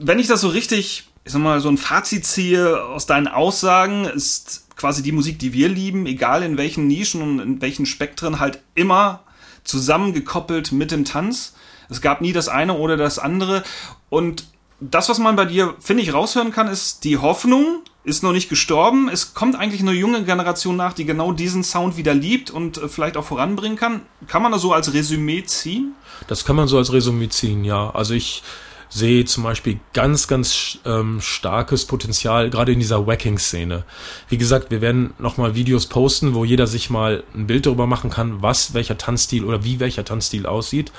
wenn 0.00 0.18
ich 0.18 0.26
das 0.26 0.40
so 0.40 0.48
richtig, 0.48 1.08
ich 1.24 1.32
sag 1.32 1.42
mal, 1.42 1.60
so 1.60 1.68
ein 1.68 1.78
Fazit 1.78 2.24
ziehe 2.24 2.82
aus 2.84 3.06
deinen 3.06 3.28
Aussagen, 3.28 4.06
ist 4.06 4.66
quasi 4.76 5.02
die 5.02 5.12
Musik, 5.12 5.38
die 5.38 5.52
wir 5.52 5.68
lieben, 5.68 6.06
egal 6.06 6.42
in 6.42 6.56
welchen 6.56 6.86
Nischen 6.86 7.22
und 7.22 7.38
in 7.38 7.60
welchen 7.60 7.84
Spektren, 7.84 8.40
halt 8.40 8.60
immer 8.74 9.20
zusammengekoppelt 9.62 10.72
mit 10.72 10.90
dem 10.90 11.04
Tanz. 11.04 11.54
Es 11.90 12.00
gab 12.00 12.22
nie 12.22 12.32
das 12.32 12.48
eine 12.48 12.74
oder 12.74 12.96
das 12.96 13.18
andere. 13.18 13.62
Und 14.08 14.44
das, 14.80 15.10
was 15.10 15.18
man 15.18 15.36
bei 15.36 15.44
dir, 15.44 15.74
finde 15.80 16.02
ich, 16.02 16.14
raushören 16.14 16.50
kann, 16.50 16.68
ist 16.68 17.04
die 17.04 17.18
Hoffnung, 17.18 17.82
ist 18.02 18.22
noch 18.22 18.32
nicht 18.32 18.48
gestorben. 18.48 19.10
Es 19.10 19.34
kommt 19.34 19.54
eigentlich 19.54 19.82
eine 19.82 19.92
junge 19.92 20.24
Generation 20.24 20.76
nach, 20.76 20.94
die 20.94 21.04
genau 21.04 21.32
diesen 21.32 21.62
Sound 21.62 21.98
wieder 21.98 22.14
liebt 22.14 22.50
und 22.50 22.78
äh, 22.78 22.88
vielleicht 22.88 23.18
auch 23.18 23.24
voranbringen 23.24 23.76
kann. 23.76 24.00
Kann 24.28 24.40
man 24.40 24.52
das 24.52 24.62
so 24.62 24.72
als 24.72 24.94
Resümee 24.94 25.44
ziehen? 25.44 25.94
Das 26.26 26.46
kann 26.46 26.56
man 26.56 26.68
so 26.68 26.78
als 26.78 26.90
Resümee 26.90 27.28
ziehen, 27.28 27.64
ja. 27.64 27.90
Also 27.90 28.14
ich 28.14 28.42
sehe 28.90 29.24
zum 29.24 29.44
Beispiel 29.44 29.80
ganz, 29.94 30.28
ganz 30.28 30.78
ähm, 30.84 31.20
starkes 31.20 31.86
Potenzial, 31.86 32.50
gerade 32.50 32.72
in 32.72 32.80
dieser 32.80 33.06
Wacking-Szene. 33.06 33.84
Wie 34.28 34.36
gesagt, 34.36 34.70
wir 34.70 34.80
werden 34.80 35.14
nochmal 35.18 35.54
Videos 35.54 35.86
posten, 35.86 36.34
wo 36.34 36.44
jeder 36.44 36.66
sich 36.66 36.90
mal 36.90 37.22
ein 37.34 37.46
Bild 37.46 37.66
darüber 37.66 37.86
machen 37.86 38.10
kann, 38.10 38.42
was 38.42 38.74
welcher 38.74 38.98
Tanzstil 38.98 39.44
oder 39.44 39.64
wie 39.64 39.80
welcher 39.80 40.04
Tanzstil 40.04 40.44
aussieht. 40.44 40.92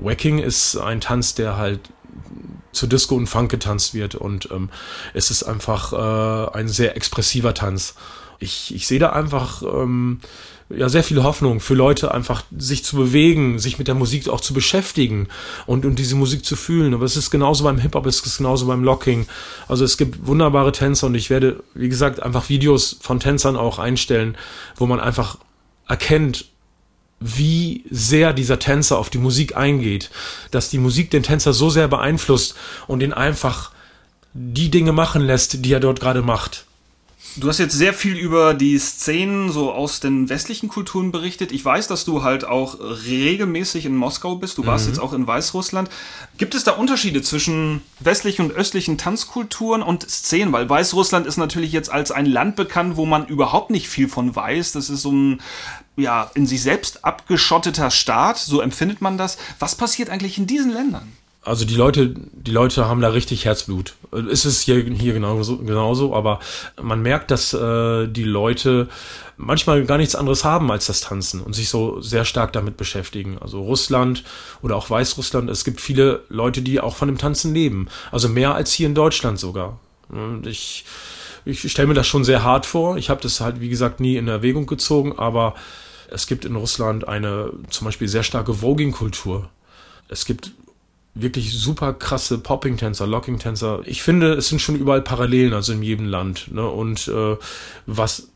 Wacking 0.00 0.38
ist 0.40 0.76
ein 0.76 1.00
Tanz, 1.00 1.34
der 1.34 1.56
halt 1.56 1.80
zu 2.72 2.86
Disco 2.86 3.14
und 3.14 3.28
Funk 3.28 3.50
getanzt 3.50 3.94
wird 3.94 4.14
und 4.14 4.50
ähm, 4.50 4.68
es 5.14 5.30
ist 5.30 5.44
einfach 5.44 5.92
äh, 5.92 6.56
ein 6.56 6.68
sehr 6.68 6.96
expressiver 6.96 7.54
Tanz. 7.54 7.94
Ich, 8.40 8.74
ich 8.74 8.86
sehe 8.86 8.98
da 8.98 9.10
einfach 9.10 9.62
ähm, 9.62 10.20
ja 10.70 10.88
sehr 10.88 11.02
viel 11.02 11.22
Hoffnung 11.22 11.60
für 11.60 11.74
Leute 11.74 12.12
einfach 12.12 12.42
sich 12.56 12.84
zu 12.84 12.96
bewegen, 12.96 13.58
sich 13.58 13.78
mit 13.78 13.88
der 13.88 13.94
Musik 13.94 14.28
auch 14.28 14.40
zu 14.40 14.52
beschäftigen 14.52 15.28
und, 15.66 15.86
und 15.86 15.98
diese 15.98 16.14
Musik 16.14 16.44
zu 16.44 16.56
fühlen. 16.56 16.92
Aber 16.92 17.04
es 17.04 17.16
ist 17.16 17.30
genauso 17.30 17.64
beim 17.64 17.78
Hip-Hop, 17.78 18.04
es 18.06 18.20
ist 18.20 18.38
genauso 18.38 18.66
beim 18.66 18.84
Locking. 18.84 19.26
Also 19.66 19.84
es 19.84 19.96
gibt 19.96 20.26
wunderbare 20.26 20.72
Tänzer 20.72 21.06
und 21.06 21.14
ich 21.14 21.30
werde, 21.30 21.62
wie 21.74 21.88
gesagt, 21.88 22.22
einfach 22.22 22.48
Videos 22.48 22.98
von 23.00 23.18
Tänzern 23.18 23.56
auch 23.56 23.78
einstellen, 23.78 24.36
wo 24.76 24.86
man 24.86 25.00
einfach 25.00 25.38
erkennt, 25.88 26.46
wie 27.20 27.84
sehr 27.90 28.32
dieser 28.32 28.58
Tänzer 28.58 28.98
auf 28.98 29.10
die 29.10 29.18
Musik 29.18 29.56
eingeht, 29.56 30.10
dass 30.50 30.70
die 30.70 30.78
Musik 30.78 31.10
den 31.10 31.22
Tänzer 31.22 31.52
so 31.52 31.70
sehr 31.70 31.88
beeinflusst 31.88 32.54
und 32.86 33.02
ihn 33.02 33.12
einfach 33.12 33.72
die 34.34 34.70
Dinge 34.70 34.92
machen 34.92 35.22
lässt, 35.22 35.64
die 35.64 35.72
er 35.72 35.80
dort 35.80 36.00
gerade 36.00 36.22
macht. 36.22 36.67
Du 37.36 37.48
hast 37.48 37.58
jetzt 37.58 37.76
sehr 37.76 37.94
viel 37.94 38.16
über 38.16 38.54
die 38.54 38.78
Szenen 38.78 39.50
so 39.50 39.72
aus 39.72 40.00
den 40.00 40.28
westlichen 40.28 40.68
Kulturen 40.68 41.12
berichtet. 41.12 41.50
Ich 41.52 41.64
weiß, 41.64 41.88
dass 41.88 42.04
du 42.04 42.22
halt 42.22 42.44
auch 42.44 42.78
regelmäßig 42.80 43.86
in 43.86 43.96
Moskau 43.96 44.36
bist. 44.36 44.56
Du 44.56 44.66
warst 44.66 44.86
mhm. 44.86 44.92
jetzt 44.92 45.00
auch 45.00 45.12
in 45.12 45.26
Weißrussland. 45.26 45.90
Gibt 46.36 46.54
es 46.54 46.64
da 46.64 46.72
Unterschiede 46.72 47.22
zwischen 47.22 47.82
westlichen 47.98 48.42
und 48.46 48.52
östlichen 48.52 48.98
Tanzkulturen 48.98 49.82
und 49.82 50.08
Szenen? 50.08 50.52
Weil 50.52 50.68
Weißrussland 50.68 51.26
ist 51.26 51.38
natürlich 51.38 51.72
jetzt 51.72 51.90
als 51.90 52.12
ein 52.12 52.26
Land 52.26 52.56
bekannt, 52.56 52.96
wo 52.96 53.04
man 53.04 53.26
überhaupt 53.26 53.70
nicht 53.70 53.88
viel 53.88 54.08
von 54.08 54.34
weiß. 54.34 54.72
Das 54.72 54.88
ist 54.88 55.02
so 55.02 55.12
ein 55.12 55.40
ja, 55.96 56.30
in 56.34 56.46
sich 56.46 56.62
selbst 56.62 57.04
abgeschotteter 57.04 57.90
Staat, 57.90 58.38
so 58.38 58.60
empfindet 58.60 59.00
man 59.00 59.18
das. 59.18 59.36
Was 59.58 59.74
passiert 59.74 60.10
eigentlich 60.10 60.38
in 60.38 60.46
diesen 60.46 60.72
Ländern? 60.72 61.12
Also 61.42 61.64
die 61.64 61.76
Leute, 61.76 62.14
die 62.14 62.50
Leute 62.50 62.86
haben 62.86 63.00
da 63.00 63.08
richtig 63.08 63.44
Herzblut. 63.44 63.94
Es 64.30 64.44
ist 64.44 64.62
hier, 64.62 64.82
hier 64.84 65.12
genauso, 65.12 65.58
genauso, 65.58 66.14
aber 66.14 66.40
man 66.80 67.00
merkt, 67.00 67.30
dass 67.30 67.54
äh, 67.54 68.06
die 68.06 68.24
Leute 68.24 68.88
manchmal 69.36 69.84
gar 69.84 69.98
nichts 69.98 70.14
anderes 70.14 70.44
haben 70.44 70.70
als 70.70 70.86
das 70.86 71.00
Tanzen 71.00 71.40
und 71.40 71.54
sich 71.54 71.68
so 71.68 72.00
sehr 72.00 72.24
stark 72.24 72.52
damit 72.52 72.76
beschäftigen. 72.76 73.38
Also 73.38 73.62
Russland 73.62 74.24
oder 74.62 74.76
auch 74.76 74.90
Weißrussland, 74.90 75.48
es 75.48 75.64
gibt 75.64 75.80
viele 75.80 76.22
Leute, 76.28 76.60
die 76.60 76.80
auch 76.80 76.96
von 76.96 77.08
dem 77.08 77.18
Tanzen 77.18 77.54
leben. 77.54 77.88
Also 78.10 78.28
mehr 78.28 78.54
als 78.54 78.72
hier 78.72 78.88
in 78.88 78.94
Deutschland 78.94 79.38
sogar. 79.38 79.78
Und 80.08 80.46
ich, 80.46 80.84
ich 81.44 81.70
stelle 81.70 81.88
mir 81.88 81.94
das 81.94 82.06
schon 82.06 82.24
sehr 82.24 82.42
hart 82.42 82.66
vor. 82.66 82.96
Ich 82.96 83.10
habe 83.10 83.22
das 83.22 83.40
halt, 83.40 83.60
wie 83.60 83.68
gesagt, 83.68 84.00
nie 84.00 84.16
in 84.16 84.28
Erwägung 84.28 84.66
gezogen, 84.66 85.18
aber 85.18 85.54
es 86.10 86.26
gibt 86.26 86.44
in 86.44 86.56
Russland 86.56 87.06
eine 87.06 87.52
zum 87.70 87.84
Beispiel 87.84 88.08
sehr 88.08 88.22
starke 88.22 88.54
Voging-Kultur. 88.54 89.48
Es 90.08 90.24
gibt 90.24 90.52
wirklich 91.20 91.52
super 91.52 91.92
krasse 91.92 92.38
Popping-Tänzer, 92.38 93.06
Locking-Tänzer. 93.06 93.82
Ich 93.84 94.02
finde, 94.02 94.34
es 94.34 94.48
sind 94.48 94.60
schon 94.60 94.76
überall 94.76 95.02
Parallelen, 95.02 95.54
also 95.54 95.72
in 95.72 95.82
jedem 95.82 96.06
Land. 96.06 96.52
Ne? 96.52 96.66
Und 96.66 97.08
äh, 97.08 97.36
was 97.86 98.28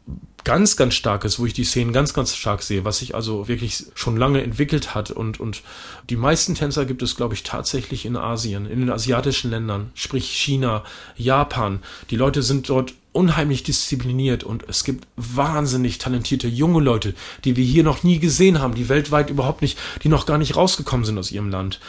ganz, 0.44 0.76
ganz 0.76 0.94
stark 0.94 1.24
ist, 1.24 1.38
wo 1.38 1.46
ich 1.46 1.52
die 1.52 1.64
Szenen 1.64 1.92
ganz, 1.92 2.14
ganz 2.14 2.36
stark 2.36 2.62
sehe, 2.62 2.84
was 2.84 2.98
sich 2.98 3.14
also 3.14 3.48
wirklich 3.48 3.86
schon 3.94 4.16
lange 4.16 4.42
entwickelt 4.42 4.94
hat 4.94 5.10
und, 5.10 5.38
und 5.38 5.62
die 6.10 6.16
meisten 6.16 6.54
Tänzer 6.54 6.84
gibt 6.84 7.02
es, 7.02 7.16
glaube 7.16 7.34
ich, 7.34 7.42
tatsächlich 7.42 8.04
in 8.04 8.16
Asien, 8.16 8.66
in 8.66 8.80
den 8.80 8.90
asiatischen 8.90 9.50
Ländern, 9.50 9.90
sprich 9.94 10.30
China, 10.30 10.82
Japan. 11.16 11.80
Die 12.10 12.16
Leute 12.16 12.42
sind 12.42 12.68
dort 12.68 12.94
unheimlich 13.12 13.62
diszipliniert 13.62 14.42
und 14.42 14.64
es 14.68 14.84
gibt 14.84 15.06
wahnsinnig 15.16 15.98
talentierte 15.98 16.48
junge 16.48 16.80
Leute, 16.80 17.14
die 17.44 17.56
wir 17.56 17.64
hier 17.64 17.84
noch 17.84 18.02
nie 18.02 18.18
gesehen 18.18 18.60
haben, 18.60 18.74
die 18.74 18.88
weltweit 18.88 19.30
überhaupt 19.30 19.62
nicht, 19.62 19.78
die 20.02 20.08
noch 20.08 20.26
gar 20.26 20.38
nicht 20.38 20.56
rausgekommen 20.56 21.04
sind 21.04 21.18
aus 21.18 21.30
ihrem 21.30 21.50
Land. 21.50 21.80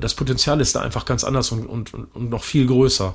Das 0.00 0.14
Potenzial 0.14 0.60
ist 0.60 0.74
da 0.74 0.80
einfach 0.80 1.04
ganz 1.04 1.22
anders 1.24 1.52
und, 1.52 1.66
und, 1.66 1.92
und 1.94 2.30
noch 2.30 2.44
viel 2.44 2.66
größer. 2.66 3.14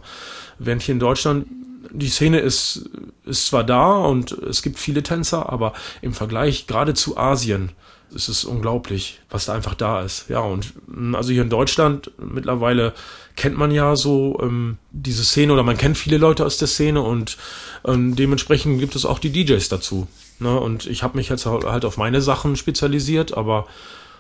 Während 0.60 0.84
hier 0.84 0.94
in 0.94 1.00
Deutschland 1.00 1.48
die 1.92 2.10
Szene 2.10 2.40
ist 2.40 2.90
ist 3.26 3.48
zwar 3.48 3.64
da 3.64 3.96
und 3.96 4.32
es 4.32 4.62
gibt 4.62 4.80
viele 4.80 5.04
Tänzer, 5.04 5.52
aber 5.52 5.74
im 6.02 6.14
Vergleich 6.14 6.68
gerade 6.68 6.94
zu 6.94 7.18
Asien 7.18 7.72
ist 8.14 8.30
es 8.30 8.46
unglaublich, 8.46 9.20
was 9.30 9.46
da 9.46 9.54
einfach 9.54 9.74
da 9.74 10.02
ist. 10.02 10.30
Ja, 10.30 10.40
und 10.40 10.74
mm, 10.88 11.16
also 11.16 11.32
hier 11.32 11.42
in 11.42 11.50
Deutschland 11.50 12.12
mittlerweile 12.18 12.94
kennt 13.36 13.58
man 13.58 13.72
ja 13.72 13.96
so 13.96 14.40
ähm, 14.42 14.78
diese 14.92 15.24
Szene 15.24 15.54
oder 15.54 15.64
man 15.64 15.78
kennt 15.78 15.98
viele 15.98 16.18
Leute 16.18 16.46
aus 16.46 16.58
der 16.58 16.68
Szene 16.68 17.02
und 17.02 17.38
ähm, 17.86 18.16
dementsprechend 18.16 18.80
gibt 18.80 18.96
es 18.96 19.06
auch 19.06 19.20
die 19.20 19.32
DJs 19.32 19.68
dazu. 19.70 20.08
Ne? 20.40 20.58
Und 20.58 20.86
ich 20.86 21.04
habe 21.04 21.18
mich 21.18 21.30
jetzt 21.30 21.46
halt 21.46 21.86
auf 21.86 21.98
meine 21.98 22.22
Sachen 22.22 22.56
spezialisiert, 22.56 23.36
aber 23.36 23.68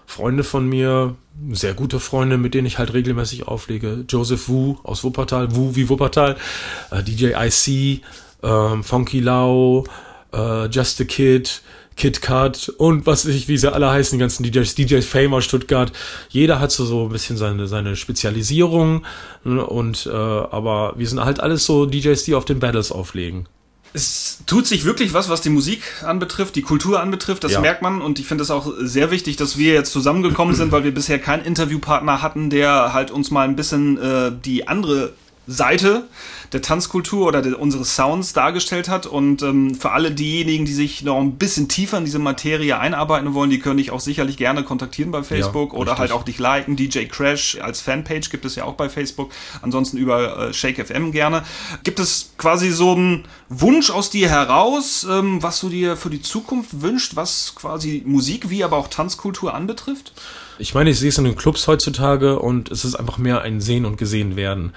Freunde 0.07 0.43
von 0.43 0.67
mir, 0.67 1.15
sehr 1.51 1.73
gute 1.73 1.99
Freunde, 1.99 2.37
mit 2.37 2.53
denen 2.53 2.67
ich 2.67 2.77
halt 2.77 2.93
regelmäßig 2.93 3.47
auflege. 3.47 4.05
Joseph 4.07 4.47
Wu 4.49 4.77
aus 4.83 5.03
Wuppertal, 5.03 5.55
Wu 5.55 5.75
wie 5.75 5.89
Wuppertal, 5.89 6.37
äh, 6.91 7.01
DJ 7.01 7.33
IC, 7.35 8.01
äh, 8.45 8.83
Funky 8.83 9.19
Lau, 9.19 9.85
äh, 10.33 10.67
Just 10.67 11.01
a 11.01 11.03
Kid, 11.03 11.61
Kid 11.97 12.21
Cut 12.21 12.69
und 12.77 13.05
was 13.05 13.25
ich, 13.25 13.47
wie 13.47 13.57
sie 13.57 13.71
alle 13.71 13.89
heißen, 13.89 14.17
die 14.17 14.21
ganzen 14.21 14.43
DJs, 14.43 14.75
DJs 14.75 15.05
Fame 15.05 15.33
aus 15.33 15.45
Stuttgart. 15.45 15.91
Jeder 16.29 16.59
hat 16.59 16.71
so, 16.71 16.85
so 16.85 17.03
ein 17.03 17.09
bisschen 17.09 17.37
seine, 17.37 17.67
seine 17.67 17.95
Spezialisierung 17.95 19.05
ne, 19.43 19.65
und 19.65 20.05
äh, 20.05 20.11
aber 20.11 20.93
wir 20.97 21.07
sind 21.07 21.23
halt 21.23 21.39
alles 21.39 21.65
so 21.65 21.85
DJs, 21.85 22.23
die 22.23 22.35
auf 22.35 22.45
den 22.45 22.59
Battles 22.59 22.91
auflegen 22.91 23.47
es 23.95 24.39
tut 24.45 24.67
sich 24.67 24.83
wirklich 24.83 25.13
was, 25.13 25.29
was 25.29 25.39
die 25.39 25.49
Musik 25.49 25.81
anbetrifft, 26.03 26.57
die 26.57 26.61
Kultur 26.61 26.99
anbetrifft, 26.99 27.45
das 27.45 27.53
ja. 27.53 27.61
merkt 27.61 27.81
man 27.81 28.01
und 28.01 28.19
ich 28.19 28.27
finde 28.27 28.43
es 28.43 28.51
auch 28.51 28.73
sehr 28.77 29.09
wichtig, 29.09 29.37
dass 29.37 29.57
wir 29.57 29.73
jetzt 29.73 29.93
zusammengekommen 29.93 30.53
sind, 30.53 30.73
weil 30.73 30.83
wir 30.83 30.93
bisher 30.93 31.17
keinen 31.17 31.45
Interviewpartner 31.45 32.21
hatten, 32.21 32.49
der 32.49 32.91
halt 32.91 33.09
uns 33.09 33.31
mal 33.31 33.47
ein 33.47 33.55
bisschen 33.55 33.97
äh, 33.97 34.33
die 34.43 34.67
andere 34.67 35.13
Seite 35.47 36.03
der 36.53 36.61
Tanzkultur 36.61 37.27
oder 37.27 37.41
der, 37.41 37.59
unseres 37.59 37.95
Sounds 37.95 38.33
dargestellt 38.33 38.89
hat. 38.89 39.05
Und 39.05 39.41
ähm, 39.41 39.75
für 39.75 39.91
alle 39.91 40.11
diejenigen, 40.11 40.65
die 40.65 40.73
sich 40.73 41.03
noch 41.03 41.19
ein 41.19 41.37
bisschen 41.37 41.67
tiefer 41.67 41.97
in 41.97 42.05
diese 42.05 42.19
Materie 42.19 42.77
einarbeiten 42.77 43.33
wollen, 43.33 43.49
die 43.49 43.59
können 43.59 43.77
dich 43.77 43.91
auch 43.91 43.99
sicherlich 43.99 44.37
gerne 44.37 44.63
kontaktieren 44.63 45.11
bei 45.11 45.23
Facebook 45.23 45.73
ja, 45.73 45.79
oder 45.79 45.97
halt 45.97 46.11
auch 46.11 46.23
dich 46.23 46.39
liken. 46.39 46.75
DJ 46.75 47.05
Crash 47.05 47.57
als 47.61 47.81
Fanpage 47.81 48.29
gibt 48.29 48.45
es 48.45 48.55
ja 48.55 48.65
auch 48.65 48.73
bei 48.73 48.89
Facebook. 48.89 49.31
Ansonsten 49.61 49.97
über 49.97 50.49
äh, 50.49 50.53
Shake 50.53 50.85
FM 50.85 51.11
gerne. 51.11 51.43
Gibt 51.83 51.99
es 51.99 52.33
quasi 52.37 52.71
so 52.71 52.93
einen 52.93 53.25
Wunsch 53.49 53.89
aus 53.89 54.09
dir 54.09 54.29
heraus, 54.29 55.05
ähm, 55.09 55.41
was 55.41 55.59
du 55.59 55.69
dir 55.69 55.97
für 55.97 56.09
die 56.09 56.21
Zukunft 56.21 56.81
wünscht, 56.81 57.15
was 57.15 57.53
quasi 57.55 58.03
Musik 58.05 58.49
wie 58.49 58.63
aber 58.63 58.77
auch 58.77 58.87
Tanzkultur 58.87 59.53
anbetrifft? 59.53 60.13
Ich 60.57 60.73
meine, 60.73 60.89
ich 60.89 60.99
sehe 60.99 61.09
es 61.09 61.17
in 61.17 61.25
den 61.25 61.35
Clubs 61.35 61.67
heutzutage 61.67 62.39
und 62.39 62.71
es 62.71 62.85
ist 62.85 62.95
einfach 62.95 63.17
mehr 63.17 63.41
ein 63.41 63.61
Sehen 63.61 63.85
und 63.85 63.97
Gesehen 63.97 64.35
werden. 64.35 64.73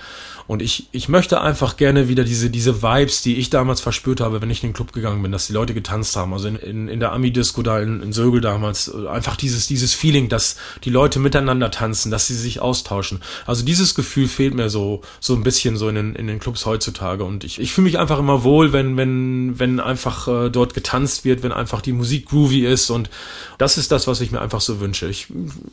Und 0.49 0.63
ich, 0.63 0.89
ich 0.93 1.11
möchte 1.11 1.43
einfach 1.43 1.77
gerne 1.77 2.09
wieder 2.09 2.25
diese, 2.25 2.49
diese 2.49 2.83
Vibes, 2.83 3.21
die 3.21 3.37
ich 3.37 3.51
damals 3.51 3.83
verspürt 3.83 4.23
habe, 4.23 4.41
wenn 4.41 4.49
ich 4.49 4.65
in 4.65 4.71
den 4.71 4.75
Club 4.75 4.95
gegangen 4.95 5.21
bin, 5.21 5.31
dass 5.31 5.47
die 5.47 5.53
Leute 5.53 5.75
getanzt 5.75 6.17
haben. 6.17 6.33
Also 6.33 6.49
in, 6.49 6.57
in, 6.57 6.89
in 6.89 7.01
der 7.01 7.13
Ami-Disco 7.13 7.61
da 7.61 7.79
in, 7.81 8.01
in 8.01 8.15
Sögel 8.15 8.41
damals, 8.41 8.91
einfach 8.95 9.37
dieses, 9.37 9.67
dieses 9.67 9.93
Feeling, 9.93 10.31
dass 10.31 10.57
die 10.85 10.91
Leute 10.91 11.19
miteinander 11.19 11.71
tanzen, 11.71 12.11
dass 12.11 12.29
sie 12.29 12.35
sich 12.35 12.61
austauschen. 12.61 13.21
Also 13.45 13.63
dieses 13.63 13.95
Gefühl 13.95 14.27
fehlt 14.27 14.55
mir 14.55 14.71
so, 14.71 15.03
so 15.21 15.35
ein 15.35 15.43
bisschen 15.43 15.77
so 15.77 15.91
in 15.91 15.97
den, 15.97 16.15
in 16.15 16.27
den 16.27 16.39
Clubs 16.39 16.65
heutzutage. 16.65 17.25
Und 17.25 17.45
ich, 17.45 17.61
ich 17.61 17.75
fühle 17.75 17.85
mich 17.85 17.99
einfach 17.99 18.19
immer 18.19 18.43
wohl, 18.43 18.73
wenn, 18.73 18.97
wenn, 18.97 19.59
wenn 19.59 19.81
einfach 19.81 20.29
äh, 20.29 20.49
dort 20.49 20.73
getanzt 20.73 21.27
wird, 21.27 21.43
wenn 21.43 21.53
einfach 21.53 21.83
die 21.83 21.93
Musik 21.93 22.25
groovy 22.25 22.65
ist. 22.65 22.89
Und 22.89 23.11
das 23.59 23.77
ist 23.77 23.93
das, 23.93 24.07
was 24.07 24.23
ich 24.23 24.31
mir 24.31 24.41
einfach 24.41 24.63
so 24.63 24.81
wünsche. 24.81 25.09
Ich, 25.09 25.27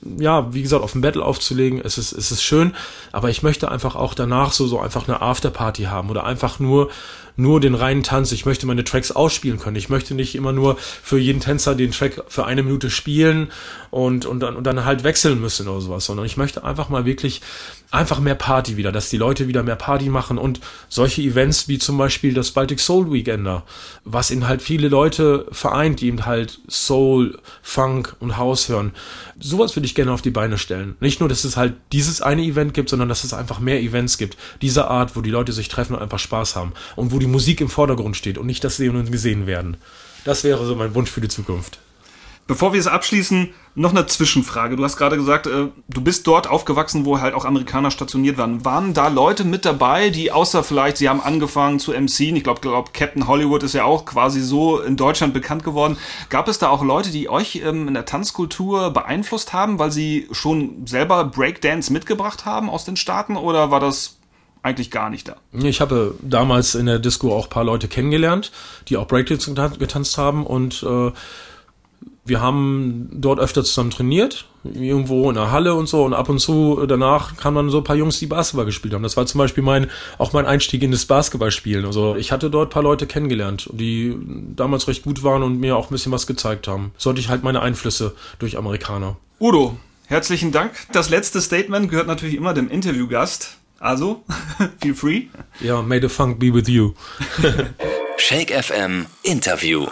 ja, 0.04 0.54
wie 0.54 0.62
gesagt, 0.62 0.84
auf 0.84 0.94
dem 0.94 1.02
Battle 1.02 1.24
aufzulegen, 1.24 1.82
es 1.84 1.98
ist, 1.98 2.12
es 2.12 2.32
ist 2.32 2.44
schön, 2.44 2.76
aber 3.12 3.30
ich 3.30 3.44
möchte 3.44 3.72
einfach 3.72 3.96
auch 3.96 4.14
danach 4.14 4.52
so 4.52 4.68
so 4.68 4.80
einfach 4.80 5.08
eine 5.08 5.22
Afterparty 5.22 5.84
haben 5.84 6.10
oder 6.10 6.24
einfach 6.24 6.60
nur 6.60 6.90
nur 7.36 7.60
den 7.60 7.76
reinen 7.76 8.04
Tanz. 8.04 8.32
Ich 8.32 8.46
möchte 8.46 8.66
meine 8.66 8.84
Tracks 8.84 9.12
ausspielen 9.12 9.60
können. 9.60 9.76
Ich 9.76 9.90
möchte 9.90 10.14
nicht 10.16 10.36
immer 10.36 10.52
nur 10.52 10.78
für 10.78 11.18
jeden 11.18 11.40
Tänzer 11.40 11.76
den 11.76 11.92
Track 11.92 12.24
für 12.28 12.46
eine 12.46 12.64
Minute 12.64 12.90
spielen 12.90 13.52
und, 13.92 14.26
und, 14.26 14.40
dann, 14.42 14.56
und 14.56 14.66
dann 14.66 14.86
halt 14.86 15.04
wechseln 15.04 15.40
müssen 15.40 15.68
oder 15.68 15.82
sowas, 15.82 16.06
sondern 16.06 16.26
ich 16.26 16.38
möchte 16.38 16.64
einfach 16.64 16.90
mal 16.90 17.06
wirklich 17.06 17.42
einfach 17.92 18.20
mehr 18.20 18.36
Party 18.36 18.78
wieder, 18.78 18.92
dass 18.92 19.10
die 19.10 19.18
Leute 19.18 19.48
wieder 19.48 19.64
mehr 19.64 19.76
Party 19.76 20.10
machen 20.10 20.38
und 20.38 20.60
solche 20.90 21.22
Events 21.22 21.68
wie 21.68 21.80
zum 21.80 21.98
Beispiel 21.98 22.34
das 22.34 22.52
Baltic 22.52 22.80
Soul 22.80 23.12
Weekender, 23.12 23.64
was 24.04 24.32
eben 24.32 24.48
halt 24.48 24.62
viele 24.62 24.90
Leute 24.90 25.48
vereint, 25.52 26.02
die 26.02 26.08
eben 26.08 26.26
halt 26.26 26.60
Soul, 26.70 27.40
Funk 27.62 28.16
und 28.20 28.38
House 28.38 28.70
hören. 28.70 28.92
Sowas 29.40 29.76
würde 29.76 29.86
ich 29.86 29.96
gerne 29.96 30.12
auf 30.12 30.22
die 30.22 30.32
Beine 30.32 30.58
stellen. 30.58 30.96
Nicht 31.00 31.20
nur, 31.20 31.30
dass 31.30 31.44
es 31.44 31.58
halt 31.58 31.74
dieses 31.92 32.22
eine 32.22 32.44
Event 32.44 32.74
gibt, 32.74 32.90
sondern 32.90 33.10
dass 33.10 33.24
es 33.24 33.34
einfach 33.34 33.60
mehr 33.60 33.82
Events 33.82 34.18
gibt. 34.18 34.38
Dieser 34.62 34.90
Art, 34.90 35.16
wo 35.16 35.22
die 35.22 35.32
Leute 35.32 35.54
sich 35.54 35.70
treffen 35.70 35.96
und 35.96 36.02
einfach 36.02 36.20
Spaß 36.20 36.56
haben 36.56 36.74
und 36.96 37.12
wo 37.12 37.20
die 37.20 37.25
Musik 37.28 37.62
im 37.62 37.70
Vordergrund 37.70 38.16
steht 38.16 38.38
und 38.38 38.46
nicht 38.46 38.64
das 38.64 38.78
Sehen 38.78 38.96
und 38.96 39.12
Gesehen 39.12 39.48
werden. 39.48 39.78
Das 40.24 40.44
wäre 40.44 40.66
so 40.66 40.76
mein 40.76 40.96
Wunsch 40.96 41.12
für 41.12 41.22
die 41.22 41.28
Zukunft. 41.28 41.80
Bevor 42.48 42.74
wir 42.74 42.80
es 42.80 42.86
abschließen, 42.86 43.56
noch 43.74 43.90
eine 43.90 44.06
Zwischenfrage. 44.06 44.76
Du 44.76 44.84
hast 44.84 44.98
gerade 44.98 45.18
gesagt, 45.18 45.48
äh, 45.48 45.70
du 45.90 46.02
bist 46.02 46.28
dort 46.28 46.48
aufgewachsen, 46.48 47.04
wo 47.04 47.20
halt 47.20 47.34
auch 47.34 47.44
Amerikaner 47.44 47.90
stationiert 47.90 48.38
waren. 48.38 48.64
Waren 48.64 48.94
da 48.94 49.08
Leute 49.08 49.44
mit 49.44 49.66
dabei, 49.66 50.12
die 50.12 50.32
außer 50.32 50.64
vielleicht, 50.64 50.98
sie 50.98 51.10
haben 51.10 51.22
angefangen 51.22 51.80
zu 51.80 51.92
MCen, 51.92 52.36
ich 52.36 52.44
glaube, 52.44 52.62
glaub, 52.62 52.94
Captain 52.94 53.28
Hollywood 53.28 53.64
ist 53.64 53.74
ja 53.74 53.84
auch 53.84 54.06
quasi 54.06 54.42
so 54.42 54.80
in 54.80 54.96
Deutschland 54.96 55.34
bekannt 55.34 55.64
geworden. 55.64 55.98
Gab 56.30 56.48
es 56.48 56.60
da 56.60 56.70
auch 56.70 56.84
Leute, 56.84 57.10
die 57.10 57.30
euch 57.30 57.62
ähm, 57.66 57.88
in 57.88 57.96
der 57.96 58.06
Tanzkultur 58.06 58.92
beeinflusst 58.92 59.52
haben, 59.52 59.80
weil 59.80 59.92
sie 59.92 60.28
schon 60.32 60.86
selber 60.86 61.26
Breakdance 61.26 61.92
mitgebracht 61.92 62.46
haben 62.46 62.70
aus 62.70 62.86
den 62.86 62.96
Staaten 62.96 63.38
oder 63.38 63.72
war 63.72 63.80
das 63.80 64.15
eigentlich 64.66 64.90
gar 64.90 65.10
nicht 65.10 65.28
da. 65.28 65.36
Ich 65.54 65.80
habe 65.80 66.16
damals 66.22 66.74
in 66.76 66.88
der 66.88 67.00
Disco 67.00 67.34
auch 67.36 67.46
ein 67.46 67.50
paar 67.50 67.64
Leute 67.64 67.88
kennengelernt, 67.88 68.52
die 68.88 68.98
auch 68.98 69.08
Breakdance 69.08 69.54
getanzt 69.78 70.18
haben 70.18 70.46
und 70.46 70.84
äh, 70.84 71.12
wir 72.28 72.42
haben 72.42 73.08
dort 73.12 73.40
öfter 73.40 73.64
zusammen 73.64 73.92
trainiert, 73.92 74.46
irgendwo 74.64 75.30
in 75.30 75.36
der 75.36 75.52
Halle 75.52 75.76
und 75.76 75.88
so. 75.88 76.04
Und 76.04 76.16
ab 76.16 76.28
und 76.28 76.40
zu 76.40 76.84
danach 76.88 77.38
kamen 77.38 77.58
dann 77.58 77.70
so 77.70 77.78
ein 77.78 77.84
paar 77.84 77.96
Jungs, 77.96 78.18
die 78.18 78.26
Basketball 78.26 78.66
gespielt 78.66 78.96
haben. 78.96 79.04
Das 79.04 79.16
war 79.16 79.28
zum 79.28 79.38
Beispiel 79.38 79.64
mein, 79.64 79.92
auch 80.18 80.34
mein 80.34 80.48
Einstieg 80.48 80.82
in 80.82 80.92
das 80.92 81.06
Basketballspielen. 81.06 81.86
Also 81.86 82.16
ich 82.16 82.32
hatte 82.32 82.50
dort 82.50 82.70
ein 82.70 82.74
paar 82.74 82.82
Leute 82.82 83.06
kennengelernt, 83.06 83.70
die 83.74 84.18
damals 84.56 84.88
recht 84.88 85.04
gut 85.04 85.22
waren 85.22 85.44
und 85.44 85.60
mir 85.60 85.78
auch 85.78 85.92
ein 85.92 85.94
bisschen 85.94 86.12
was 86.12 86.26
gezeigt 86.26 86.68
haben. 86.68 86.94
Sollte 86.98 87.20
ich 87.20 87.30
halt 87.30 87.44
meine 87.44 87.62
Einflüsse 87.62 88.16
durch 88.40 88.58
Amerikaner. 88.58 89.18
Udo, 89.40 89.78
herzlichen 90.08 90.52
Dank. 90.52 90.72
Das 90.94 91.12
letzte 91.12 91.42
Statement 91.42 91.92
gehört 91.92 92.08
natürlich 92.08 92.36
immer 92.36 92.56
dem 92.56 92.72
Interviewgast. 92.72 93.58
Also, 93.86 94.24
feel 94.82 94.96
free. 94.96 95.30
Ja, 95.60 95.82
may 95.82 96.00
the 96.00 96.10
funk 96.10 96.40
be 96.40 96.50
with 96.50 96.68
you. 96.68 96.96
Shake 98.18 98.50
FM 98.50 99.06
Interview. 99.24 99.86